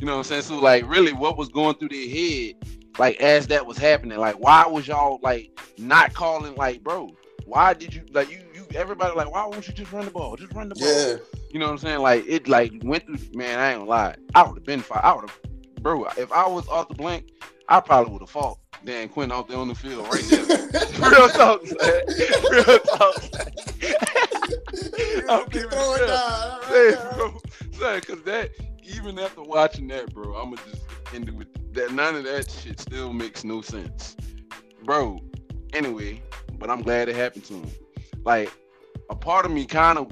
You 0.00 0.06
know 0.06 0.12
what 0.12 0.18
I'm 0.18 0.24
saying? 0.24 0.42
So 0.42 0.58
like, 0.58 0.88
really, 0.88 1.12
what 1.12 1.36
was 1.36 1.48
going 1.48 1.76
through 1.76 1.90
their 1.90 2.08
head, 2.08 2.56
like 2.98 3.20
as 3.20 3.46
that 3.48 3.66
was 3.66 3.78
happening? 3.78 4.18
Like, 4.18 4.38
why 4.38 4.66
was 4.66 4.86
y'all 4.86 5.18
like 5.22 5.58
not 5.78 6.14
calling? 6.14 6.54
Like, 6.54 6.82
bro, 6.82 7.14
why 7.46 7.74
did 7.74 7.94
you 7.94 8.04
like 8.12 8.30
you 8.30 8.40
you 8.54 8.66
everybody 8.74 9.14
like 9.16 9.30
why 9.30 9.46
won't 9.46 9.66
you 9.66 9.74
just 9.74 9.92
run 9.92 10.04
the 10.04 10.10
ball? 10.10 10.36
Just 10.36 10.52
run 10.52 10.68
the 10.68 10.74
ball. 10.74 10.88
Yeah. 10.88 11.16
You 11.50 11.58
know 11.58 11.66
what 11.66 11.72
I'm 11.72 11.78
saying? 11.78 12.00
Like 12.00 12.24
it 12.28 12.46
like 12.48 12.72
went 12.82 13.06
through. 13.06 13.18
Man, 13.32 13.58
I 13.58 13.70
ain't 13.70 13.80
gonna 13.80 13.90
lie. 13.90 14.16
I 14.34 14.42
would 14.42 14.56
have 14.56 14.64
been 14.64 14.80
fine. 14.80 15.00
I 15.02 15.14
would 15.14 15.28
have, 15.28 15.38
bro. 15.82 16.04
If 16.16 16.30
I 16.32 16.46
was 16.46 16.68
off 16.68 16.88
the 16.88 16.94
blank, 16.94 17.30
I 17.68 17.80
probably 17.80 18.12
would 18.12 18.22
have 18.22 18.30
fought 18.30 18.58
Dan 18.84 19.08
Quinn 19.08 19.30
out 19.32 19.48
there 19.48 19.58
on 19.58 19.68
the 19.68 19.74
field 19.74 20.06
right 20.12 20.22
there. 20.30 21.10
Real 21.10 21.28
talk, 21.28 21.66
son. 21.66 21.78
Real 22.50 22.78
talk. 22.78 23.14
I'm 25.28 25.44
keeping 25.50 25.68
Throw 25.70 25.94
it 25.94 26.00
it 26.00 26.04
real. 26.04 26.06
down. 26.06 26.60
Hey, 26.64 26.94
bro, 27.14 27.38
son, 27.72 28.00
cause 28.02 28.22
that 28.24 28.50
even 28.84 29.18
after 29.18 29.42
watching 29.42 29.88
that, 29.88 30.12
bro, 30.14 30.34
I'ma 30.40 30.56
just 30.70 30.82
end 31.14 31.28
it 31.28 31.34
with 31.34 31.48
that. 31.74 31.92
None 31.92 32.16
of 32.16 32.24
that 32.24 32.50
shit 32.50 32.80
still 32.80 33.12
makes 33.12 33.44
no 33.44 33.60
sense, 33.60 34.16
bro. 34.84 35.18
Anyway, 35.74 36.22
but 36.58 36.70
I'm 36.70 36.82
glad 36.82 37.08
it 37.08 37.16
happened 37.16 37.44
to 37.46 37.54
him. 37.54 37.70
Like 38.24 38.50
a 39.10 39.14
part 39.16 39.44
of 39.44 39.52
me 39.52 39.66
kind 39.66 39.98
of 39.98 40.10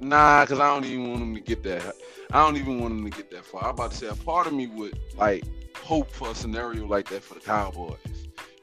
nah, 0.00 0.44
cause 0.46 0.60
I 0.60 0.68
don't 0.72 0.84
even 0.84 1.08
want 1.10 1.22
him 1.22 1.34
to 1.34 1.40
get 1.40 1.62
that. 1.64 1.94
I 2.32 2.44
don't 2.44 2.56
even 2.58 2.80
want 2.80 2.92
him 2.92 3.10
to 3.10 3.16
get 3.16 3.30
that 3.30 3.44
far. 3.46 3.64
I'm 3.64 3.70
about 3.70 3.92
to 3.92 3.96
say 3.96 4.06
a 4.08 4.14
part 4.14 4.46
of 4.46 4.52
me 4.52 4.66
would 4.66 4.98
like 5.16 5.44
hope 5.78 6.10
for 6.10 6.30
a 6.30 6.34
scenario 6.34 6.86
like 6.86 7.08
that 7.10 7.22
for 7.22 7.34
the 7.34 7.40
Cowboys, 7.40 7.98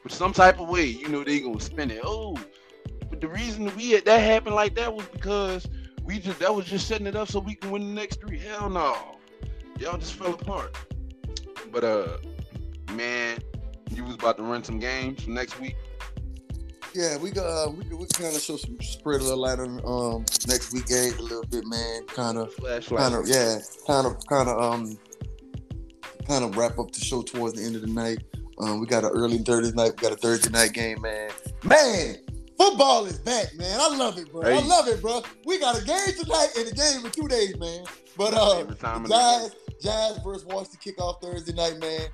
but 0.03 0.11
some 0.11 0.33
type 0.33 0.59
of 0.59 0.69
way, 0.69 0.85
you 0.85 1.07
know, 1.09 1.23
they 1.23 1.39
gonna 1.39 1.59
spin 1.59 1.91
it. 1.91 2.01
Oh, 2.03 2.37
but 3.09 3.21
the 3.21 3.27
reason 3.27 3.73
we 3.75 3.91
had 3.91 4.05
that 4.05 4.19
happened 4.19 4.55
like 4.55 4.75
that 4.75 4.93
was 4.93 5.05
because 5.07 5.67
we 6.03 6.19
just 6.19 6.39
that 6.39 6.53
was 6.53 6.65
just 6.65 6.87
setting 6.87 7.07
it 7.07 7.15
up 7.15 7.27
so 7.27 7.39
we 7.39 7.55
can 7.55 7.71
win 7.71 7.81
the 7.81 8.01
next 8.01 8.21
three. 8.21 8.37
Hell 8.39 8.69
no, 8.69 9.17
y'all 9.79 9.97
just 9.97 10.13
fell 10.13 10.33
apart. 10.33 10.77
But 11.71 11.83
uh, 11.83 12.17
man, 12.93 13.39
you 13.91 14.03
was 14.03 14.15
about 14.15 14.37
to 14.37 14.43
run 14.43 14.63
some 14.63 14.79
games 14.79 15.23
for 15.23 15.31
next 15.31 15.59
week. 15.59 15.75
Yeah, 16.93 17.17
we 17.17 17.31
got 17.31 17.45
uh, 17.45 17.71
we 17.71 17.83
we 17.95 18.05
kind 18.05 18.33
of 18.33 18.41
show 18.41 18.55
some 18.55 18.79
spread 18.79 19.19
a 19.19 19.23
little 19.23 19.39
light 19.39 19.59
on 19.59 19.81
um 19.85 20.25
next 20.47 20.71
week 20.71 20.85
games 20.85 21.17
a 21.17 21.23
little 21.23 21.43
bit, 21.43 21.65
man. 21.65 22.05
Kind 22.07 22.37
of, 22.37 22.53
Flashlight. 22.53 23.01
kind 23.01 23.15
of, 23.15 23.27
yeah, 23.27 23.57
kind 23.85 24.07
of, 24.07 24.25
kind 24.27 24.47
of 24.47 24.61
um, 24.61 24.97
kind 26.25 26.43
of 26.43 26.57
wrap 26.57 26.77
up 26.79 26.91
the 26.91 26.99
show 26.99 27.21
towards 27.21 27.55
the 27.59 27.65
end 27.65 27.75
of 27.75 27.81
the 27.81 27.87
night. 27.87 28.19
Um, 28.59 28.79
we 28.79 28.87
got 28.87 29.03
an 29.03 29.11
early 29.11 29.39
Thursday 29.39 29.75
night. 29.75 29.93
We 29.95 30.01
got 30.01 30.13
a 30.13 30.15
Thursday 30.15 30.49
night 30.49 30.73
game, 30.73 31.01
man. 31.01 31.29
Man, 31.63 32.17
football 32.57 33.05
is 33.05 33.19
back, 33.19 33.53
man. 33.55 33.79
I 33.79 33.95
love 33.95 34.17
it, 34.17 34.31
bro. 34.31 34.41
I 34.43 34.59
love 34.61 34.87
it, 34.87 35.01
bro. 35.01 35.23
We 35.45 35.59
got 35.59 35.81
a 35.81 35.83
game 35.83 36.15
tonight 36.17 36.49
and 36.57 36.67
a 36.67 36.73
game 36.73 37.05
in 37.05 37.11
two 37.11 37.27
days, 37.27 37.57
man. 37.57 37.85
But 38.17 38.33
uh, 38.33 38.59
Every 38.59 38.75
time 38.75 39.03
the 39.03 39.09
the 39.09 39.15
Giants, 39.15 39.55
Giants 39.81 40.19
versus 40.23 40.45
Washington 40.45 40.79
kickoff 40.83 41.21
Thursday 41.21 41.53
night, 41.53 41.79
man. 41.79 42.07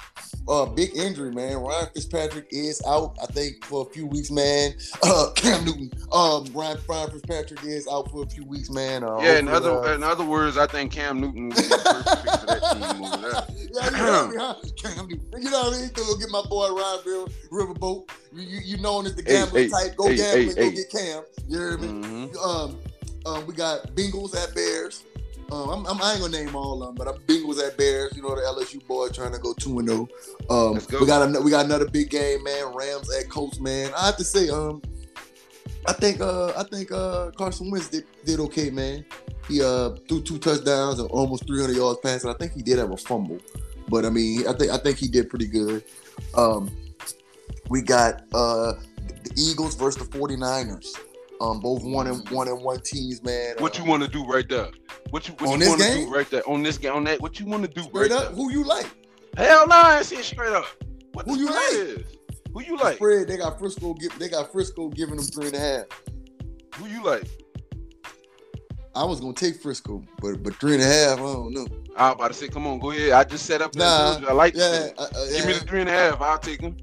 Uh, 0.47 0.65
big 0.65 0.95
injury, 0.95 1.31
man. 1.31 1.57
Ryan 1.57 1.87
Fitzpatrick 1.93 2.47
is 2.49 2.81
out, 2.87 3.15
I 3.21 3.27
think, 3.27 3.63
for 3.65 3.85
a 3.87 3.89
few 3.93 4.07
weeks, 4.07 4.31
man. 4.31 4.73
Uh, 5.03 5.31
Cam 5.35 5.63
Newton, 5.65 5.91
um, 6.11 6.45
Ryan, 6.53 6.77
Ryan 6.87 7.11
Fitzpatrick 7.11 7.63
is 7.63 7.87
out 7.87 8.09
for 8.09 8.23
a 8.23 8.27
few 8.27 8.43
weeks, 8.45 8.69
man. 8.69 9.03
Uh, 9.03 9.19
yeah, 9.21 9.37
in 9.37 9.47
other 9.47 9.71
uh, 9.71 9.93
in 9.93 10.03
other 10.03 10.25
words, 10.25 10.57
I 10.57 10.67
think 10.67 10.91
Cam 10.91 11.21
Newton 11.21 11.49
would 11.49 11.55
be 11.55 11.61
the 11.63 11.77
perfect 11.77 12.23
fit 12.23 12.39
for 12.39 12.45
that 12.47 12.71
team 12.73 13.03
over 13.03 13.17
there. 13.17 13.31
yeah, 13.71 13.85
you 13.85 14.05
know 14.05 14.27
me, 14.27 14.37
huh? 14.37 14.55
Cam 14.77 15.07
Newton. 15.07 15.41
You 15.41 15.51
know 15.51 15.61
what 15.63 15.73
I 15.73 15.81
mean? 15.81 15.89
Go 15.93 16.17
get 16.17 16.29
my 16.29 16.43
boy 16.49 16.69
Ryan 16.73 16.99
Bill 17.05 17.27
Riverboat. 17.51 18.09
You, 18.33 18.41
you, 18.41 18.59
you 18.63 18.77
known 18.77 19.05
as 19.05 19.15
the 19.15 19.23
gambling 19.23 19.65
hey, 19.65 19.69
type. 19.69 19.95
Go 19.95 20.07
hey, 20.07 20.15
gamble 20.15 20.37
hey, 20.37 20.47
and 20.47 20.55
go 20.55 20.71
get 20.71 20.89
Cam. 20.89 21.23
You 21.47 21.57
hear 21.57 21.77
me? 21.77 21.87
Mhm. 21.87 22.37
Um, 22.37 22.79
um, 23.25 23.45
we 23.45 23.53
got 23.53 23.87
Bengals 23.89 24.35
at 24.35 24.55
Bears. 24.55 25.03
Um, 25.51 25.69
I'm, 25.69 25.85
I'm, 25.85 26.01
I 26.01 26.13
ain't 26.13 26.21
gonna 26.21 26.43
name 26.43 26.55
all 26.55 26.81
of 26.81 26.87
them, 26.87 26.95
but 26.95 27.13
I'm 27.13 27.21
Bengals 27.23 27.61
at 27.65 27.77
Bears. 27.77 28.15
You 28.15 28.21
know 28.21 28.29
the 28.29 28.41
LSU 28.41 28.85
boy 28.87 29.09
trying 29.09 29.33
to 29.33 29.39
go 29.39 29.53
two 29.53 29.79
and 29.79 29.89
zero. 29.89 30.07
Um, 30.49 30.79
we 30.99 31.05
got 31.05 31.35
a, 31.35 31.41
we 31.41 31.51
got 31.51 31.65
another 31.65 31.89
big 31.89 32.09
game, 32.09 32.41
man. 32.43 32.73
Rams 32.73 33.13
at 33.13 33.29
Colts, 33.29 33.59
man. 33.59 33.91
I 33.97 34.05
have 34.05 34.15
to 34.17 34.23
say, 34.23 34.47
um, 34.49 34.81
I 35.85 35.93
think 35.93 36.21
uh, 36.21 36.53
I 36.57 36.63
think 36.63 36.91
uh, 36.93 37.31
Carson 37.31 37.69
Wentz 37.69 37.89
did, 37.89 38.05
did 38.25 38.39
okay, 38.39 38.69
man. 38.69 39.03
He 39.49 39.61
uh 39.61 39.89
threw 40.07 40.21
two 40.21 40.37
touchdowns 40.37 40.99
and 40.99 41.09
almost 41.11 41.45
300 41.47 41.75
yards 41.75 41.99
passing. 42.01 42.29
I 42.29 42.33
think 42.33 42.53
he 42.53 42.61
did 42.61 42.77
have 42.77 42.91
a 42.91 42.97
fumble, 42.97 43.39
but 43.89 44.05
I 44.05 44.09
mean, 44.09 44.47
I 44.47 44.53
think 44.53 44.71
I 44.71 44.77
think 44.77 44.97
he 44.99 45.09
did 45.09 45.29
pretty 45.29 45.47
good. 45.47 45.83
Um, 46.33 46.71
we 47.69 47.81
got 47.81 48.23
uh 48.33 48.73
the 49.23 49.33
Eagles 49.35 49.75
versus 49.75 50.07
the 50.07 50.17
49ers. 50.17 50.95
Um, 51.41 51.59
both 51.59 51.83
one 51.83 52.05
and 52.05 52.29
one 52.29 52.47
and 52.47 52.61
one 52.61 52.79
teams, 52.81 53.23
man. 53.23 53.55
What 53.57 53.77
you 53.77 53.83
want 53.83 54.03
to 54.03 54.09
do 54.09 54.23
right 54.23 54.47
there? 54.47 54.69
What 55.11 55.27
you 55.27 55.33
what 55.35 55.49
On 55.49 55.53
you 55.53 55.59
this 55.59 55.69
want 55.69 55.81
to 55.81 55.87
game? 55.87 56.05
do 56.07 56.13
right 56.15 56.29
there 56.29 56.49
on 56.49 56.63
this 56.63 56.77
game 56.77 56.93
on 56.93 57.03
that? 57.05 57.21
What 57.21 57.39
you 57.39 57.45
want 57.45 57.63
to 57.63 57.69
do 57.69 57.81
straight 57.83 58.11
right 58.11 58.11
up? 58.11 58.23
there? 58.29 58.31
Who 58.35 58.51
you 58.51 58.63
like? 58.63 58.87
Hell 59.37 59.67
no, 59.67 59.75
I 59.75 59.99
it 59.99 60.05
straight 60.05 60.53
up. 60.53 60.65
What 61.13 61.25
Who 61.27 61.37
you 61.37 61.45
like? 61.47 61.73
is? 61.73 62.03
Who 62.53 62.61
you 62.63 62.77
like? 62.77 62.95
Spread. 62.95 63.27
They 63.27 63.37
got 63.37 63.59
Frisco. 63.59 63.95
They 64.17 64.29
got 64.29 64.51
Frisco 64.51 64.89
giving 64.89 65.15
them 65.17 65.25
three 65.25 65.47
and 65.47 65.55
a 65.55 65.59
half. 65.59 65.85
Who 66.75 66.87
you 66.87 67.03
like? 67.03 67.23
I 68.93 69.05
was 69.05 69.21
gonna 69.21 69.33
take 69.33 69.61
Frisco, 69.61 70.03
but 70.21 70.43
but 70.43 70.55
three 70.55 70.73
and 70.73 70.81
a 70.83 70.85
half, 70.85 71.19
I 71.19 71.21
don't 71.21 71.53
know. 71.53 71.67
I 71.95 72.07
was 72.09 72.15
about 72.15 72.27
to 72.29 72.33
say, 72.33 72.47
come 72.49 72.67
on, 72.67 72.79
go 72.79 72.91
ahead. 72.91 73.11
I 73.11 73.23
just 73.23 73.45
set 73.45 73.61
up. 73.61 73.73
Nah, 73.75 74.19
I 74.27 74.33
like 74.33 74.53
Yeah, 74.53 74.69
that. 74.69 74.93
uh, 74.99 75.03
uh, 75.03 75.25
Give 75.29 75.45
me 75.45 75.53
yeah. 75.53 75.59
the 75.59 75.65
three 75.65 75.79
and 75.81 75.89
a 75.89 75.93
half. 75.93 76.21
I'll 76.21 76.37
take 76.39 76.59
them. 76.61 76.75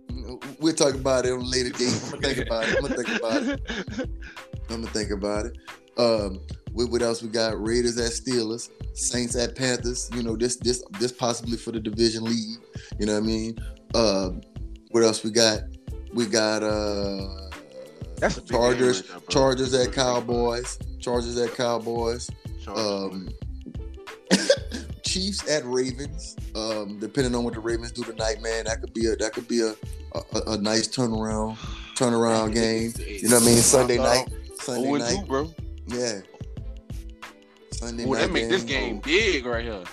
We'll 0.61 0.75
talk 0.75 0.95
about 0.95 1.27
it 1.27 1.33
on 1.33 1.41
a 1.41 1.45
later 1.45 1.71
date. 1.71 2.01
I'm 2.13 2.21
gonna 2.21 2.35
think 2.35 2.47
about 2.47 2.65
it. 2.69 2.77
I'm 2.77 2.83
gonna 2.83 2.95
think 3.03 3.19
about 3.19 3.43
it. 3.43 4.11
I'm 4.71 4.81
gonna 4.83 4.87
think 4.93 5.11
about 5.11 5.47
it. 5.47 5.57
Um, 5.99 6.41
what, 6.73 6.91
what 6.91 7.03
else 7.03 7.23
we 7.23 7.29
got? 7.29 7.61
Raiders 7.61 7.99
at 7.99 8.13
Steelers, 8.13 8.71
Saints 8.95 9.37
at 9.37 9.57
Panthers. 9.57 10.11
You 10.15 10.23
know, 10.23 10.37
this 10.37 10.57
this 10.57 10.83
this 11.01 11.13
possibly 11.13 11.57
for 11.57 11.73
the 11.73 11.81
division 11.81 12.25
lead. 12.25 12.59
You 12.99 13.07
know 13.07 13.15
what 13.15 13.23
I 13.23 13.27
mean? 13.27 13.59
Um, 13.95 14.41
what 14.91 15.03
else 15.03 15.23
we 15.25 15.31
got? 15.31 15.61
We 16.15 16.27
got 16.27 16.63
uh 16.63 17.51
That's 18.17 18.37
big 18.37 18.49
game 18.49 18.59
Chargers, 18.59 19.11
right. 19.11 19.29
Chargers 19.29 19.75
at. 19.75 19.93
Cowboys, 19.93 20.79
Chargers 21.01 21.39
at 21.39 21.55
Cowboys, 21.55 22.31
Chargers. 22.63 22.87
um, 22.87 23.29
Chiefs 25.05 25.49
at 25.51 25.65
Ravens. 25.65 26.37
Um, 26.55 26.99
depending 26.99 27.35
on 27.35 27.45
what 27.45 27.55
the 27.55 27.61
Ravens 27.61 27.93
do 27.93 28.03
tonight, 28.03 28.43
man, 28.43 28.65
that 28.65 28.81
could 28.81 28.95
be 28.95 29.07
a 29.07 29.17
that 29.17 29.33
could 29.33 29.49
be 29.49 29.61
a 29.61 29.75
a, 30.15 30.53
a 30.53 30.59
nice 30.59 30.89
turnaround 30.89 31.57
turnaround 31.95 32.55
game. 32.55 32.93
You 33.07 33.29
know 33.29 33.37
what 33.37 33.43
I 33.43 33.47
mean? 33.47 33.57
Sunday 33.59 33.99
night, 33.99 34.29
Sunday 34.57 34.93
night, 34.93 35.27
bro. 35.27 35.53
yeah. 35.87 36.21
Sunday 37.79 38.05
Oh, 38.05 38.13
night. 38.13 38.19
that 38.23 38.33
make 38.33 38.49
this 38.49 38.65
game 38.65 38.99
big 38.99 39.47
right 39.47 39.65
here. 39.65 39.85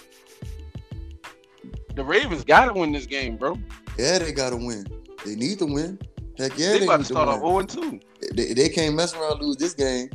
The 1.96 2.04
Ravens 2.04 2.44
got 2.44 2.66
to 2.66 2.74
win 2.74 2.92
this 2.92 3.06
game, 3.06 3.38
bro. 3.38 3.58
Yeah, 3.98 4.18
they 4.20 4.32
gotta 4.34 4.58
win. 4.58 4.86
They 5.26 5.36
need 5.36 5.60
to 5.60 5.66
win. 5.66 6.00
Heck 6.38 6.58
yeah, 6.58 6.74
they 6.74 6.80
they, 6.80 6.86
about 6.86 6.98
to 7.00 7.06
start 7.06 7.30
off 7.30 7.42
win. 7.42 7.70
0 7.70 7.92
2. 7.92 8.00
They, 8.34 8.54
they 8.54 8.70
can't 8.70 8.96
mess 8.96 9.14
around 9.16 9.34
and 9.34 9.42
lose 9.44 9.56
this 9.58 9.74
game. 9.74 10.10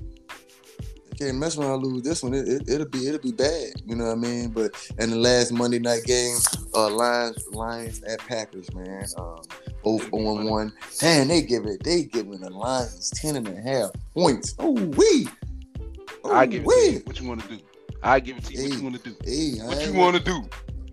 They 1.10 1.26
can't 1.26 1.38
mess 1.38 1.56
around 1.56 1.82
and 1.82 1.82
lose 1.84 2.02
this 2.02 2.22
one. 2.22 2.34
It, 2.34 2.46
it, 2.48 2.68
it'll 2.68 2.88
be 2.88 3.06
it'll 3.06 3.20
be 3.20 3.32
bad. 3.32 3.72
You 3.86 3.96
know 3.96 4.06
what 4.06 4.12
I 4.12 4.16
mean? 4.16 4.50
But 4.50 4.72
in 4.98 5.10
the 5.10 5.16
last 5.16 5.52
Monday 5.52 5.78
night 5.78 6.02
game, 6.04 6.36
uh, 6.74 6.90
Lions 6.90 7.42
Lions 7.52 8.02
at 8.02 8.18
Packers, 8.18 8.72
man. 8.74 9.06
Um, 9.16 9.40
0 9.84 10.00
and 10.12 10.50
1. 10.50 10.72
Damn, 10.98 11.28
they 11.28 11.40
give 11.40 11.64
it. 11.64 11.82
They 11.82 12.02
giving 12.02 12.40
the 12.40 12.50
Lions 12.50 13.08
10 13.10 13.36
and 13.36 13.48
a 13.48 13.60
half 13.62 13.90
points. 14.12 14.54
Oh 14.58 14.72
wee. 14.72 15.28
I 16.31 16.47
give 16.47 16.62
it 16.64 16.68
to 16.68 16.93
you. 16.93 17.03
What 17.05 17.20
you 17.20 17.28
want 17.28 17.43
to 17.43 17.49
do? 17.49 17.59
I 18.03 18.20
give 18.20 18.39
it 18.39 18.45
to 18.45 18.55
you. 18.55 18.62
What 18.68 18.78
you 18.78 18.83
want 18.85 19.03
to 19.03 19.11
do? 19.11 19.16
Hey, 19.24 19.59
What 19.66 19.87
you 19.87 19.93
want 19.95 20.16
to 20.16 20.22
do? 20.22 20.41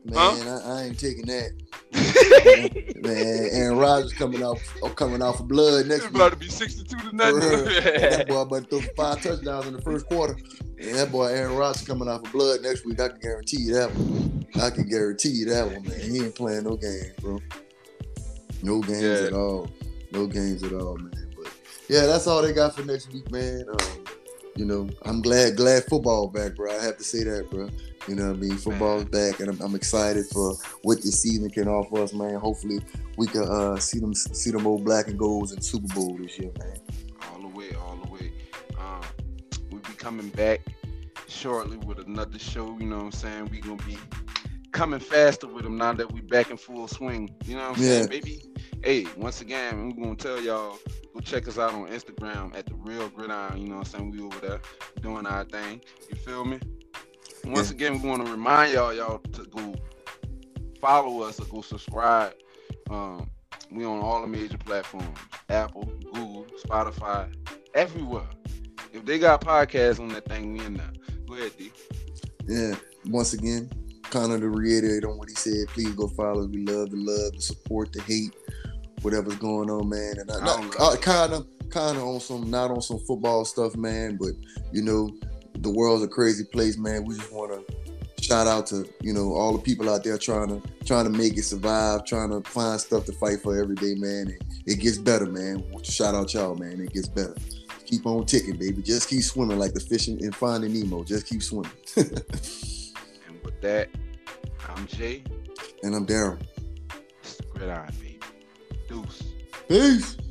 Man, 0.06 0.16
huh? 0.16 0.60
I, 0.66 0.72
I 0.72 0.84
ain't 0.84 1.00
taking 1.00 1.26
that. 1.26 1.52
Man, 3.04 3.50
Aaron 3.52 3.78
Rodgers 3.78 4.14
coming 4.14 4.42
off 4.44 4.60
oh, 4.82 4.90
coming 4.90 5.22
off 5.22 5.40
of 5.40 5.48
blood 5.48 5.82
It's 5.82 5.90
next 5.90 6.04
week. 6.06 6.16
about 6.16 6.32
to 6.32 6.38
be 6.38 6.48
62 6.48 6.96
to 7.10 7.16
nothing. 7.16 7.40
that 7.42 8.26
boy 8.28 8.40
about 8.42 8.70
to 8.70 8.80
throw 8.80 8.90
five 8.98 9.22
touchdowns 9.22 9.68
in 9.68 9.74
the 9.74 9.82
first 9.82 10.06
quarter. 10.08 10.38
And 10.80 10.96
that 10.96 11.12
boy 11.12 11.26
Aaron 11.26 11.56
Rodgers 11.56 11.86
coming 11.86 12.08
off 12.08 12.24
of 12.26 12.32
blood 12.32 12.62
next 12.62 12.86
week. 12.86 13.00
I 13.02 13.10
can 13.10 13.20
guarantee 13.20 13.62
you 13.62 13.74
that 13.74 13.94
one. 13.96 14.46
I 14.62 14.70
can 14.70 14.88
guarantee 14.88 15.30
you 15.30 15.46
that 15.48 15.66
one, 15.66 15.84
man. 15.84 16.00
He 16.00 16.24
ain't 16.24 16.36
playing 16.36 16.64
no 16.64 16.78
games, 16.78 17.12
bro. 17.20 17.40
No 18.64 18.82
games 18.82 19.02
Yeah. 19.04 19.28
at 19.28 19.34
all. 19.34 19.70
No 20.12 20.26
games 20.28 20.64
at 20.64 20.74
all, 20.74 20.98
man. 20.98 21.34
But 21.36 21.52
yeah, 21.90 22.06
that's 22.06 22.28
all 22.28 22.42
they 22.42 22.54
got 22.54 22.76
for 22.76 22.84
next 22.84 23.12
week, 23.12 23.30
man. 23.32 23.66
Um, 23.70 24.04
you 24.58 24.66
know, 24.66 24.90
I'm 25.04 25.22
glad 25.22 25.56
glad 25.56 25.84
football 25.86 26.28
back, 26.28 26.56
bro. 26.56 26.72
I 26.72 26.84
have 26.84 26.98
to 26.98 27.04
say 27.04 27.24
that, 27.24 27.50
bro. 27.50 27.70
You 28.08 28.16
know 28.16 28.28
what 28.30 28.38
I 28.38 28.40
mean? 28.40 28.58
Football's 28.58 29.06
back, 29.06 29.40
and 29.42 29.50
I'm, 29.50 29.62
I'm 29.62 29.76
excited 29.76 30.26
for 30.28 30.56
what 30.84 31.02
this 31.02 31.22
season 31.22 31.50
can 31.50 31.68
offer 31.68 32.02
us, 32.02 32.14
man. 32.14 32.36
Hopefully, 32.36 32.80
we 33.18 33.28
can 33.28 33.44
uh, 33.44 33.78
see 33.80 34.00
them 34.00 34.14
see 34.14 34.52
them 34.52 34.66
old 34.66 34.84
black 34.86 35.08
and 35.08 35.20
golds 35.20 35.52
in 35.52 35.62
Super 35.62 35.94
Bowl 35.94 36.18
this 36.18 36.38
year, 36.40 36.52
man. 36.60 36.78
all 37.34 37.42
the 37.42 37.48
way, 37.48 37.74
all 37.76 37.98
the 37.98 38.10
way. 38.12 38.32
Um, 38.80 39.02
we'll 39.72 39.82
be 39.82 39.94
coming 39.98 40.30
back 40.30 40.62
shortly 41.28 41.78
with 41.78 42.00
another 42.00 42.40
show. 42.40 42.78
You 42.80 42.86
know 42.88 42.98
what 42.98 43.06
I'm 43.06 43.12
saying? 43.12 43.50
we 43.52 43.62
to 43.62 43.76
be 43.86 43.98
coming 44.72 45.00
faster 45.00 45.48
with 45.48 45.64
them 45.64 45.78
now 45.78 45.92
that 45.94 46.12
we 46.12 46.22
back 46.22 46.50
in 46.52 46.58
full 46.58 46.88
swing. 46.88 47.30
You 47.46 47.56
know 47.58 47.70
what 47.70 47.78
I'm 47.78 47.84
Yeah. 47.84 47.90
saying, 47.90 48.08
baby? 48.08 48.44
Hey, 48.84 49.06
once 49.18 49.42
again, 49.42 49.88
we're 49.88 50.04
going 50.04 50.16
to 50.16 50.24
tell 50.24 50.42
y'all 50.42 50.78
go 51.14 51.20
check 51.20 51.48
us 51.48 51.58
out 51.58 51.74
on 51.74 51.88
Instagram 51.88 52.56
at 52.56 52.66
the 52.68 52.76
Real 52.76 53.10
Gridiron. 53.10 53.58
You 53.58 53.68
know 53.68 53.78
what 53.78 53.88
I'm 53.88 54.00
saying? 54.00 54.12
We 54.12 54.22
over 54.22 54.40
there 54.40 54.62
doing 55.02 55.26
our 55.26 55.44
thing. 55.46 55.82
You 56.10 56.16
feel 56.16 56.46
me? 56.46 56.60
And 57.44 57.54
Once 57.54 57.72
again, 57.72 58.02
we 58.02 58.08
want 58.08 58.26
to 58.26 58.32
remind 58.32 58.74
y'all, 58.74 58.94
y'all 58.94 59.20
to 59.20 59.46
go 59.46 59.76
follow 60.80 61.24
us 61.24 61.40
or 61.40 61.46
go 61.46 61.62
subscribe. 61.62 62.34
Um, 62.90 63.30
we 63.72 63.84
on 63.84 64.00
all 64.00 64.22
the 64.22 64.28
major 64.28 64.58
platforms: 64.58 65.18
Apple, 65.50 65.86
Google, 66.14 66.46
Spotify, 66.66 67.34
everywhere. 67.74 68.28
If 68.94 69.06
they 69.06 69.20
got 69.20 69.42
podcasts 69.42 70.00
on 70.00 70.10
that 70.10 70.26
thing, 70.26 70.54
we 70.54 70.64
in 70.66 70.76
there. 70.76 70.92
Go 71.28 71.34
ahead, 71.36 71.52
D. 71.58 71.72
Yeah. 72.48 72.76
Once 73.06 73.34
again, 73.34 73.70
kind 74.04 74.32
of 74.32 74.42
to 74.42 74.50
reiterate 74.50 75.04
on 75.04 75.18
what 75.18 75.30
he 75.30 75.36
said, 75.36 75.68
please 75.70 75.92
go 75.92 76.08
follow. 76.08 76.46
We 76.48 76.66
love 76.66 76.92
the 76.92 76.98
love, 76.98 77.34
the 77.34 77.42
support, 77.42 77.92
the 77.92 78.02
hate, 78.02 78.34
whatever's 79.02 79.36
going 79.36 79.70
on, 79.70 79.90
man. 79.90 80.16
And 80.20 80.32
I, 80.32 80.40
I 80.40 80.46
not, 80.46 80.76
uh, 80.80 80.98
kind 80.98 81.34
of, 81.34 81.48
kind 81.70 81.98
of 81.98 82.04
on 82.04 82.20
some, 82.20 82.50
not 82.50 82.72
on 82.72 82.82
some 82.82 83.00
football 83.00 83.46
stuff, 83.46 83.76
man. 83.76 84.18
But 84.18 84.32
you 84.72 84.82
know, 84.82 85.16
the 85.60 85.70
world's 85.70 86.04
a 86.04 86.08
crazy 86.08 86.44
place, 86.46 86.78
man. 86.78 87.06
We 87.06 87.16
just 87.16 87.32
want 87.32 87.52
to 87.54 87.76
shout 88.22 88.48
out 88.48 88.66
to 88.68 88.88
you 89.02 89.14
know 89.14 89.34
all 89.34 89.54
the 89.54 89.62
people 89.62 89.90
out 89.90 90.04
there 90.04 90.18
trying 90.18 90.50
to 90.50 90.62
trying 90.86 91.06
to 91.06 91.12
make 91.12 91.38
it 91.38 91.44
survive, 91.44 92.06
trying 92.06 92.30
to 92.30 92.42
find 92.50 92.80
stuff 92.80 93.06
to 93.06 93.14
fight 93.14 93.42
for 93.42 93.60
every 93.60 93.76
day, 93.76 93.96
man. 93.96 94.28
And 94.28 94.42
it 94.66 94.80
gets 94.80 94.98
better, 94.98 95.26
man. 95.26 95.64
Shout 95.84 96.16
out 96.16 96.34
y'all, 96.34 96.56
man. 96.56 96.80
It 96.82 96.94
gets 96.94 97.08
better. 97.08 97.36
Keep 97.86 98.06
on 98.06 98.26
ticking, 98.26 98.58
baby. 98.58 98.82
Just 98.82 99.10
keep 99.10 99.22
swimming 99.22 99.60
like 99.60 99.74
the 99.74 99.80
fish 99.80 100.08
in 100.08 100.20
in 100.24 100.32
Finding 100.32 100.74
Nemo. 100.74 101.04
Just 101.04 101.26
keep 101.28 101.42
swimming. 101.42 101.72
And 101.96 103.44
with 103.44 103.62
that, 103.62 103.90
I'm 104.68 104.86
Jay. 104.88 105.24
and 105.84 105.96
I'm 105.96 106.06
Darrell. 106.06 106.38
It's 107.22 107.36
the 107.38 107.44
Gridiron, 107.44 107.94
baby. 108.02 108.17
Deus. 108.88 109.24
Peace. 109.68 110.27